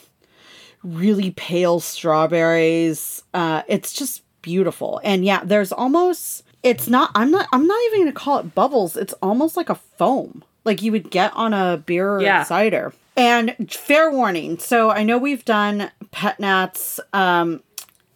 really 0.83 1.33
pale 1.33 1.81
strawberries. 1.81 3.23
Uh 3.35 3.61
it's 3.69 3.93
just 3.93 4.23
beautiful. 4.41 5.01
And 5.05 5.23
yeah, 5.25 5.45
there's 5.45 5.71
almost 5.73 6.45
it's 6.63 6.89
not 6.89 7.11
I'm 7.15 7.31
not 7.31 7.47
I'm 7.53 7.67
not 7.67 7.81
even 7.93 8.07
to 8.07 8.13
call 8.13 8.39
it 8.39 8.55
bubbles. 8.55 8.97
It's 8.97 9.13
almost 9.21 9.57
like 9.57 9.69
a 9.69 9.75
foam. 9.99 10.43
Like 10.67 10.83
you 10.83 10.93
would 10.93 11.11
get 11.11 11.33
on 11.35 11.55
a 11.55 11.79
beer 11.79 12.17
or 12.17 12.21
Yeah. 12.21 12.43
cider. 12.43 12.93
And 13.17 13.55
fair 13.73 14.11
warning. 14.11 14.59
So 14.59 14.91
I 14.91 15.03
know 15.05 15.17
we've 15.17 15.45
done 15.47 15.91
pet 16.11 16.39
nats 16.39 17.01
um 17.14 17.62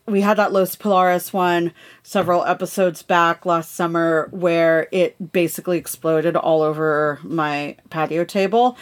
we 0.06 0.22
had 0.22 0.36
that 0.38 0.52
Los 0.52 0.74
Polaris 0.74 1.32
one 1.32 1.72
several 2.02 2.44
episodes 2.44 3.00
back 3.02 3.46
last 3.46 3.74
summer 3.76 4.28
where 4.32 4.88
it 4.90 5.32
basically 5.32 5.78
exploded 5.78 6.34
all 6.34 6.62
over 6.62 7.20
my 7.22 7.76
patio 7.90 8.24
table. 8.24 8.76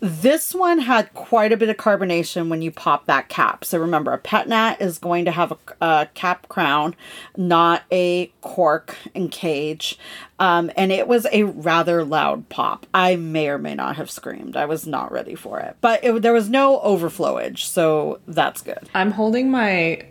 This 0.00 0.54
one 0.54 0.78
had 0.78 1.12
quite 1.12 1.52
a 1.52 1.58
bit 1.58 1.68
of 1.68 1.76
carbonation 1.76 2.48
when 2.48 2.62
you 2.62 2.70
pop 2.70 3.04
that 3.06 3.28
cap. 3.28 3.64
So 3.66 3.78
remember, 3.78 4.12
a 4.12 4.18
pet 4.18 4.48
nat 4.48 4.76
is 4.80 4.98
going 4.98 5.26
to 5.26 5.30
have 5.30 5.52
a, 5.52 5.58
a 5.80 6.08
cap 6.14 6.48
crown, 6.48 6.96
not 7.36 7.82
a 7.92 8.32
cork 8.40 8.96
and 9.14 9.30
cage. 9.30 9.98
Um, 10.38 10.70
and 10.74 10.90
it 10.90 11.06
was 11.06 11.26
a 11.32 11.42
rather 11.42 12.02
loud 12.02 12.48
pop. 12.48 12.86
I 12.94 13.16
may 13.16 13.50
or 13.50 13.58
may 13.58 13.74
not 13.74 13.96
have 13.96 14.10
screamed. 14.10 14.56
I 14.56 14.64
was 14.64 14.86
not 14.86 15.12
ready 15.12 15.34
for 15.34 15.60
it. 15.60 15.76
But 15.82 16.02
it, 16.02 16.22
there 16.22 16.32
was 16.32 16.48
no 16.48 16.80
overflowage, 16.80 17.58
so 17.58 18.20
that's 18.26 18.62
good. 18.62 18.88
I'm 18.94 19.10
holding 19.10 19.50
my 19.50 20.06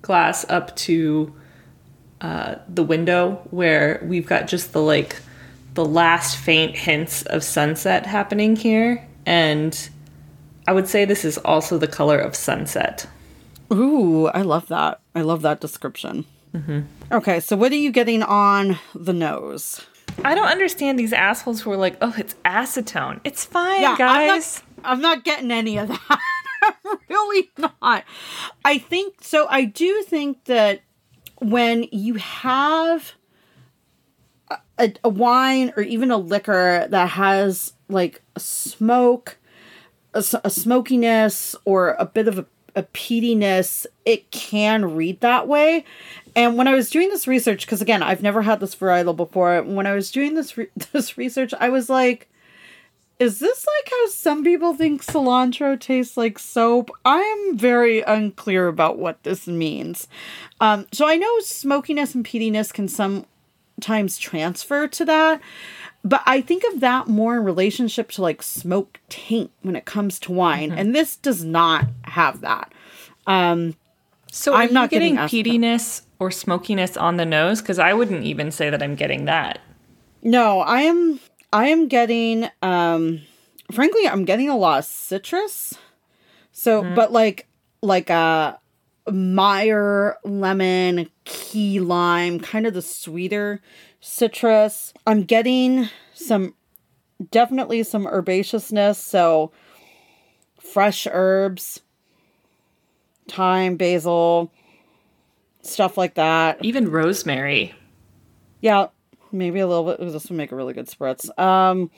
glass 0.00 0.48
up 0.48 0.74
to 0.76 1.34
uh, 2.22 2.56
the 2.66 2.82
window 2.82 3.46
where 3.50 4.02
we've 4.06 4.26
got 4.26 4.46
just 4.46 4.72
the 4.72 4.80
like 4.80 5.20
the 5.74 5.84
last 5.84 6.38
faint 6.38 6.76
hints 6.76 7.22
of 7.24 7.44
sunset 7.44 8.06
happening 8.06 8.56
here, 8.56 9.06
and 9.26 9.88
I 10.66 10.72
would 10.72 10.88
say 10.88 11.04
this 11.04 11.24
is 11.24 11.38
also 11.38 11.78
the 11.78 11.86
color 11.86 12.18
of 12.18 12.34
sunset. 12.34 13.06
Ooh, 13.72 14.28
I 14.28 14.42
love 14.42 14.68
that. 14.68 15.00
I 15.14 15.22
love 15.22 15.42
that 15.42 15.60
description. 15.60 16.24
Mm-hmm. 16.54 16.80
Okay, 17.12 17.40
so 17.40 17.56
what 17.56 17.72
are 17.72 17.76
you 17.76 17.90
getting 17.90 18.22
on 18.22 18.78
the 18.94 19.12
nose? 19.12 19.80
I 20.24 20.34
don't 20.34 20.46
understand 20.46 20.98
these 20.98 21.12
assholes 21.12 21.60
who 21.60 21.72
are 21.72 21.76
like, 21.76 21.96
"Oh, 22.00 22.14
it's 22.16 22.34
acetone. 22.44 23.20
It's 23.24 23.44
fine, 23.44 23.84
I'm 23.84 23.98
guys." 23.98 24.62
not, 24.78 24.90
I'm 24.92 25.00
not 25.00 25.24
getting 25.24 25.50
any 25.50 25.78
of 25.78 25.88
that. 25.88 26.20
Really 27.10 27.50
not. 27.58 28.04
I 28.64 28.78
think 28.78 29.16
so. 29.20 29.46
I 29.50 29.64
do 29.64 30.02
think 30.02 30.44
that 30.44 30.80
when 31.40 31.86
you 31.92 32.14
have 32.14 33.12
a, 34.78 34.92
a 35.04 35.08
wine 35.08 35.72
or 35.76 35.82
even 35.82 36.10
a 36.10 36.16
liquor 36.16 36.86
that 36.88 37.10
has 37.10 37.74
like 37.88 38.22
a 38.36 38.40
smoke, 38.40 39.38
a, 40.12 40.24
a 40.44 40.50
smokiness, 40.50 41.56
or 41.64 41.96
a 41.98 42.04
bit 42.06 42.28
of 42.28 42.38
a, 42.38 42.46
a 42.76 42.82
peatiness, 42.82 43.86
it 44.04 44.30
can 44.30 44.94
read 44.96 45.20
that 45.20 45.46
way. 45.46 45.84
And 46.36 46.56
when 46.56 46.66
I 46.66 46.74
was 46.74 46.90
doing 46.90 47.10
this 47.10 47.26
research, 47.26 47.64
because 47.64 47.80
again, 47.80 48.02
I've 48.02 48.22
never 48.22 48.42
had 48.42 48.60
this 48.60 48.74
varietal 48.74 49.16
before. 49.16 49.62
When 49.62 49.86
I 49.86 49.94
was 49.94 50.10
doing 50.10 50.34
this 50.34 50.56
re- 50.56 50.70
this 50.92 51.16
research, 51.16 51.54
I 51.58 51.68
was 51.68 51.88
like, 51.88 52.28
is 53.20 53.38
this 53.38 53.64
like 53.64 53.90
how 53.90 54.08
some 54.08 54.42
people 54.42 54.74
think 54.74 55.04
cilantro 55.04 55.78
tastes 55.78 56.16
like 56.16 56.38
soap? 56.38 56.90
I 57.04 57.20
am 57.20 57.56
very 57.56 58.02
unclear 58.02 58.66
about 58.66 58.98
what 58.98 59.22
this 59.22 59.46
means. 59.46 60.08
Um, 60.60 60.86
so 60.92 61.06
I 61.06 61.16
know 61.16 61.40
smokiness 61.40 62.14
and 62.14 62.24
peatiness 62.24 62.72
can 62.72 62.88
sometimes 62.88 64.18
transfer 64.18 64.88
to 64.88 65.04
that, 65.04 65.40
but 66.04 66.22
I 66.26 66.40
think 66.42 66.62
of 66.72 66.80
that 66.80 67.08
more 67.08 67.36
in 67.36 67.44
relationship 67.44 68.10
to 68.12 68.22
like 68.22 68.42
smoke 68.42 69.00
taint 69.08 69.50
when 69.62 69.74
it 69.74 69.84
comes 69.86 70.18
to 70.20 70.32
wine, 70.32 70.70
and 70.70 70.94
this 70.94 71.16
does 71.16 71.42
not 71.42 71.86
have 72.02 72.42
that. 72.42 72.72
Um, 73.26 73.74
So 74.30 74.54
I'm 74.54 74.72
not 74.72 74.90
getting, 74.90 75.14
getting 75.16 75.44
peatiness 75.44 76.02
or 76.18 76.30
smokiness 76.30 76.96
on 76.96 77.16
the 77.16 77.24
nose 77.24 77.62
because 77.62 77.78
I 77.78 77.94
wouldn't 77.94 78.24
even 78.24 78.50
say 78.50 78.68
that 78.70 78.82
I'm 78.82 78.94
getting 78.96 79.24
that. 79.24 79.60
No, 80.22 80.60
I 80.60 80.82
am 80.82 81.20
I 81.52 81.68
am 81.68 81.88
getting 81.88 82.48
um 82.62 83.20
frankly 83.72 84.06
I'm 84.08 84.24
getting 84.24 84.48
a 84.48 84.56
lot 84.56 84.80
of 84.80 84.84
citrus. 84.84 85.74
So 86.52 86.82
but 86.94 87.12
like 87.12 87.46
like 87.82 88.10
a 88.10 88.58
Meyer 89.12 90.16
lemon, 90.24 91.10
key 91.24 91.78
lime, 91.78 92.40
kind 92.40 92.66
of 92.66 92.72
the 92.72 92.80
sweeter 92.82 93.60
citrus. 94.04 94.92
I'm 95.06 95.22
getting 95.22 95.88
some 96.12 96.54
definitely 97.30 97.82
some 97.82 98.04
herbaceousness, 98.06 98.96
so 98.96 99.50
fresh 100.60 101.06
herbs, 101.10 101.80
thyme, 103.28 103.76
basil, 103.76 104.52
stuff 105.62 105.96
like 105.96 106.14
that. 106.14 106.62
Even 106.62 106.90
rosemary. 106.90 107.74
Yeah, 108.60 108.88
maybe 109.32 109.60
a 109.60 109.66
little 109.66 109.84
bit. 109.84 110.04
ooh, 110.04 110.10
This 110.10 110.28
would 110.28 110.36
make 110.36 110.52
a 110.52 110.56
really 110.56 110.74
good 110.74 110.86
spritz. 110.88 111.36
Um, 111.38 111.90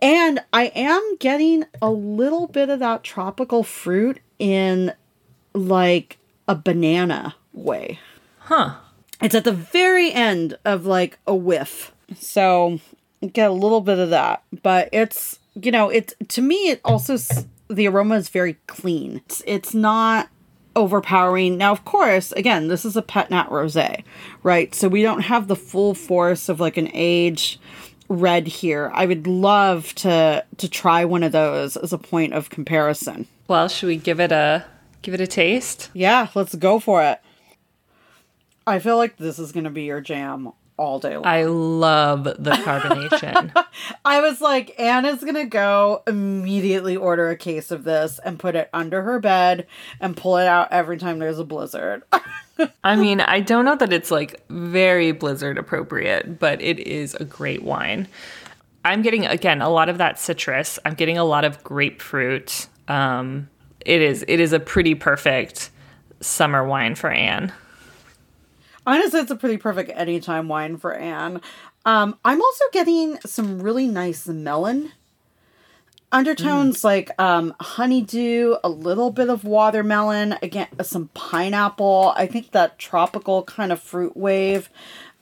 and 0.00 0.40
I 0.52 0.66
am 0.74 1.16
getting 1.18 1.64
a 1.82 1.90
little 1.90 2.46
bit 2.46 2.68
of 2.70 2.78
that 2.78 3.02
tropical 3.02 3.62
fruit 3.64 4.20
in 4.38 4.92
like 5.54 6.18
a 6.46 6.54
banana 6.54 7.34
way. 7.52 7.98
Huh. 8.38 8.76
It's 9.22 9.34
at 9.34 9.44
the 9.44 9.52
very 9.52 10.12
end 10.12 10.58
of 10.64 10.86
like 10.86 11.18
a 11.26 11.34
whiff. 11.34 11.92
So 12.16 12.80
get 13.32 13.50
a 13.50 13.54
little 13.54 13.80
bit 13.80 13.98
of 13.98 14.10
that, 14.10 14.42
but 14.62 14.88
it's 14.92 15.38
you 15.54 15.70
know 15.70 15.88
it's 15.88 16.14
to 16.28 16.42
me 16.42 16.70
it 16.70 16.80
also 16.84 17.16
the 17.68 17.88
aroma 17.88 18.16
is 18.16 18.28
very 18.28 18.54
clean. 18.66 19.22
It's, 19.26 19.42
it's 19.46 19.74
not 19.74 20.28
overpowering. 20.76 21.56
Now 21.56 21.72
of 21.72 21.84
course, 21.84 22.32
again, 22.32 22.68
this 22.68 22.84
is 22.84 22.96
a 22.96 23.02
pet 23.02 23.30
nat 23.30 23.48
rosé, 23.48 24.04
right? 24.42 24.74
So 24.74 24.88
we 24.88 25.02
don't 25.02 25.22
have 25.22 25.48
the 25.48 25.56
full 25.56 25.94
force 25.94 26.48
of 26.48 26.60
like 26.60 26.76
an 26.76 26.90
aged 26.92 27.60
red 28.08 28.46
here. 28.46 28.90
I 28.94 29.06
would 29.06 29.26
love 29.26 29.94
to 29.96 30.44
to 30.58 30.68
try 30.68 31.04
one 31.04 31.22
of 31.22 31.32
those 31.32 31.76
as 31.76 31.92
a 31.92 31.98
point 31.98 32.34
of 32.34 32.50
comparison. 32.50 33.26
Well, 33.48 33.68
should 33.68 33.86
we 33.86 33.96
give 33.96 34.20
it 34.20 34.32
a 34.32 34.64
give 35.02 35.14
it 35.14 35.20
a 35.20 35.26
taste? 35.26 35.90
Yeah, 35.94 36.28
let's 36.34 36.54
go 36.54 36.78
for 36.78 37.02
it. 37.02 37.20
I 38.66 38.78
feel 38.78 38.96
like 38.96 39.16
this 39.16 39.38
is 39.38 39.52
going 39.52 39.64
to 39.64 39.70
be 39.70 39.84
your 39.84 40.00
jam 40.00 40.52
all 40.76 40.98
day 40.98 41.16
long. 41.16 41.26
I 41.26 41.44
love 41.44 42.24
the 42.24 42.34
carbonation. 42.64 43.52
I 44.04 44.20
was 44.20 44.40
like, 44.40 44.78
Anna's 44.78 45.22
gonna 45.22 45.46
go 45.46 46.02
immediately 46.06 46.96
order 46.96 47.28
a 47.28 47.36
case 47.36 47.70
of 47.70 47.84
this 47.84 48.18
and 48.24 48.38
put 48.38 48.56
it 48.56 48.70
under 48.72 49.02
her 49.02 49.20
bed 49.20 49.66
and 50.00 50.16
pull 50.16 50.36
it 50.38 50.46
out 50.46 50.68
every 50.72 50.96
time 50.96 51.18
there's 51.18 51.38
a 51.38 51.44
blizzard. 51.44 52.02
I 52.84 52.96
mean, 52.96 53.20
I 53.20 53.40
don't 53.40 53.64
know 53.64 53.76
that 53.76 53.92
it's 53.92 54.10
like 54.10 54.46
very 54.48 55.12
blizzard 55.12 55.58
appropriate, 55.58 56.38
but 56.38 56.60
it 56.60 56.78
is 56.80 57.14
a 57.14 57.24
great 57.24 57.62
wine. 57.62 58.08
I'm 58.84 59.02
getting 59.02 59.26
again 59.26 59.62
a 59.62 59.70
lot 59.70 59.88
of 59.88 59.98
that 59.98 60.18
citrus. 60.18 60.78
I'm 60.84 60.94
getting 60.94 61.18
a 61.18 61.24
lot 61.24 61.44
of 61.44 61.62
grapefruit. 61.64 62.66
Um, 62.88 63.48
it 63.80 64.02
is 64.02 64.24
it 64.28 64.40
is 64.40 64.52
a 64.52 64.60
pretty 64.60 64.94
perfect 64.94 65.70
summer 66.20 66.66
wine 66.66 66.94
for 66.94 67.10
Anne. 67.10 67.52
Honestly, 68.86 69.20
it's 69.20 69.30
a 69.30 69.36
pretty 69.36 69.56
perfect 69.56 69.90
anytime 69.94 70.48
wine 70.48 70.76
for 70.76 70.94
Anne. 70.94 71.40
Um, 71.84 72.18
I'm 72.24 72.40
also 72.40 72.64
getting 72.72 73.18
some 73.20 73.60
really 73.60 73.86
nice 73.86 74.26
melon 74.26 74.92
undertones 76.14 76.84
like 76.84 77.10
um, 77.18 77.54
honeydew, 77.60 78.56
a 78.62 78.68
little 78.68 79.10
bit 79.10 79.28
of 79.28 79.44
watermelon, 79.44 80.36
again, 80.42 80.68
some 80.82 81.08
pineapple. 81.12 82.14
I 82.16 82.26
think 82.26 82.52
that 82.52 82.78
tropical 82.78 83.42
kind 83.42 83.72
of 83.72 83.82
fruit 83.82 84.16
wave 84.16 84.70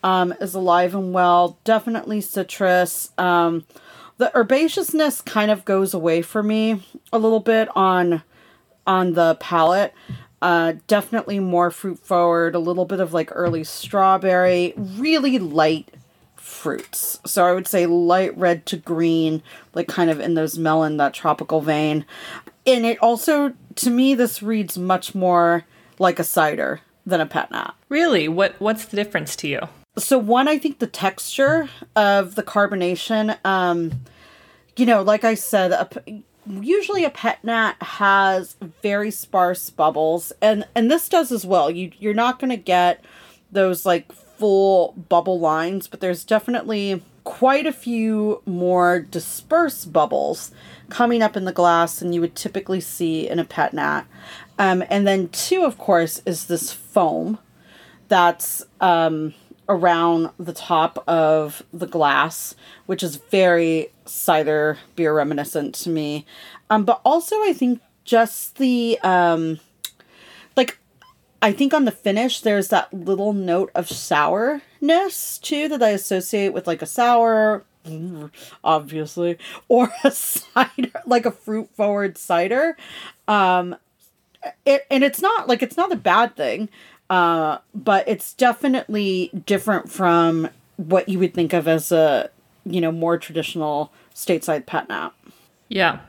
um, 0.05 0.35
is 0.41 0.55
alive 0.55 0.95
and 0.95 1.13
well. 1.13 1.59
Definitely 1.65 2.21
citrus. 2.21 3.11
Um, 3.17 3.65
the 4.19 4.31
herbaceousness 4.35 5.25
kind 5.25 5.51
of 5.51 5.65
goes 5.65 5.95
away 5.95 6.21
for 6.21 6.43
me 6.43 6.83
a 7.13 7.19
little 7.19 7.41
bit 7.41 7.69
on 7.75 8.23
on 8.87 9.15
the 9.15 9.37
palate. 9.37 9.95
Uh, 10.43 10.75
definitely 10.89 11.39
more 11.39 11.71
fruit 11.71 12.01
forward, 12.01 12.57
a 12.57 12.59
little 12.59 12.85
bit 12.85 12.99
of 12.99 13.15
like 13.15 13.31
early 13.33 13.63
strawberry, 13.63 14.75
really 14.77 15.39
light 15.39 15.95
fruits. 16.35 17.21
So 17.25 17.47
I 17.47 17.53
would 17.53 17.69
say 17.69 17.87
light 17.87 18.37
red 18.37 18.67
to 18.67 18.77
green, 18.77 19.41
like 19.73 19.87
kind 19.87 20.11
of 20.11 20.19
in 20.19 20.35
those 20.35 20.59
melon, 20.59 20.97
that 20.97 21.15
tropical 21.15 21.61
vein. 21.61 22.05
And 22.67 22.85
it 22.85 22.99
also, 23.01 23.55
to 23.77 23.91
me, 23.91 24.15
this 24.15 24.43
reads 24.43 24.77
much 24.77 25.15
more 25.15 25.65
like 26.01 26.19
a 26.19 26.25
cider 26.25 26.81
than 27.07 27.21
a 27.21 27.27
pet 27.27 27.53
nat. 27.53 27.75
Really, 27.89 28.27
what 28.27 28.57
what's 28.61 28.87
the 28.87 28.97
difference 28.97 29.37
to 29.37 29.49
you? 29.49 29.61
So 29.97 30.19
one, 30.19 30.49
I 30.49 30.59
think 30.59 30.81
the 30.81 30.89
texture 30.89 31.69
of 31.95 32.35
the 32.35 32.43
carbonation, 32.43 33.39
um, 33.45 33.93
you 34.77 34.87
know, 34.87 35.03
like 35.03 35.23
I 35.23 35.35
said, 35.35 35.71
a 35.71 35.89
usually 36.47 37.05
a 37.05 37.11
pet 37.11 37.43
nat 37.45 37.75
has 37.81 38.57
very 38.83 39.11
sparse 39.11 39.71
bubbles, 39.71 40.33
and 40.41 40.67
and 40.75 40.91
this 40.91 41.09
does 41.09 41.33
as 41.33 41.47
well. 41.47 41.71
You 41.71 41.93
you're 41.99 42.15
not 42.15 42.39
going 42.39 42.51
to 42.51 42.57
get 42.57 43.05
those 43.51 43.87
like 43.87 44.13
full 44.13 44.95
bubble 45.09 45.39
lines, 45.39 45.87
but 45.87 46.01
there's 46.01 46.25
definitely 46.25 47.03
quite 47.25 47.67
a 47.67 47.73
few 47.73 48.43
more 48.45 48.99
dispersed 49.01 49.93
bubbles 49.93 50.51
coming 50.89 51.23
up 51.23 51.37
in 51.37 51.45
the 51.45 51.53
glass 51.53 52.01
than 52.01 52.13
you 52.13 52.21
would 52.21 52.35
typically 52.35 52.81
see 52.81 53.29
in 53.29 53.39
a 53.39 53.45
pet 53.45 53.73
nat. 53.73 54.03
Um, 54.59 54.83
and 54.91 55.07
then 55.07 55.29
two, 55.29 55.65
of 55.65 55.79
course, 55.79 56.21
is 56.27 56.47
this 56.47 56.73
foam 56.73 57.39
that's 58.09 58.67
um, 58.81 59.35
around 59.69 60.31
the 60.39 60.53
top 60.53 61.03
of 61.09 61.63
the 61.73 61.87
glass, 61.87 62.55
which 62.87 63.03
is 63.03 63.17
very 63.17 63.89
cider 64.05 64.79
beer 64.97 65.15
reminiscent 65.15 65.75
to 65.75 65.91
me. 65.91 66.27
Um, 66.71 66.85
but 66.85 67.01
also, 67.05 67.37
I 67.43 67.53
think 67.53 67.81
just 68.05 68.57
the 68.57 68.99
um, 69.03 69.61
like 70.57 70.79
I 71.41 71.53
think 71.53 71.75
on 71.75 71.85
the 71.85 71.91
finish 71.91 72.41
there's 72.41 72.69
that 72.69 72.93
little 72.95 73.33
note 73.33 73.71
of 73.75 73.89
sourness 73.89 75.39
too 75.39 75.69
that 75.69 75.83
I 75.83 75.91
associate 75.91 76.53
with 76.53 76.67
like 76.67 76.83
a 76.83 76.87
sour 76.87 77.65
obviously 78.65 79.39
or 79.69 79.93
a 80.05 80.11
cider 80.11 80.91
like 81.07 81.27
a 81.27 81.33
fruit 81.33 81.69
forward 81.75 82.17
cider 82.17 82.77
um 83.27 83.75
it 84.65 84.87
and 84.89 85.03
it's 85.03 85.21
not 85.21 85.49
like 85.49 85.63
it's 85.63 85.77
not 85.77 85.91
a 85.93 85.97
bad 85.97 86.37
thing 86.37 86.69
uh 87.13 87.59
but 87.75 88.09
it's 88.09 88.33
definitely 88.33 89.31
different 89.45 89.91
from 89.91 90.49
what 90.77 91.09
you 91.09 91.19
would 91.19 91.35
think 91.35 91.53
of 91.53 91.69
as 91.69 91.93
a 91.93 92.31
you 92.65 92.81
know 92.81 92.91
more 92.91 93.19
traditional 93.19 93.93
stateside 94.15 94.65
pet 94.67 94.89
nat 94.89 95.11
Yeah. 95.69 96.01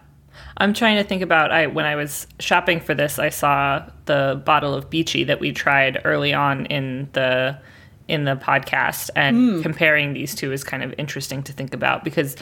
I'm 0.58 0.74
trying 0.74 0.97
to 0.97 1.04
think 1.04 1.22
about 1.22 1.51
I 1.51 1.68
when 1.68 1.86
I 1.86 1.95
was 1.95 2.26
shopping 2.39 2.80
for 2.80 2.95
this, 2.95 3.20
I 3.20 3.30
saw 3.30 3.86
the 4.06 4.41
bottle 4.43 4.74
of 4.74 4.89
Beachy 4.89 5.24
that 5.26 5.39
we 5.39 5.51
tried 5.51 6.01
early 6.06 6.34
on 6.34 6.66
in 6.68 7.08
the 7.14 7.60
in 8.08 8.24
the 8.26 8.36
podcast 8.36 9.10
and 9.16 9.62
comparing 9.64 10.14
these 10.14 10.34
two 10.34 10.51
is 10.51 10.64
kind 10.64 10.84
of 10.84 10.93
interesting 10.97 11.43
to 11.43 11.54
think 11.54 11.74
about 11.74 12.04
because 12.04 12.36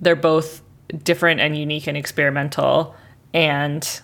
they're 0.00 0.16
both 0.16 0.62
different 1.02 1.40
and 1.40 1.56
unique 1.56 1.86
and 1.86 1.96
experimental 1.96 2.94
and 3.34 4.00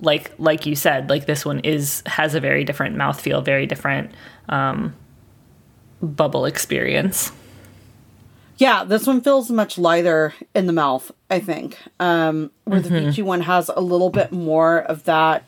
like 0.00 0.32
like 0.38 0.66
you 0.66 0.76
said, 0.76 1.08
like 1.08 1.26
this 1.26 1.44
one 1.44 1.60
is 1.60 2.02
has 2.06 2.34
a 2.34 2.40
very 2.40 2.64
different 2.64 2.96
mouthfeel, 2.96 3.44
very 3.44 3.66
different 3.66 4.12
um, 4.48 4.94
bubble 6.02 6.44
experience. 6.44 7.32
Yeah, 8.56 8.84
this 8.84 9.06
one 9.06 9.20
feels 9.20 9.50
much 9.50 9.78
lighter 9.78 10.32
in 10.54 10.66
the 10.66 10.72
mouth, 10.72 11.10
I 11.28 11.40
think. 11.40 11.76
Um, 11.98 12.52
where 12.64 12.80
the 12.80 12.90
Beachy 12.90 13.22
one 13.22 13.40
has 13.40 13.68
a 13.68 13.80
little 13.80 14.10
bit 14.10 14.30
more 14.30 14.78
of 14.78 15.04
that 15.04 15.44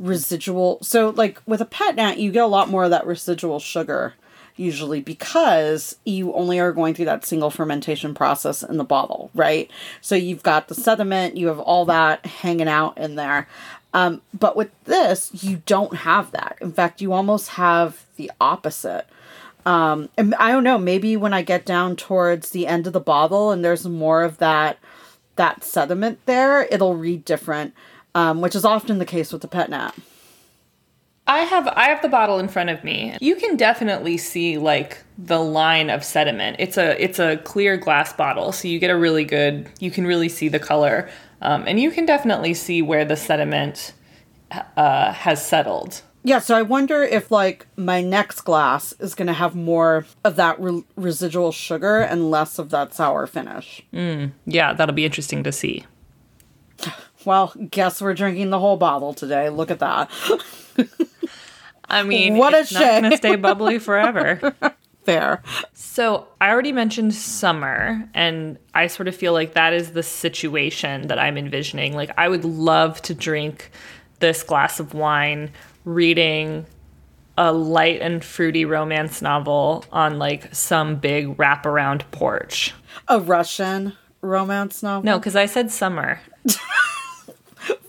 residual. 0.00 0.78
So, 0.82 1.10
like 1.10 1.40
with 1.46 1.60
a 1.60 1.64
pet 1.64 1.94
nat, 1.94 2.18
you 2.18 2.32
get 2.32 2.42
a 2.42 2.48
lot 2.48 2.68
more 2.68 2.84
of 2.84 2.90
that 2.90 3.06
residual 3.06 3.60
sugar 3.60 4.14
usually 4.60 5.00
because 5.00 5.96
you 6.04 6.34
only 6.34 6.60
are 6.60 6.72
going 6.72 6.92
through 6.92 7.06
that 7.06 7.24
single 7.24 7.50
fermentation 7.50 8.14
process 8.14 8.62
in 8.62 8.76
the 8.76 8.84
bottle, 8.84 9.30
right? 9.34 9.70
So 10.02 10.14
you've 10.14 10.42
got 10.42 10.68
the 10.68 10.74
sediment, 10.74 11.36
you 11.36 11.46
have 11.46 11.58
all 11.58 11.86
that 11.86 12.26
hanging 12.26 12.68
out 12.68 12.98
in 12.98 13.14
there. 13.14 13.48
Um, 13.92 14.22
but 14.32 14.56
with 14.56 14.70
this, 14.84 15.30
you 15.42 15.62
don't 15.66 15.96
have 15.96 16.30
that. 16.32 16.58
In 16.60 16.72
fact, 16.72 17.00
you 17.00 17.12
almost 17.12 17.50
have 17.50 18.06
the 18.16 18.30
opposite 18.40 19.06
um 19.66 20.08
and 20.16 20.34
i 20.36 20.50
don't 20.50 20.64
know 20.64 20.78
maybe 20.78 21.16
when 21.16 21.34
i 21.34 21.42
get 21.42 21.66
down 21.66 21.94
towards 21.96 22.50
the 22.50 22.66
end 22.66 22.86
of 22.86 22.92
the 22.92 23.00
bottle 23.00 23.50
and 23.50 23.64
there's 23.64 23.86
more 23.86 24.22
of 24.22 24.38
that 24.38 24.78
that 25.36 25.62
sediment 25.62 26.18
there 26.26 26.62
it'll 26.64 26.96
read 26.96 27.24
different 27.24 27.74
um 28.14 28.40
which 28.40 28.54
is 28.54 28.64
often 28.64 28.98
the 28.98 29.04
case 29.04 29.32
with 29.32 29.42
the 29.42 29.48
pet 29.48 29.68
nat 29.70 29.92
I 31.26 31.40
have 31.40 31.68
I 31.68 31.84
have 31.84 32.02
the 32.02 32.08
bottle 32.08 32.40
in 32.40 32.48
front 32.48 32.70
of 32.70 32.82
me. 32.82 33.16
You 33.20 33.36
can 33.36 33.56
definitely 33.56 34.16
see 34.16 34.58
like 34.58 35.04
the 35.16 35.38
line 35.38 35.88
of 35.88 36.02
sediment. 36.02 36.56
It's 36.58 36.76
a 36.76 37.00
it's 37.00 37.20
a 37.20 37.36
clear 37.36 37.76
glass 37.76 38.12
bottle, 38.12 38.50
so 38.50 38.66
you 38.66 38.80
get 38.80 38.90
a 38.90 38.96
really 38.96 39.24
good. 39.24 39.68
You 39.78 39.92
can 39.92 40.08
really 40.08 40.28
see 40.28 40.48
the 40.48 40.58
color, 40.58 41.08
um, 41.42 41.64
and 41.66 41.80
you 41.80 41.90
can 41.90 42.06
definitely 42.06 42.54
see 42.54 42.82
where 42.82 43.04
the 43.04 43.16
sediment 43.16 43.92
uh, 44.76 45.12
has 45.12 45.44
settled. 45.46 46.02
yeah 46.24 46.38
so 46.38 46.56
i 46.56 46.62
wonder 46.62 47.02
if 47.02 47.30
like 47.30 47.66
my 47.76 48.00
next 48.02 48.40
glass 48.42 48.92
is 49.00 49.14
going 49.14 49.26
to 49.28 49.32
have 49.32 49.54
more 49.54 50.04
of 50.24 50.36
that 50.36 50.60
re- 50.60 50.84
residual 50.96 51.52
sugar 51.52 51.98
and 52.00 52.30
less 52.30 52.58
of 52.58 52.70
that 52.70 52.92
sour 52.92 53.26
finish 53.26 53.82
Yeah, 54.44 54.72
that'll 54.74 54.94
be 54.94 55.04
interesting 55.04 55.42
to 55.44 55.52
see. 55.52 55.84
well 57.24 57.52
guess 57.70 58.00
we're 58.02 58.14
drinking 58.14 58.50
the 58.50 58.58
whole 58.58 58.76
bottle 58.76 59.14
today 59.14 59.48
look 59.50 59.70
at 59.70 59.78
that 59.78 60.10
I 61.88 62.02
mean, 62.04 62.36
What 62.36 62.54
a 62.54 62.58
it's 62.60 62.72
not 62.72 62.82
going 63.00 63.10
to 63.10 63.16
stay 63.16 63.34
bubbly 63.36 63.78
forever. 63.80 64.54
fair 65.12 65.42
So 65.74 66.28
I 66.40 66.50
already 66.50 66.72
mentioned 66.72 67.14
summer, 67.14 68.08
and 68.14 68.58
I 68.74 68.86
sort 68.86 69.08
of 69.08 69.14
feel 69.16 69.32
like 69.32 69.54
that 69.54 69.72
is 69.72 69.92
the 69.92 70.02
situation 70.02 71.08
that 71.08 71.18
I'm 71.18 71.36
envisioning. 71.36 71.94
Like 71.94 72.10
I 72.16 72.28
would 72.28 72.44
love 72.44 73.00
to 73.02 73.14
drink 73.14 73.70
this 74.20 74.42
glass 74.42 74.80
of 74.80 74.94
wine, 74.94 75.50
reading 75.84 76.66
a 77.38 77.52
light 77.52 78.00
and 78.02 78.22
fruity 78.24 78.64
romance 78.64 79.22
novel 79.22 79.84
on 79.92 80.18
like 80.18 80.54
some 80.54 80.96
big 80.96 81.36
wraparound 81.38 82.02
porch. 82.10 82.74
a 83.08 83.18
russian 83.20 83.96
romance 84.20 84.82
novel 84.82 85.04
No, 85.06 85.18
because 85.18 85.36
I 85.36 85.46
said 85.46 85.70
summer. 85.70 86.20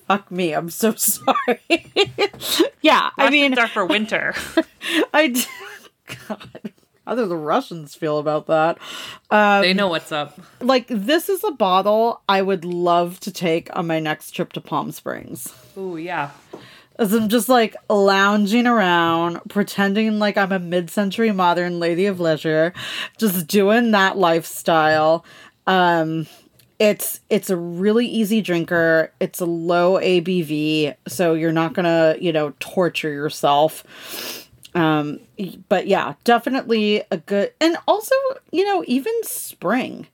fuck 0.07 0.30
me 0.32 0.53
i'm 0.53 0.69
so 0.69 0.93
sorry 0.95 1.59
yeah 2.82 3.09
i 3.17 3.30
mean 3.30 3.51
Russians 3.51 3.57
are 3.59 3.67
for 3.74 3.86
winter. 3.86 4.34
I 5.13 5.28
d- 5.30 5.45
God, 6.28 6.70
how 7.06 7.16
do 7.16 7.26
the 7.26 7.38
Russians 7.38 7.95
feel 7.95 8.20
about 8.20 8.47
that? 8.47 8.78
Um, 9.30 9.62
they 9.62 9.74
know 9.74 9.88
what's 9.88 10.12
up. 10.12 10.39
like 10.60 10.86
this 10.88 11.30
is 11.30 11.43
a 11.43 11.52
bottle 11.52 12.22
I 12.30 12.41
would 12.41 12.64
love 12.64 13.20
to 13.22 13.32
take 13.32 13.76
on 13.76 13.88
my 13.88 13.99
next 13.99 14.32
trip 14.32 14.54
to 14.54 14.62
Palm 14.62 14.91
Springs. 14.91 15.54
Ooh, 15.78 15.97
yeah. 15.97 16.32
As 16.99 17.14
I'm 17.14 17.30
just 17.30 17.49
like 17.49 17.76
lounging 17.89 18.68
around, 18.68 19.41
pretending 19.49 20.20
like 20.20 20.38
I'm 20.38 20.52
a 20.52 20.60
mid-century 20.60 21.32
modern 21.32 21.80
lady 21.80 22.06
of 22.06 22.20
leisure, 22.20 22.74
just 23.18 23.47
doing 23.47 23.91
that 23.91 24.18
lifestyle. 24.18 25.26
Um, 25.66 26.28
it's 26.78 27.20
it's 27.30 27.49
a 27.49 27.58
really 27.58 28.08
easy 28.08 28.41
drinker. 28.41 29.12
It's 29.20 29.39
a 29.39 29.45
low 29.45 29.99
ABV, 29.99 30.95
so 31.08 31.34
you're 31.34 31.52
not 31.52 31.74
gonna 31.74 32.16
you 32.20 32.32
know 32.32 32.54
torture 32.60 33.12
yourself. 33.12 34.41
Um, 34.74 35.19
but 35.67 35.88
yeah, 35.88 36.13
definitely 36.24 37.03
a 37.11 37.17
good, 37.17 37.53
and 37.59 37.78
also 37.88 38.15
you 38.51 38.63
know 38.65 38.84
even 38.88 39.13
spring, 39.24 40.07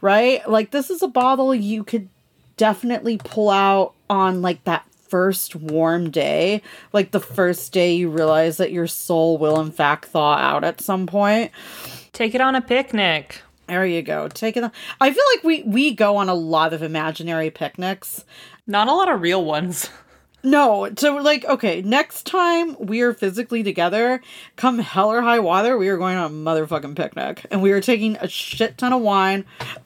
right? 0.00 0.48
Like 0.48 0.70
this 0.70 0.90
is 0.90 1.02
a 1.02 1.08
bottle 1.08 1.54
you 1.54 1.84
could 1.84 2.08
definitely 2.56 3.18
pull 3.18 3.50
out 3.50 3.94
on 4.08 4.40
like 4.42 4.64
that 4.64 4.84
first 5.08 5.56
warm 5.56 6.10
day, 6.10 6.62
like 6.92 7.10
the 7.10 7.20
first 7.20 7.72
day 7.72 7.94
you 7.94 8.10
realize 8.10 8.58
that 8.58 8.72
your 8.72 8.86
soul 8.86 9.38
will 9.38 9.60
in 9.60 9.70
fact 9.70 10.06
thaw 10.06 10.34
out 10.34 10.64
at 10.64 10.80
some 10.80 11.06
point. 11.06 11.50
Take 12.12 12.34
it 12.34 12.40
on 12.40 12.54
a 12.54 12.62
picnic. 12.62 13.42
There 13.66 13.84
you 13.84 14.00
go. 14.02 14.28
Take 14.28 14.56
it. 14.56 14.70
I 15.00 15.10
feel 15.12 15.24
like 15.34 15.44
we 15.44 15.62
we 15.64 15.94
go 15.94 16.16
on 16.16 16.28
a 16.28 16.34
lot 16.34 16.72
of 16.72 16.82
imaginary 16.82 17.50
picnics. 17.50 18.24
Not 18.66 18.88
a 18.88 18.94
lot 18.94 19.10
of 19.10 19.20
real 19.20 19.44
ones. 19.44 19.90
No, 20.44 20.88
so 20.96 21.16
like 21.16 21.44
okay, 21.46 21.82
next 21.82 22.24
time 22.24 22.76
we 22.78 23.00
are 23.00 23.12
physically 23.12 23.64
together, 23.64 24.20
come 24.54 24.78
hell 24.78 25.10
or 25.10 25.20
high 25.20 25.40
water, 25.40 25.76
we 25.76 25.88
are 25.88 25.96
going 25.96 26.16
on 26.16 26.30
a 26.30 26.34
motherfucking 26.34 26.94
picnic, 26.94 27.44
and 27.50 27.60
we 27.60 27.72
are 27.72 27.80
taking 27.80 28.16
a 28.16 28.28
shit 28.28 28.78
ton 28.78 28.92
of 28.92 29.00
wine. 29.00 29.44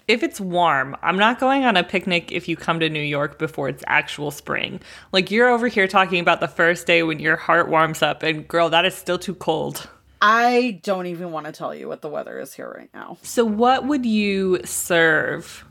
if 0.08 0.22
it's 0.22 0.40
warm, 0.40 0.94
I'm 1.02 1.16
not 1.16 1.40
going 1.40 1.64
on 1.64 1.78
a 1.78 1.82
picnic 1.82 2.32
if 2.32 2.48
you 2.48 2.56
come 2.56 2.80
to 2.80 2.90
New 2.90 3.00
York 3.00 3.38
before 3.38 3.70
it's 3.70 3.82
actual 3.86 4.30
spring. 4.30 4.80
Like 5.10 5.30
you're 5.30 5.48
over 5.48 5.68
here 5.68 5.88
talking 5.88 6.20
about 6.20 6.40
the 6.40 6.48
first 6.48 6.86
day 6.86 7.02
when 7.02 7.18
your 7.18 7.36
heart 7.36 7.70
warms 7.70 8.02
up, 8.02 8.22
and 8.22 8.46
girl, 8.46 8.68
that 8.68 8.84
is 8.84 8.94
still 8.94 9.18
too 9.18 9.34
cold. 9.34 9.88
I 10.20 10.80
don't 10.82 11.06
even 11.06 11.32
want 11.32 11.46
to 11.46 11.52
tell 11.52 11.74
you 11.74 11.88
what 11.88 12.02
the 12.02 12.08
weather 12.08 12.38
is 12.38 12.54
here 12.54 12.70
right 12.70 12.90
now. 12.92 13.16
So, 13.22 13.44
what 13.44 13.86
would 13.86 14.04
you 14.04 14.60
serve 14.64 15.64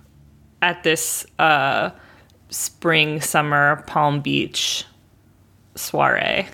at 0.62 0.84
this 0.84 1.26
uh, 1.40 1.92
spring, 2.52 3.20
summer 3.22 3.84
Palm 3.88 4.22
Beach 4.22 4.86
soiree? 5.76 6.48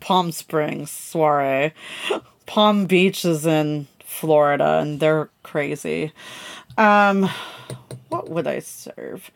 Palm 0.00 0.32
Springs 0.32 0.90
soiree. 0.90 1.72
Palm 2.46 2.86
Beach 2.86 3.24
is 3.24 3.46
in 3.46 3.86
Florida 4.04 4.80
and 4.82 5.00
they're 5.00 5.30
crazy. 5.42 6.12
Um 6.76 7.30
what 8.08 8.28
would 8.28 8.46
I 8.46 8.58
serve? 8.58 9.30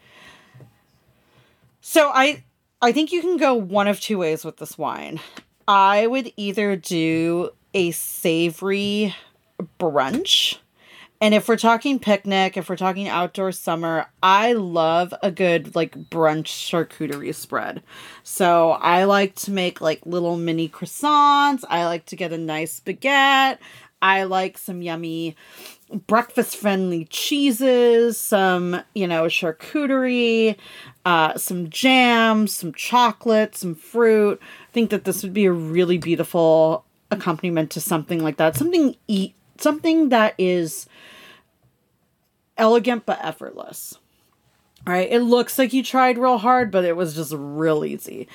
So 1.80 2.10
I 2.12 2.44
I 2.82 2.92
think 2.92 3.12
you 3.12 3.22
can 3.22 3.38
go 3.38 3.54
one 3.54 3.88
of 3.88 4.00
two 4.00 4.18
ways 4.18 4.44
with 4.44 4.58
this 4.58 4.76
wine. 4.76 5.20
I 5.66 6.06
would 6.06 6.32
either 6.36 6.76
do 6.76 7.50
a 7.72 7.90
savory 7.92 9.14
brunch 9.80 10.58
And 11.20 11.34
if 11.34 11.48
we're 11.48 11.56
talking 11.56 11.98
picnic, 11.98 12.56
if 12.56 12.68
we're 12.68 12.76
talking 12.76 13.08
outdoor 13.08 13.52
summer, 13.52 14.06
I 14.22 14.52
love 14.52 15.14
a 15.22 15.30
good 15.30 15.74
like 15.74 15.96
brunch 16.10 16.46
charcuterie 16.46 17.34
spread. 17.34 17.82
So 18.22 18.72
I 18.72 19.04
like 19.04 19.34
to 19.36 19.50
make 19.50 19.80
like 19.80 20.04
little 20.04 20.36
mini 20.36 20.68
croissants. 20.68 21.64
I 21.68 21.86
like 21.86 22.04
to 22.06 22.16
get 22.16 22.32
a 22.32 22.38
nice 22.38 22.80
baguette. 22.80 23.58
I 24.02 24.24
like 24.24 24.58
some 24.58 24.82
yummy 24.82 25.36
breakfast 26.06 26.56
friendly 26.56 27.06
cheeses, 27.06 28.18
some, 28.18 28.82
you 28.94 29.06
know, 29.06 29.24
charcuterie, 29.24 30.56
uh, 31.06 31.38
some 31.38 31.70
jam, 31.70 32.46
some 32.46 32.74
chocolate, 32.74 33.56
some 33.56 33.74
fruit. 33.74 34.40
I 34.42 34.72
think 34.72 34.90
that 34.90 35.04
this 35.04 35.22
would 35.22 35.32
be 35.32 35.46
a 35.46 35.52
really 35.52 35.96
beautiful 35.96 36.84
accompaniment 37.10 37.70
to 37.70 37.80
something 37.80 38.22
like 38.22 38.36
that. 38.36 38.56
Something 38.56 38.96
eat 39.08 39.34
something 39.60 40.08
that 40.10 40.34
is 40.38 40.86
elegant 42.56 43.04
but 43.06 43.18
effortless. 43.22 43.98
All 44.86 44.92
right, 44.92 45.10
it 45.10 45.20
looks 45.20 45.58
like 45.58 45.72
you 45.72 45.82
tried 45.82 46.16
real 46.16 46.38
hard, 46.38 46.70
but 46.70 46.84
it 46.84 46.96
was 46.96 47.16
just 47.16 47.32
real 47.36 47.84
easy. 47.84 48.28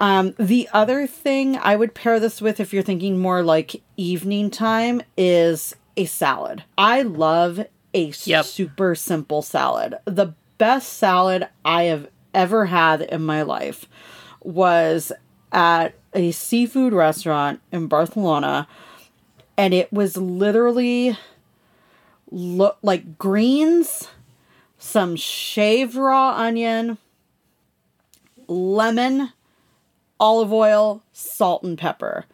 Um, 0.00 0.34
the 0.36 0.68
other 0.72 1.06
thing 1.06 1.56
I 1.56 1.76
would 1.76 1.94
pair 1.94 2.18
this 2.18 2.40
with, 2.40 2.58
if 2.58 2.72
you're 2.72 2.82
thinking 2.82 3.18
more 3.18 3.42
like 3.44 3.80
evening 3.96 4.50
time, 4.50 5.02
is 5.16 5.76
a 5.96 6.06
salad. 6.06 6.64
I 6.76 7.02
love 7.02 7.64
a 7.94 8.12
Yep. 8.24 8.44
super 8.46 8.94
simple 8.96 9.42
salad. 9.42 9.94
The 10.04 10.34
best 10.58 10.94
salad 10.94 11.46
I 11.64 11.84
have 11.84 12.08
ever 12.34 12.66
had 12.66 13.02
in 13.02 13.22
my 13.22 13.42
life 13.42 13.86
was 14.40 15.12
at 15.52 15.94
a 16.14 16.32
seafood 16.32 16.92
restaurant 16.94 17.60
in 17.70 17.86
Barcelona, 17.86 18.66
and 19.56 19.74
it 19.74 19.92
was 19.92 20.16
literally 20.16 21.16
lo- 22.30 22.76
like 22.82 23.18
greens, 23.18 24.08
some 24.78 25.16
shaved 25.16 25.94
raw 25.94 26.34
onion, 26.36 26.98
lemon, 28.48 29.32
olive 30.18 30.52
oil, 30.52 31.02
salt, 31.12 31.62
and 31.62 31.78
pepper. 31.78 32.26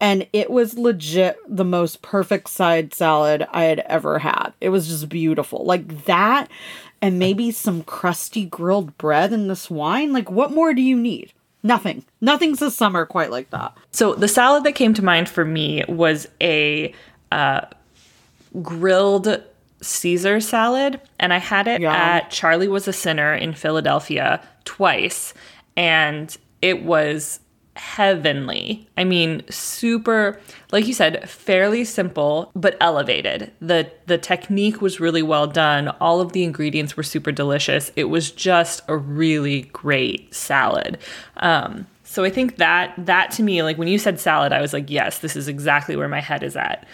And 0.00 0.26
it 0.32 0.50
was 0.50 0.76
legit 0.76 1.36
the 1.48 1.64
most 1.64 2.02
perfect 2.02 2.48
side 2.48 2.92
salad 2.92 3.46
I 3.52 3.64
had 3.64 3.80
ever 3.80 4.18
had. 4.18 4.50
It 4.60 4.70
was 4.70 4.88
just 4.88 5.08
beautiful. 5.08 5.64
Like 5.64 6.06
that, 6.06 6.48
and 7.00 7.18
maybe 7.18 7.50
some 7.52 7.84
crusty 7.84 8.44
grilled 8.44 8.98
bread 8.98 9.32
and 9.32 9.48
this 9.48 9.70
wine. 9.70 10.12
Like, 10.12 10.30
what 10.30 10.52
more 10.52 10.74
do 10.74 10.82
you 10.82 10.96
need? 10.96 11.32
Nothing. 11.62 12.04
Nothing's 12.20 12.60
a 12.60 12.70
summer 12.70 13.06
quite 13.06 13.30
like 13.30 13.50
that. 13.50 13.76
So 13.92 14.14
the 14.14 14.28
salad 14.28 14.64
that 14.64 14.72
came 14.72 14.94
to 14.94 15.04
mind 15.04 15.28
for 15.28 15.44
me 15.44 15.84
was 15.88 16.28
a 16.40 16.92
uh, 17.30 17.62
grilled 18.60 19.42
Caesar 19.80 20.40
salad, 20.40 21.00
and 21.18 21.32
I 21.32 21.38
had 21.38 21.68
it 21.68 21.80
Yum. 21.80 21.92
at 21.92 22.30
Charlie 22.30 22.68
Was 22.68 22.88
a 22.88 22.92
Sinner 22.92 23.34
in 23.34 23.52
Philadelphia 23.54 24.42
twice, 24.64 25.34
and 25.76 26.36
it 26.60 26.82
was 26.84 27.40
heavenly. 27.76 28.86
I 28.96 29.04
mean, 29.04 29.42
super 29.48 30.40
like 30.72 30.86
you 30.86 30.94
said, 30.94 31.28
fairly 31.28 31.84
simple 31.84 32.50
but 32.54 32.76
elevated. 32.80 33.52
The 33.60 33.90
the 34.06 34.18
technique 34.18 34.80
was 34.80 35.00
really 35.00 35.22
well 35.22 35.46
done. 35.46 35.88
All 36.00 36.20
of 36.20 36.32
the 36.32 36.44
ingredients 36.44 36.96
were 36.96 37.02
super 37.02 37.32
delicious. 37.32 37.90
It 37.96 38.04
was 38.04 38.30
just 38.30 38.82
a 38.88 38.96
really 38.96 39.62
great 39.72 40.34
salad. 40.34 40.98
Um 41.38 41.86
so 42.04 42.24
I 42.24 42.30
think 42.30 42.56
that 42.56 42.94
that 42.98 43.30
to 43.32 43.42
me 43.42 43.62
like 43.62 43.78
when 43.78 43.88
you 43.88 43.98
said 43.98 44.20
salad 44.20 44.52
I 44.52 44.60
was 44.60 44.72
like, 44.72 44.90
yes, 44.90 45.20
this 45.20 45.34
is 45.34 45.48
exactly 45.48 45.96
where 45.96 46.08
my 46.08 46.20
head 46.20 46.42
is 46.42 46.56
at. 46.56 46.86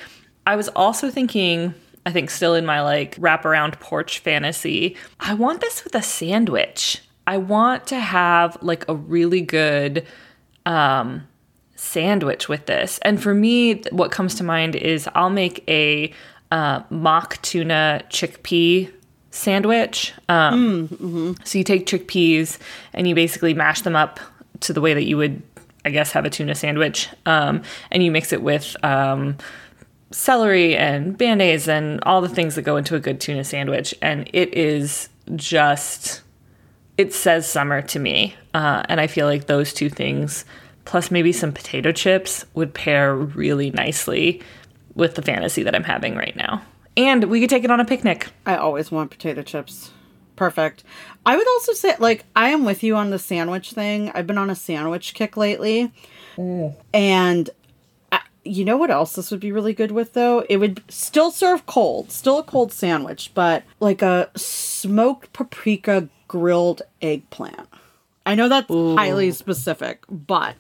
I 0.46 0.56
was 0.56 0.68
also 0.68 1.10
thinking 1.10 1.74
I 2.06 2.12
think 2.12 2.30
still 2.30 2.54
in 2.54 2.64
my 2.64 2.82
like 2.82 3.16
wraparound 3.16 3.80
porch 3.80 4.20
fantasy. 4.20 4.96
I 5.20 5.34
want 5.34 5.60
this 5.60 5.82
with 5.82 5.94
a 5.94 6.02
sandwich. 6.02 7.02
I 7.26 7.36
want 7.36 7.86
to 7.88 8.00
have 8.00 8.56
like 8.62 8.88
a 8.88 8.94
really 8.94 9.42
good 9.42 10.06
um, 10.68 11.26
sandwich 11.74 12.48
with 12.48 12.66
this. 12.66 12.98
And 13.02 13.20
for 13.20 13.34
me, 13.34 13.82
what 13.90 14.12
comes 14.12 14.34
to 14.36 14.44
mind 14.44 14.76
is 14.76 15.08
I'll 15.14 15.30
make 15.30 15.64
a 15.66 16.12
uh, 16.52 16.82
mock 16.90 17.40
tuna 17.42 18.02
chickpea 18.10 18.92
sandwich. 19.30 20.12
Um, 20.28 20.88
So 21.44 21.58
you 21.58 21.64
take 21.64 21.86
chickpeas 21.86 22.58
and 22.92 23.08
you 23.08 23.14
basically 23.14 23.54
mash 23.54 23.80
them 23.82 23.96
up 23.96 24.20
to 24.60 24.72
the 24.72 24.80
way 24.80 24.94
that 24.94 25.04
you 25.04 25.16
would, 25.16 25.42
I 25.84 25.90
guess, 25.90 26.12
have 26.12 26.24
a 26.24 26.30
tuna 26.30 26.54
sandwich. 26.54 27.08
Um, 27.26 27.62
and 27.90 28.02
you 28.02 28.10
mix 28.10 28.32
it 28.32 28.42
with 28.42 28.76
um, 28.84 29.36
celery 30.10 30.76
and 30.76 31.16
band-aids 31.16 31.68
and 31.68 32.02
all 32.04 32.20
the 32.20 32.28
things 32.28 32.54
that 32.56 32.62
go 32.62 32.76
into 32.76 32.94
a 32.94 33.00
good 33.00 33.20
tuna 33.20 33.44
sandwich. 33.44 33.94
And 34.02 34.28
it 34.32 34.52
is 34.54 35.08
just 35.36 36.22
it 36.98 37.14
says 37.14 37.48
summer 37.48 37.80
to 37.80 37.98
me. 37.98 38.34
Uh, 38.52 38.82
and 38.88 39.00
I 39.00 39.06
feel 39.06 39.26
like 39.26 39.46
those 39.46 39.72
two 39.72 39.88
things, 39.88 40.44
plus 40.84 41.10
maybe 41.10 41.32
some 41.32 41.52
potato 41.52 41.92
chips, 41.92 42.44
would 42.54 42.74
pair 42.74 43.14
really 43.14 43.70
nicely 43.70 44.42
with 44.94 45.14
the 45.14 45.22
fantasy 45.22 45.62
that 45.62 45.74
I'm 45.74 45.84
having 45.84 46.16
right 46.16 46.36
now. 46.36 46.60
And 46.96 47.24
we 47.24 47.40
could 47.40 47.48
take 47.48 47.62
it 47.62 47.70
on 47.70 47.78
a 47.78 47.84
picnic. 47.84 48.28
I 48.44 48.56
always 48.56 48.90
want 48.90 49.12
potato 49.12 49.42
chips. 49.42 49.92
Perfect. 50.34 50.82
I 51.24 51.36
would 51.36 51.48
also 51.48 51.72
say, 51.72 51.94
like, 51.98 52.24
I 52.34 52.50
am 52.50 52.64
with 52.64 52.82
you 52.82 52.96
on 52.96 53.10
the 53.10 53.18
sandwich 53.18 53.72
thing. 53.72 54.10
I've 54.14 54.26
been 54.26 54.38
on 54.38 54.50
a 54.50 54.56
sandwich 54.56 55.14
kick 55.14 55.36
lately. 55.36 55.92
And 56.92 57.50
I, 58.10 58.20
you 58.44 58.64
know 58.64 58.76
what 58.76 58.90
else 58.90 59.14
this 59.14 59.30
would 59.30 59.40
be 59.40 59.52
really 59.52 59.72
good 59.72 59.92
with, 59.92 60.14
though? 60.14 60.44
It 60.48 60.56
would 60.56 60.82
still 60.88 61.30
serve 61.30 61.66
cold, 61.66 62.10
still 62.10 62.38
a 62.38 62.44
cold 62.44 62.72
sandwich, 62.72 63.32
but 63.34 63.62
like 63.78 64.02
a 64.02 64.30
smoked 64.36 65.32
paprika 65.32 66.08
grilled 66.28 66.82
eggplant. 67.02 67.68
I 68.26 68.34
know 68.34 68.48
that's 68.48 68.68
highly 68.68 69.30
specific, 69.30 70.04
but 70.10 70.54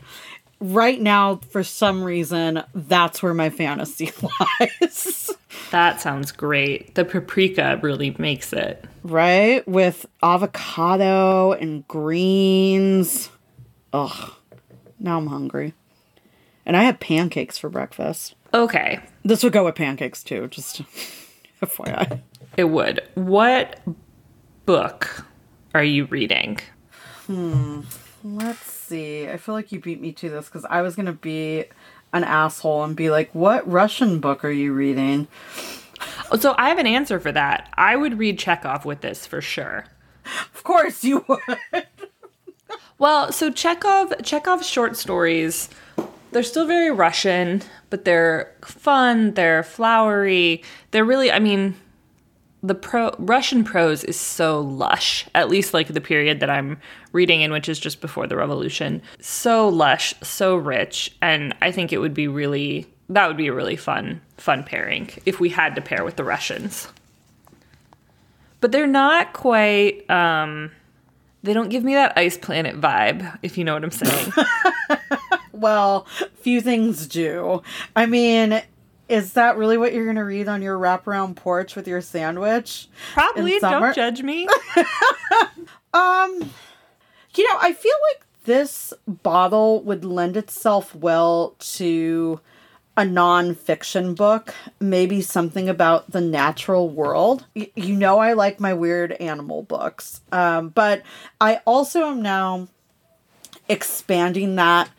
right 0.60 1.00
now, 1.00 1.36
for 1.50 1.62
some 1.62 2.02
reason, 2.02 2.62
that's 2.74 3.22
where 3.22 3.34
my 3.34 3.50
fantasy 3.50 4.10
lies. 4.80 5.30
That 5.70 6.00
sounds 6.00 6.32
great. 6.32 6.94
The 6.94 7.04
paprika 7.04 7.78
really 7.82 8.16
makes 8.18 8.52
it. 8.54 8.86
right? 9.02 9.66
With 9.68 10.06
avocado 10.22 11.52
and 11.52 11.86
greens. 11.88 13.28
Ugh. 13.92 14.32
Now 14.98 15.18
I'm 15.18 15.26
hungry. 15.26 15.74
And 16.64 16.76
I 16.76 16.82
had 16.84 17.00
pancakes 17.00 17.58
for 17.58 17.68
breakfast. 17.68 18.34
Okay, 18.54 19.00
This 19.24 19.42
would 19.42 19.52
go 19.52 19.64
with 19.66 19.74
pancakes 19.74 20.22
too, 20.24 20.48
just 20.48 20.80
FYI. 21.62 22.20
it 22.56 22.64
would. 22.64 23.02
What 23.14 23.78
book 24.64 25.26
are 25.74 25.84
you 25.84 26.06
reading? 26.06 26.58
Hmm. 27.26 27.80
Let's 28.24 28.70
see. 28.70 29.28
I 29.28 29.36
feel 29.36 29.54
like 29.54 29.70
you 29.70 29.80
beat 29.80 30.00
me 30.00 30.12
to 30.12 30.28
this 30.28 30.46
because 30.46 30.66
I 30.68 30.82
was 30.82 30.96
going 30.96 31.06
to 31.06 31.12
be 31.12 31.64
an 32.12 32.24
asshole 32.24 32.84
and 32.84 32.96
be 32.96 33.10
like, 33.10 33.32
what 33.34 33.70
Russian 33.70 34.18
book 34.18 34.44
are 34.44 34.50
you 34.50 34.72
reading? 34.72 35.28
So 36.38 36.54
I 36.58 36.68
have 36.68 36.78
an 36.78 36.86
answer 36.86 37.20
for 37.20 37.32
that. 37.32 37.72
I 37.74 37.96
would 37.96 38.18
read 38.18 38.38
Chekhov 38.38 38.84
with 38.84 39.00
this 39.00 39.26
for 39.26 39.40
sure. 39.40 39.84
Of 40.54 40.62
course 40.64 41.04
you 41.04 41.24
would. 41.28 41.86
Well, 42.98 43.30
so 43.30 43.50
Chekhov 43.50 44.12
Chekhov's 44.24 44.66
short 44.66 44.96
stories, 44.96 45.68
they're 46.32 46.42
still 46.42 46.66
very 46.66 46.90
Russian, 46.90 47.62
but 47.90 48.04
they're 48.04 48.52
fun, 48.62 49.34
they're 49.34 49.62
flowery. 49.62 50.62
They're 50.90 51.04
really 51.04 51.30
I 51.30 51.38
mean, 51.38 51.76
the 52.62 52.74
pro 52.74 53.14
Russian 53.18 53.64
prose 53.64 54.04
is 54.04 54.18
so 54.18 54.60
lush, 54.60 55.26
at 55.34 55.48
least 55.48 55.74
like 55.74 55.88
the 55.88 56.00
period 56.00 56.40
that 56.40 56.50
I'm 56.50 56.78
reading 57.12 57.40
in 57.40 57.52
which 57.52 57.68
is 57.68 57.78
just 57.78 58.00
before 58.00 58.26
the 58.26 58.36
revolution. 58.36 59.02
So 59.20 59.68
lush, 59.68 60.14
so 60.22 60.56
rich, 60.56 61.14
and 61.22 61.54
I 61.60 61.70
think 61.70 61.92
it 61.92 61.98
would 61.98 62.14
be 62.14 62.28
really 62.28 62.86
that 63.10 63.26
would 63.26 63.36
be 63.36 63.46
a 63.46 63.54
really 63.54 63.76
fun 63.76 64.20
fun 64.36 64.64
pairing 64.64 65.10
if 65.24 65.40
we 65.40 65.48
had 65.48 65.74
to 65.76 65.80
pair 65.80 66.04
with 66.04 66.16
the 66.16 66.24
Russians. 66.24 66.88
But 68.60 68.72
they're 68.72 68.86
not 68.86 69.32
quite 69.32 70.08
um 70.10 70.70
they 71.44 71.52
don't 71.52 71.68
give 71.68 71.84
me 71.84 71.94
that 71.94 72.18
ice 72.18 72.36
planet 72.36 72.80
vibe, 72.80 73.38
if 73.42 73.56
you 73.56 73.64
know 73.64 73.74
what 73.74 73.84
I'm 73.84 73.90
saying. 73.92 74.32
Well, 75.58 76.06
few 76.36 76.60
things 76.60 77.06
do. 77.08 77.62
I 77.96 78.06
mean, 78.06 78.62
is 79.08 79.32
that 79.34 79.56
really 79.56 79.76
what 79.78 79.92
you're 79.92 80.04
going 80.04 80.16
to 80.16 80.24
read 80.24 80.48
on 80.48 80.62
your 80.62 80.78
wraparound 80.78 81.36
porch 81.36 81.74
with 81.76 81.88
your 81.88 82.00
sandwich? 82.00 82.88
Probably, 83.14 83.58
don't 83.60 83.94
judge 83.94 84.22
me. 84.22 84.48
Um, 85.94 86.50
you 87.34 87.44
know, 87.48 87.58
I 87.60 87.72
feel 87.72 87.94
like 88.12 88.26
this 88.44 88.92
bottle 89.06 89.82
would 89.82 90.04
lend 90.04 90.36
itself 90.36 90.94
well 90.94 91.54
to 91.60 92.40
a 92.96 93.02
nonfiction 93.02 94.14
book, 94.14 94.54
maybe 94.80 95.22
something 95.22 95.68
about 95.68 96.10
the 96.10 96.20
natural 96.20 96.90
world. 96.90 97.46
Y- 97.56 97.70
you 97.74 97.94
know, 97.94 98.18
I 98.18 98.34
like 98.34 98.60
my 98.60 98.74
weird 98.74 99.12
animal 99.12 99.62
books, 99.62 100.20
um, 100.30 100.68
but 100.68 101.02
I 101.40 101.62
also 101.64 102.04
am 102.10 102.20
now 102.20 102.68
expanding 103.68 104.56
that 104.56 104.90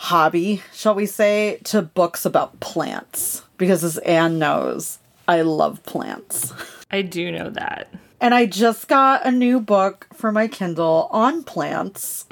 hobby, 0.00 0.62
shall 0.72 0.94
we 0.94 1.04
say, 1.04 1.58
to 1.62 1.82
books 1.82 2.24
about 2.24 2.58
plants 2.58 3.42
because 3.58 3.84
as 3.84 3.98
Anne 3.98 4.38
knows, 4.38 4.98
I 5.28 5.42
love 5.42 5.82
plants. 5.82 6.54
I 6.90 7.02
do 7.02 7.30
know 7.30 7.50
that. 7.50 7.92
And 8.18 8.34
I 8.34 8.46
just 8.46 8.88
got 8.88 9.26
a 9.26 9.30
new 9.30 9.60
book 9.60 10.06
for 10.14 10.32
my 10.32 10.48
Kindle 10.48 11.08
on 11.12 11.42
plants. 11.42 12.24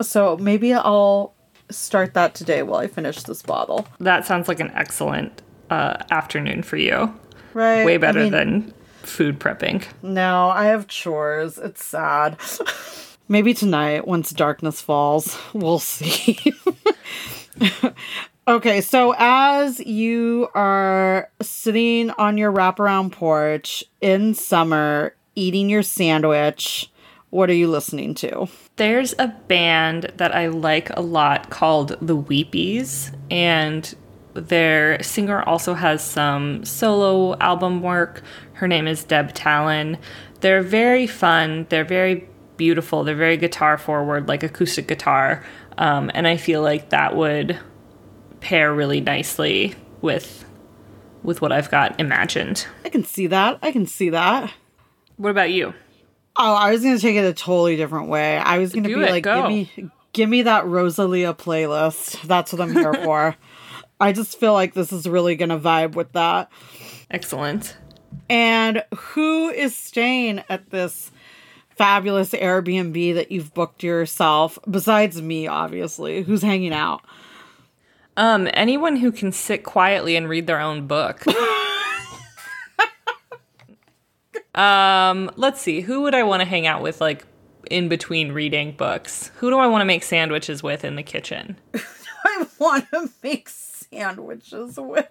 So 0.00 0.36
maybe 0.36 0.72
I'll 0.72 1.34
start 1.68 2.14
that 2.14 2.36
today 2.36 2.62
while 2.62 2.78
I 2.78 2.86
finish 2.86 3.24
this 3.24 3.42
bottle. 3.42 3.88
That 3.98 4.24
sounds 4.24 4.46
like 4.46 4.60
an 4.60 4.70
excellent 4.70 5.42
uh, 5.70 5.96
afternoon 6.12 6.62
for 6.62 6.76
you. 6.76 7.12
Right. 7.54 7.84
Way 7.84 7.96
better 7.96 8.20
I 8.20 8.22
mean, 8.22 8.32
than 8.32 8.74
food 9.02 9.40
prepping. 9.40 9.84
No, 10.00 10.48
I 10.50 10.66
have 10.66 10.86
chores. 10.86 11.58
It's 11.58 11.84
sad. 11.84 12.38
maybe 13.28 13.54
tonight, 13.54 14.06
once 14.06 14.30
darkness 14.30 14.80
falls, 14.80 15.38
we'll 15.52 15.78
see. 15.78 16.38
okay, 18.48 18.80
so 18.80 19.14
as 19.18 19.80
you 19.80 20.48
are 20.54 21.30
sitting 21.40 22.10
on 22.10 22.38
your 22.38 22.52
wraparound 22.52 23.12
porch 23.12 23.84
in 24.00 24.34
summer, 24.34 25.14
eating 25.34 25.68
your 25.68 25.82
sandwich, 25.82 26.90
what 27.30 27.50
are 27.50 27.54
you 27.54 27.68
listening 27.68 28.14
to? 28.14 28.46
There's 28.76 29.14
a 29.18 29.28
band 29.48 30.12
that 30.16 30.34
I 30.34 30.46
like 30.46 30.90
a 30.96 31.00
lot 31.00 31.50
called 31.50 31.96
The 32.00 32.16
Weepies, 32.16 33.12
and 33.30 33.92
their 34.34 35.02
singer 35.02 35.42
also 35.42 35.74
has 35.74 36.02
some 36.02 36.64
solo 36.64 37.36
album 37.38 37.82
work. 37.82 38.22
Her 38.54 38.68
name 38.68 38.86
is 38.86 39.04
Deb 39.04 39.32
Talan. 39.34 39.98
They're 40.40 40.62
very 40.62 41.06
fun, 41.06 41.66
they're 41.70 41.84
very 41.84 42.28
beautiful, 42.56 43.04
they're 43.04 43.14
very 43.14 43.36
guitar 43.36 43.78
forward, 43.78 44.28
like 44.28 44.42
acoustic 44.42 44.88
guitar. 44.88 45.44
Um, 45.78 46.10
and 46.14 46.26
I 46.26 46.36
feel 46.36 46.62
like 46.62 46.90
that 46.90 47.16
would 47.16 47.58
pair 48.40 48.72
really 48.72 49.00
nicely 49.00 49.74
with 50.00 50.44
with 51.22 51.40
what 51.40 51.52
I've 51.52 51.70
got 51.70 51.98
imagined. 51.98 52.66
I 52.84 52.90
can 52.90 53.04
see 53.04 53.26
that. 53.28 53.58
I 53.62 53.72
can 53.72 53.86
see 53.86 54.10
that. 54.10 54.52
What 55.16 55.30
about 55.30 55.50
you? 55.50 55.72
Oh, 56.36 56.54
I 56.54 56.72
was 56.72 56.82
gonna 56.82 56.98
take 56.98 57.16
it 57.16 57.24
a 57.24 57.32
totally 57.32 57.76
different 57.76 58.08
way. 58.08 58.36
I 58.36 58.58
was 58.58 58.72
gonna 58.72 58.88
be 58.88 58.94
it, 58.94 59.10
like, 59.10 59.24
go. 59.24 59.42
give 59.42 59.48
me, 59.48 59.90
give 60.12 60.28
me 60.28 60.42
that 60.42 60.66
Rosalia 60.66 61.32
playlist. 61.32 62.20
That's 62.22 62.52
what 62.52 62.60
I'm 62.60 62.72
here 62.72 62.92
for. 63.04 63.36
I 64.00 64.12
just 64.12 64.38
feel 64.38 64.52
like 64.52 64.74
this 64.74 64.92
is 64.92 65.08
really 65.08 65.36
gonna 65.36 65.58
vibe 65.58 65.94
with 65.94 66.12
that. 66.12 66.50
Excellent. 67.10 67.76
And 68.28 68.84
who 68.94 69.48
is 69.48 69.76
staying 69.76 70.42
at 70.48 70.70
this 70.70 71.10
fabulous 71.76 72.32
Airbnb 72.32 73.14
that 73.14 73.30
you've 73.30 73.54
booked 73.54 73.82
yourself? 73.82 74.58
Besides 74.68 75.20
me, 75.20 75.46
obviously. 75.46 76.22
Who's 76.22 76.42
hanging 76.42 76.72
out? 76.72 77.02
Um, 78.16 78.48
anyone 78.54 78.96
who 78.96 79.10
can 79.10 79.32
sit 79.32 79.64
quietly 79.64 80.16
and 80.16 80.28
read 80.28 80.46
their 80.46 80.60
own 80.60 80.86
book. 80.86 81.24
um, 84.54 85.30
let's 85.36 85.60
see. 85.60 85.80
Who 85.80 86.02
would 86.02 86.14
I 86.14 86.22
want 86.22 86.40
to 86.40 86.48
hang 86.48 86.66
out 86.66 86.82
with 86.82 87.00
like 87.00 87.26
in 87.70 87.88
between 87.88 88.32
reading 88.32 88.72
books? 88.72 89.30
Who 89.36 89.50
do 89.50 89.58
I 89.58 89.66
want 89.66 89.82
to 89.82 89.86
make 89.86 90.04
sandwiches 90.04 90.62
with 90.62 90.84
in 90.84 90.96
the 90.96 91.02
kitchen? 91.02 91.56
I 92.24 92.46
want 92.58 92.88
to 92.90 93.10
make 93.22 93.48
sandwiches 93.48 94.78
with. 94.78 95.08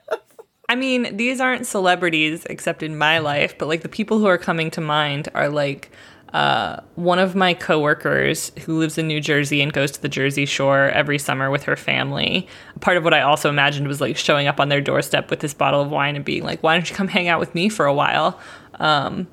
I 0.70 0.76
mean, 0.76 1.18
these 1.18 1.42
aren't 1.42 1.68
celebrities 1.68 2.46
except 2.50 2.84
in 2.84 2.98
my 2.98 3.20
life, 3.20 3.58
but 3.58 3.68
like 3.68 3.82
the 3.82 3.90
people 3.90 4.18
who 4.18 4.28
are 4.28 4.38
coming 4.38 4.72
to 4.72 4.82
mind 4.82 5.28
are 5.34 5.50
like 5.50 5.92
uh, 6.34 6.80
one 6.96 7.20
of 7.20 7.36
my 7.36 7.54
coworkers 7.54 8.52
who 8.66 8.80
lives 8.80 8.98
in 8.98 9.08
New 9.08 9.22
Jersey 9.22 9.62
and 9.62 9.72
goes 9.72 9.92
to 9.92 10.02
the 10.02 10.10
Jersey 10.10 10.46
Shore 10.46 10.90
every 10.90 11.20
summer 11.20 11.52
with 11.52 11.64
her 11.64 11.76
family. 11.76 12.48
Part 12.80 12.98
of 12.98 13.04
what 13.04 13.14
I 13.14 13.22
also 13.22 13.50
imagined 13.50 13.88
was 13.88 14.02
like 14.02 14.18
showing 14.18 14.48
up 14.48 14.60
on 14.60 14.70
their 14.70 14.82
doorstep 14.82 15.30
with 15.30 15.42
this 15.42 15.54
bottle 15.54 15.82
of 15.82 15.92
wine 15.92 16.16
and 16.16 16.26
being 16.26 16.44
like, 16.44 16.64
"Why 16.64 16.74
don't 16.74 16.90
you 16.90 16.96
come 16.96 17.08
hang 17.08 17.28
out 17.28 17.40
with 17.40 17.54
me 17.54 17.70
for 17.70 17.86
a 17.86 17.94
while?" 17.94 18.40
Um, 18.80 19.28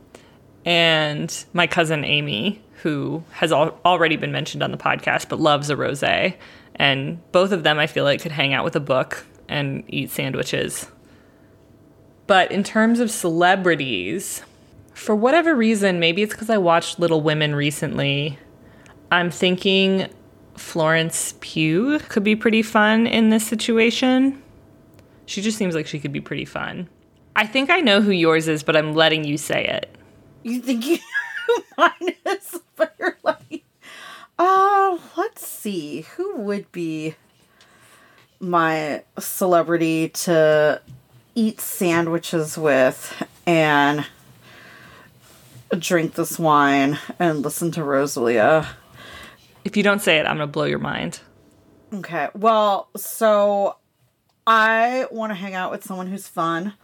and 0.66 1.44
my 1.54 1.66
cousin 1.66 2.04
Amy, 2.04 2.62
who 2.82 3.24
has 3.32 3.50
al- 3.50 3.78
already 3.84 4.16
been 4.16 4.32
mentioned 4.32 4.62
on 4.62 4.70
the 4.70 4.76
podcast, 4.76 5.30
but 5.30 5.40
loves 5.40 5.70
a 5.70 5.76
rosé, 5.76 6.34
and 6.76 7.18
both 7.32 7.52
of 7.52 7.62
them 7.62 7.78
I 7.78 7.86
feel 7.86 8.04
like 8.04 8.20
could 8.20 8.32
hang 8.32 8.52
out 8.52 8.64
with 8.64 8.76
a 8.76 8.80
book 8.80 9.24
and 9.48 9.84
eat 9.88 10.10
sandwiches. 10.10 10.86
But 12.26 12.52
in 12.52 12.62
terms 12.62 13.00
of 13.00 13.10
celebrities, 13.10 14.44
for 15.00 15.16
whatever 15.16 15.56
reason, 15.56 15.98
maybe 15.98 16.22
it's 16.22 16.34
because 16.34 16.50
I 16.50 16.58
watched 16.58 16.98
Little 16.98 17.22
Women 17.22 17.54
recently. 17.54 18.38
I'm 19.10 19.30
thinking 19.30 20.10
Florence 20.56 21.34
Pugh 21.40 21.98
could 22.10 22.22
be 22.22 22.36
pretty 22.36 22.60
fun 22.60 23.06
in 23.06 23.30
this 23.30 23.46
situation. 23.46 24.42
She 25.24 25.40
just 25.40 25.56
seems 25.56 25.74
like 25.74 25.86
she 25.86 26.00
could 26.00 26.12
be 26.12 26.20
pretty 26.20 26.44
fun. 26.44 26.86
I 27.34 27.46
think 27.46 27.70
I 27.70 27.80
know 27.80 28.02
who 28.02 28.10
yours 28.10 28.46
is, 28.46 28.62
but 28.62 28.76
I'm 28.76 28.92
letting 28.92 29.24
you 29.24 29.38
say 29.38 29.64
it. 29.64 29.96
You 30.42 30.60
think 30.60 30.86
you 30.86 30.98
mine 31.78 32.14
is, 32.26 32.60
but 32.76 32.94
you're 32.98 33.16
like, 33.22 33.64
uh, 34.38 34.98
let's 35.16 35.46
see, 35.46 36.02
who 36.02 36.36
would 36.36 36.70
be 36.72 37.14
my 38.38 39.02
celebrity 39.18 40.10
to 40.10 40.82
eat 41.34 41.58
sandwiches 41.58 42.58
with 42.58 43.26
and 43.46 44.04
drink 45.76 46.14
this 46.14 46.38
wine 46.38 46.98
and 47.18 47.42
listen 47.42 47.70
to 47.72 47.84
Rosalia? 47.84 48.68
If 49.64 49.76
you 49.76 49.82
don't 49.82 50.00
say 50.00 50.18
it, 50.18 50.26
I'm 50.26 50.36
going 50.36 50.48
to 50.48 50.52
blow 50.52 50.64
your 50.64 50.78
mind. 50.78 51.20
Okay, 51.92 52.28
well, 52.34 52.88
so 52.96 53.76
I 54.46 55.06
want 55.10 55.30
to 55.30 55.34
hang 55.34 55.54
out 55.54 55.70
with 55.70 55.84
someone 55.84 56.06
who's 56.06 56.28
fun. 56.28 56.74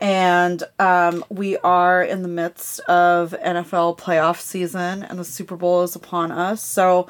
And 0.00 0.62
um, 0.78 1.24
we 1.28 1.56
are 1.58 2.02
in 2.02 2.22
the 2.22 2.28
midst 2.28 2.80
of 2.80 3.36
NFL 3.44 3.98
playoff 3.98 4.40
season, 4.40 5.04
and 5.04 5.18
the 5.18 5.24
Super 5.24 5.56
Bowl 5.56 5.82
is 5.82 5.94
upon 5.94 6.32
us. 6.32 6.60
So 6.60 7.06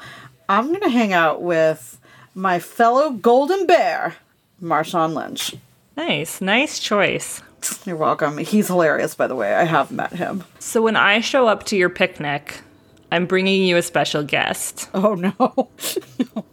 I'm 0.47 0.67
going 0.67 0.81
to 0.81 0.89
hang 0.89 1.11
out 1.11 1.41
with 1.41 1.99
my 2.35 2.59
fellow 2.59 3.11
Golden 3.11 3.65
Bear, 3.65 4.15
Marshawn 4.61 5.15
Lynch. 5.15 5.55
Nice, 5.95 6.41
nice 6.41 6.79
choice. 6.79 7.41
You're 7.85 7.95
welcome. 7.95 8.37
He's 8.39 8.67
hilarious, 8.67 9.15
by 9.15 9.27
the 9.27 9.35
way. 9.35 9.53
I 9.53 9.63
have 9.63 9.91
met 9.91 10.11
him. 10.11 10.43
So 10.59 10.81
when 10.81 10.95
I 10.95 11.21
show 11.21 11.47
up 11.47 11.63
to 11.65 11.77
your 11.77 11.89
picnic, 11.89 12.61
I'm 13.11 13.25
bringing 13.25 13.63
you 13.63 13.77
a 13.77 13.81
special 13.81 14.23
guest. 14.23 14.89
Oh, 14.93 15.15
no. 15.15 15.69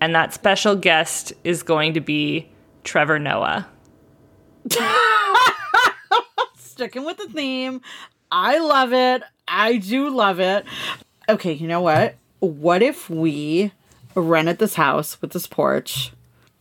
And 0.03 0.15
that 0.15 0.33
special 0.33 0.77
guest 0.77 1.35
is 1.45 1.63
going 1.63 1.93
to 1.93 2.01
be 2.01 2.49
Trevor 2.85 3.19
Noah. 3.19 3.69
Sticking 6.57 7.05
with 7.05 7.19
the 7.19 7.29
theme. 7.29 7.83
I 8.33 8.59
love 8.59 8.95
it. 8.95 9.23
I 9.47 9.77
do 9.77 10.09
love 10.09 10.41
it. 10.41 10.65
Okay, 11.29 11.53
you 11.53 11.69
know 11.69 11.83
what? 11.83 12.15
What 12.39 12.83
if 12.83 13.11
we 13.11 13.73
rented 14.15 14.59
this 14.59 14.75
house 14.75 15.21
with 15.21 15.33
this 15.33 15.47
porch? 15.47 16.13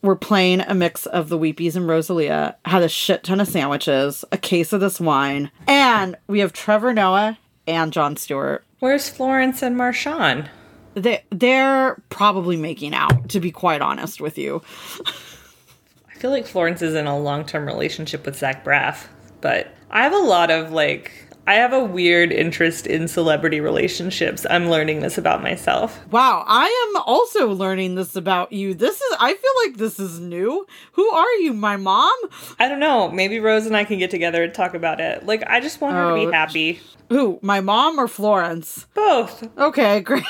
We're 0.01 0.15
playing 0.15 0.61
a 0.61 0.73
mix 0.73 1.05
of 1.05 1.27
the 1.27 1.37
Weepies 1.37 1.75
and 1.75 1.87
Rosalia, 1.87 2.55
had 2.63 2.83
a 2.83 2.89
shit 2.89 3.23
ton 3.23 3.41
of 3.41 3.49
sandwiches, 3.49 4.23
a 4.31 4.37
case 4.37 4.71
of 4.71 4.79
this 4.79 4.99
wine, 4.99 5.51
and 5.67 6.15
we 6.27 6.39
have 6.39 6.53
Trevor 6.53 6.93
Noah 6.93 7.37
and 7.67 7.91
Jon 7.91 8.15
Stewart. 8.15 8.63
Where's 8.79 9.09
Florence 9.09 9.61
and 9.61 9.75
Marshawn? 9.75 10.47
They 10.93 11.23
they're 11.31 12.01
probably 12.09 12.55
making 12.55 12.93
out, 12.93 13.29
to 13.29 13.41
be 13.41 13.51
quite 13.51 13.81
honest 13.81 14.21
with 14.21 14.37
you. 14.37 14.61
I 15.05 16.17
feel 16.17 16.31
like 16.31 16.47
Florence 16.47 16.81
is 16.81 16.95
in 16.95 17.05
a 17.05 17.19
long 17.19 17.45
term 17.45 17.65
relationship 17.65 18.25
with 18.25 18.37
Zach 18.37 18.63
Braff, 18.63 19.07
but 19.41 19.73
I 19.91 20.03
have 20.03 20.13
a 20.13 20.17
lot 20.17 20.49
of 20.49 20.71
like, 20.71 21.11
I 21.49 21.55
have 21.55 21.73
a 21.73 21.83
weird 21.83 22.31
interest 22.31 22.85
in 22.85 23.07
celebrity 23.07 23.59
relationships. 23.59 24.45
I'm 24.51 24.69
learning 24.69 24.99
this 24.99 25.17
about 25.17 25.41
myself. 25.41 25.99
Wow, 26.11 26.43
I 26.45 26.67
am 26.95 27.01
also 27.07 27.47
learning 27.47 27.95
this 27.95 28.15
about 28.15 28.53
you. 28.53 28.75
This 28.75 29.01
is 29.01 29.17
I 29.19 29.33
feel 29.33 29.51
like 29.65 29.77
this 29.77 29.99
is 29.99 30.19
new. 30.19 30.67
Who 30.91 31.09
are 31.09 31.31
you, 31.37 31.53
my 31.53 31.75
mom? 31.75 32.13
I 32.59 32.67
don't 32.67 32.79
know. 32.79 33.09
Maybe 33.09 33.39
Rose 33.39 33.65
and 33.65 33.75
I 33.75 33.83
can 33.83 33.97
get 33.97 34.11
together 34.11 34.43
and 34.43 34.53
talk 34.53 34.75
about 34.75 34.99
it. 34.99 35.25
Like, 35.25 35.41
I 35.47 35.59
just 35.59 35.81
want 35.81 35.95
her 35.95 36.03
to 36.03 36.09
Oh, 36.11 36.25
be 36.27 36.31
happy. 36.31 36.81
Who, 37.09 37.39
my 37.41 37.61
mom 37.61 37.99
or 37.99 38.07
Florence? 38.07 38.85
Both. 38.93 39.49
Okay, 39.57 40.01
great. 40.01 40.23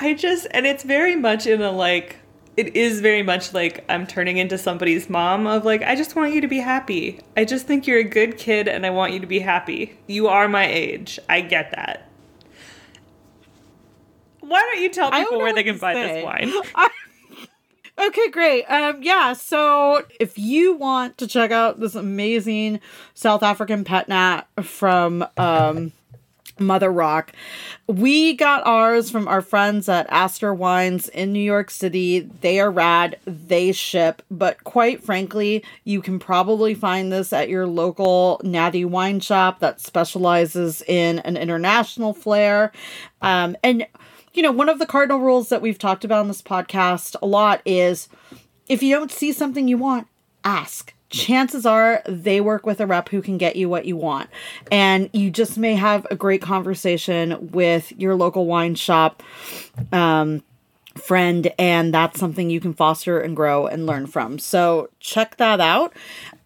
I 0.00 0.14
just, 0.14 0.46
and 0.52 0.64
it's 0.64 0.82
very 0.82 1.14
much 1.14 1.46
in 1.46 1.60
a 1.60 1.70
like, 1.70 2.16
it 2.56 2.76
is 2.76 3.00
very 3.00 3.22
much 3.22 3.52
like 3.52 3.84
I'm 3.88 4.06
turning 4.06 4.36
into 4.36 4.58
somebody's 4.58 5.10
mom 5.10 5.46
of 5.46 5.64
like, 5.64 5.82
I 5.82 5.96
just 5.96 6.14
want 6.14 6.32
you 6.34 6.40
to 6.40 6.48
be 6.48 6.58
happy. 6.58 7.20
I 7.36 7.44
just 7.44 7.66
think 7.66 7.86
you're 7.86 7.98
a 7.98 8.04
good 8.04 8.38
kid 8.38 8.68
and 8.68 8.86
I 8.86 8.90
want 8.90 9.12
you 9.12 9.20
to 9.20 9.26
be 9.26 9.40
happy. 9.40 9.98
You 10.06 10.28
are 10.28 10.48
my 10.48 10.66
age. 10.66 11.18
I 11.28 11.40
get 11.40 11.72
that. 11.72 12.08
Why 14.40 14.60
don't 14.60 14.82
you 14.82 14.90
tell 14.90 15.10
people 15.10 15.38
where 15.38 15.54
they 15.54 15.64
can 15.64 15.78
buy 15.78 15.94
say. 15.94 16.14
this 16.14 16.24
wine? 16.24 16.52
Okay, 17.96 18.28
great. 18.30 18.64
Um, 18.64 19.02
yeah, 19.02 19.34
so 19.34 20.04
if 20.18 20.36
you 20.36 20.74
want 20.74 21.16
to 21.18 21.28
check 21.28 21.52
out 21.52 21.78
this 21.78 21.94
amazing 21.94 22.80
South 23.14 23.42
African 23.42 23.84
pet 23.84 24.08
nat 24.08 24.42
from 24.62 25.24
um 25.36 25.92
Mother 26.58 26.90
Rock. 26.90 27.32
We 27.86 28.34
got 28.34 28.66
ours 28.66 29.10
from 29.10 29.28
our 29.28 29.42
friends 29.42 29.88
at 29.88 30.06
Astor 30.08 30.54
Wines 30.54 31.08
in 31.08 31.32
New 31.32 31.40
York 31.42 31.70
City. 31.70 32.20
They 32.20 32.60
are 32.60 32.70
rad, 32.70 33.18
they 33.26 33.72
ship, 33.72 34.22
but 34.30 34.64
quite 34.64 35.02
frankly, 35.02 35.64
you 35.84 36.00
can 36.00 36.18
probably 36.18 36.74
find 36.74 37.12
this 37.12 37.32
at 37.32 37.48
your 37.48 37.66
local 37.66 38.40
natty 38.44 38.84
wine 38.84 39.20
shop 39.20 39.58
that 39.60 39.80
specializes 39.80 40.82
in 40.82 41.18
an 41.20 41.36
international 41.36 42.14
flair. 42.14 42.72
Um, 43.20 43.56
and, 43.62 43.86
you 44.32 44.42
know, 44.42 44.52
one 44.52 44.68
of 44.68 44.78
the 44.78 44.86
cardinal 44.86 45.20
rules 45.20 45.48
that 45.48 45.62
we've 45.62 45.78
talked 45.78 46.04
about 46.04 46.22
in 46.22 46.28
this 46.28 46.42
podcast 46.42 47.16
a 47.20 47.26
lot 47.26 47.60
is 47.64 48.08
if 48.68 48.82
you 48.82 48.94
don't 48.94 49.12
see 49.12 49.32
something 49.32 49.68
you 49.68 49.76
want, 49.76 50.06
ask 50.44 50.93
chances 51.14 51.64
are 51.64 52.02
they 52.06 52.40
work 52.40 52.66
with 52.66 52.80
a 52.80 52.86
rep 52.86 53.08
who 53.08 53.22
can 53.22 53.38
get 53.38 53.56
you 53.56 53.68
what 53.68 53.86
you 53.86 53.96
want. 53.96 54.28
And 54.70 55.08
you 55.12 55.30
just 55.30 55.56
may 55.56 55.76
have 55.76 56.06
a 56.10 56.16
great 56.16 56.42
conversation 56.42 57.50
with 57.52 57.92
your 57.92 58.14
local 58.14 58.46
wine 58.46 58.74
shop. 58.74 59.22
Um, 59.92 60.42
friend 60.96 61.52
and 61.58 61.92
that's 61.92 62.20
something 62.20 62.50
you 62.50 62.60
can 62.60 62.72
foster 62.72 63.18
and 63.18 63.34
grow 63.34 63.66
and 63.66 63.84
learn 63.84 64.06
from 64.06 64.38
so 64.38 64.88
check 65.00 65.36
that 65.38 65.60
out 65.60 65.92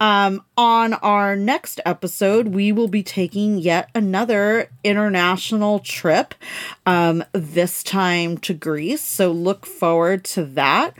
um, 0.00 0.42
on 0.56 0.94
our 0.94 1.36
next 1.36 1.80
episode 1.84 2.48
we 2.48 2.72
will 2.72 2.88
be 2.88 3.02
taking 3.02 3.58
yet 3.58 3.90
another 3.94 4.70
international 4.82 5.80
trip 5.80 6.34
um, 6.86 7.22
this 7.32 7.82
time 7.82 8.38
to 8.38 8.54
greece 8.54 9.02
so 9.02 9.30
look 9.30 9.66
forward 9.66 10.24
to 10.24 10.44
that 10.44 10.94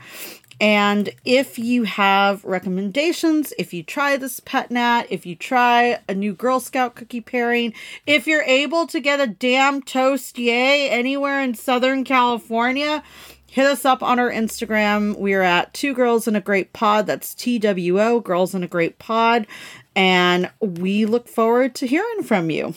and 0.59 1.09
if 1.25 1.57
you 1.57 1.83
have 1.83 2.43
recommendations, 2.43 3.53
if 3.57 3.73
you 3.73 3.83
try 3.83 4.17
this 4.17 4.39
pet 4.39 4.69
nat, 4.71 5.05
if 5.09 5.25
you 5.25 5.35
try 5.35 5.99
a 6.07 6.13
new 6.13 6.33
Girl 6.33 6.59
Scout 6.59 6.95
cookie 6.95 7.21
pairing, 7.21 7.73
if 8.05 8.27
you're 8.27 8.43
able 8.43 8.87
to 8.87 8.99
get 8.99 9.19
a 9.19 9.27
damn 9.27 9.81
Toast-Yay 9.81 10.89
anywhere 10.89 11.41
in 11.41 11.53
Southern 11.53 12.03
California, 12.03 13.03
hit 13.47 13.65
us 13.65 13.85
up 13.85 14.03
on 14.03 14.19
our 14.19 14.29
Instagram. 14.29 15.17
We're 15.17 15.41
at 15.41 15.73
Two 15.73 15.93
Girls 15.93 16.27
in 16.27 16.35
a 16.35 16.41
Great 16.41 16.71
Pod. 16.73 17.07
That's 17.07 17.33
T 17.33 17.57
W 17.59 17.99
O, 17.99 18.19
Girls 18.19 18.53
in 18.53 18.63
a 18.63 18.67
Great 18.67 18.99
Pod. 18.99 19.47
And 19.95 20.51
we 20.59 21.05
look 21.05 21.27
forward 21.27 21.73
to 21.75 21.87
hearing 21.87 22.23
from 22.23 22.49
you. 22.49 22.75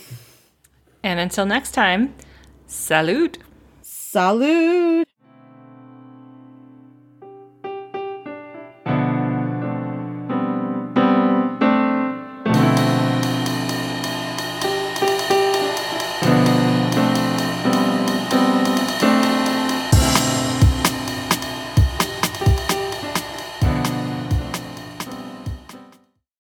And 1.02 1.20
until 1.20 1.46
next 1.46 1.72
time, 1.72 2.14
salute. 2.66 3.38
Salute. 3.82 5.11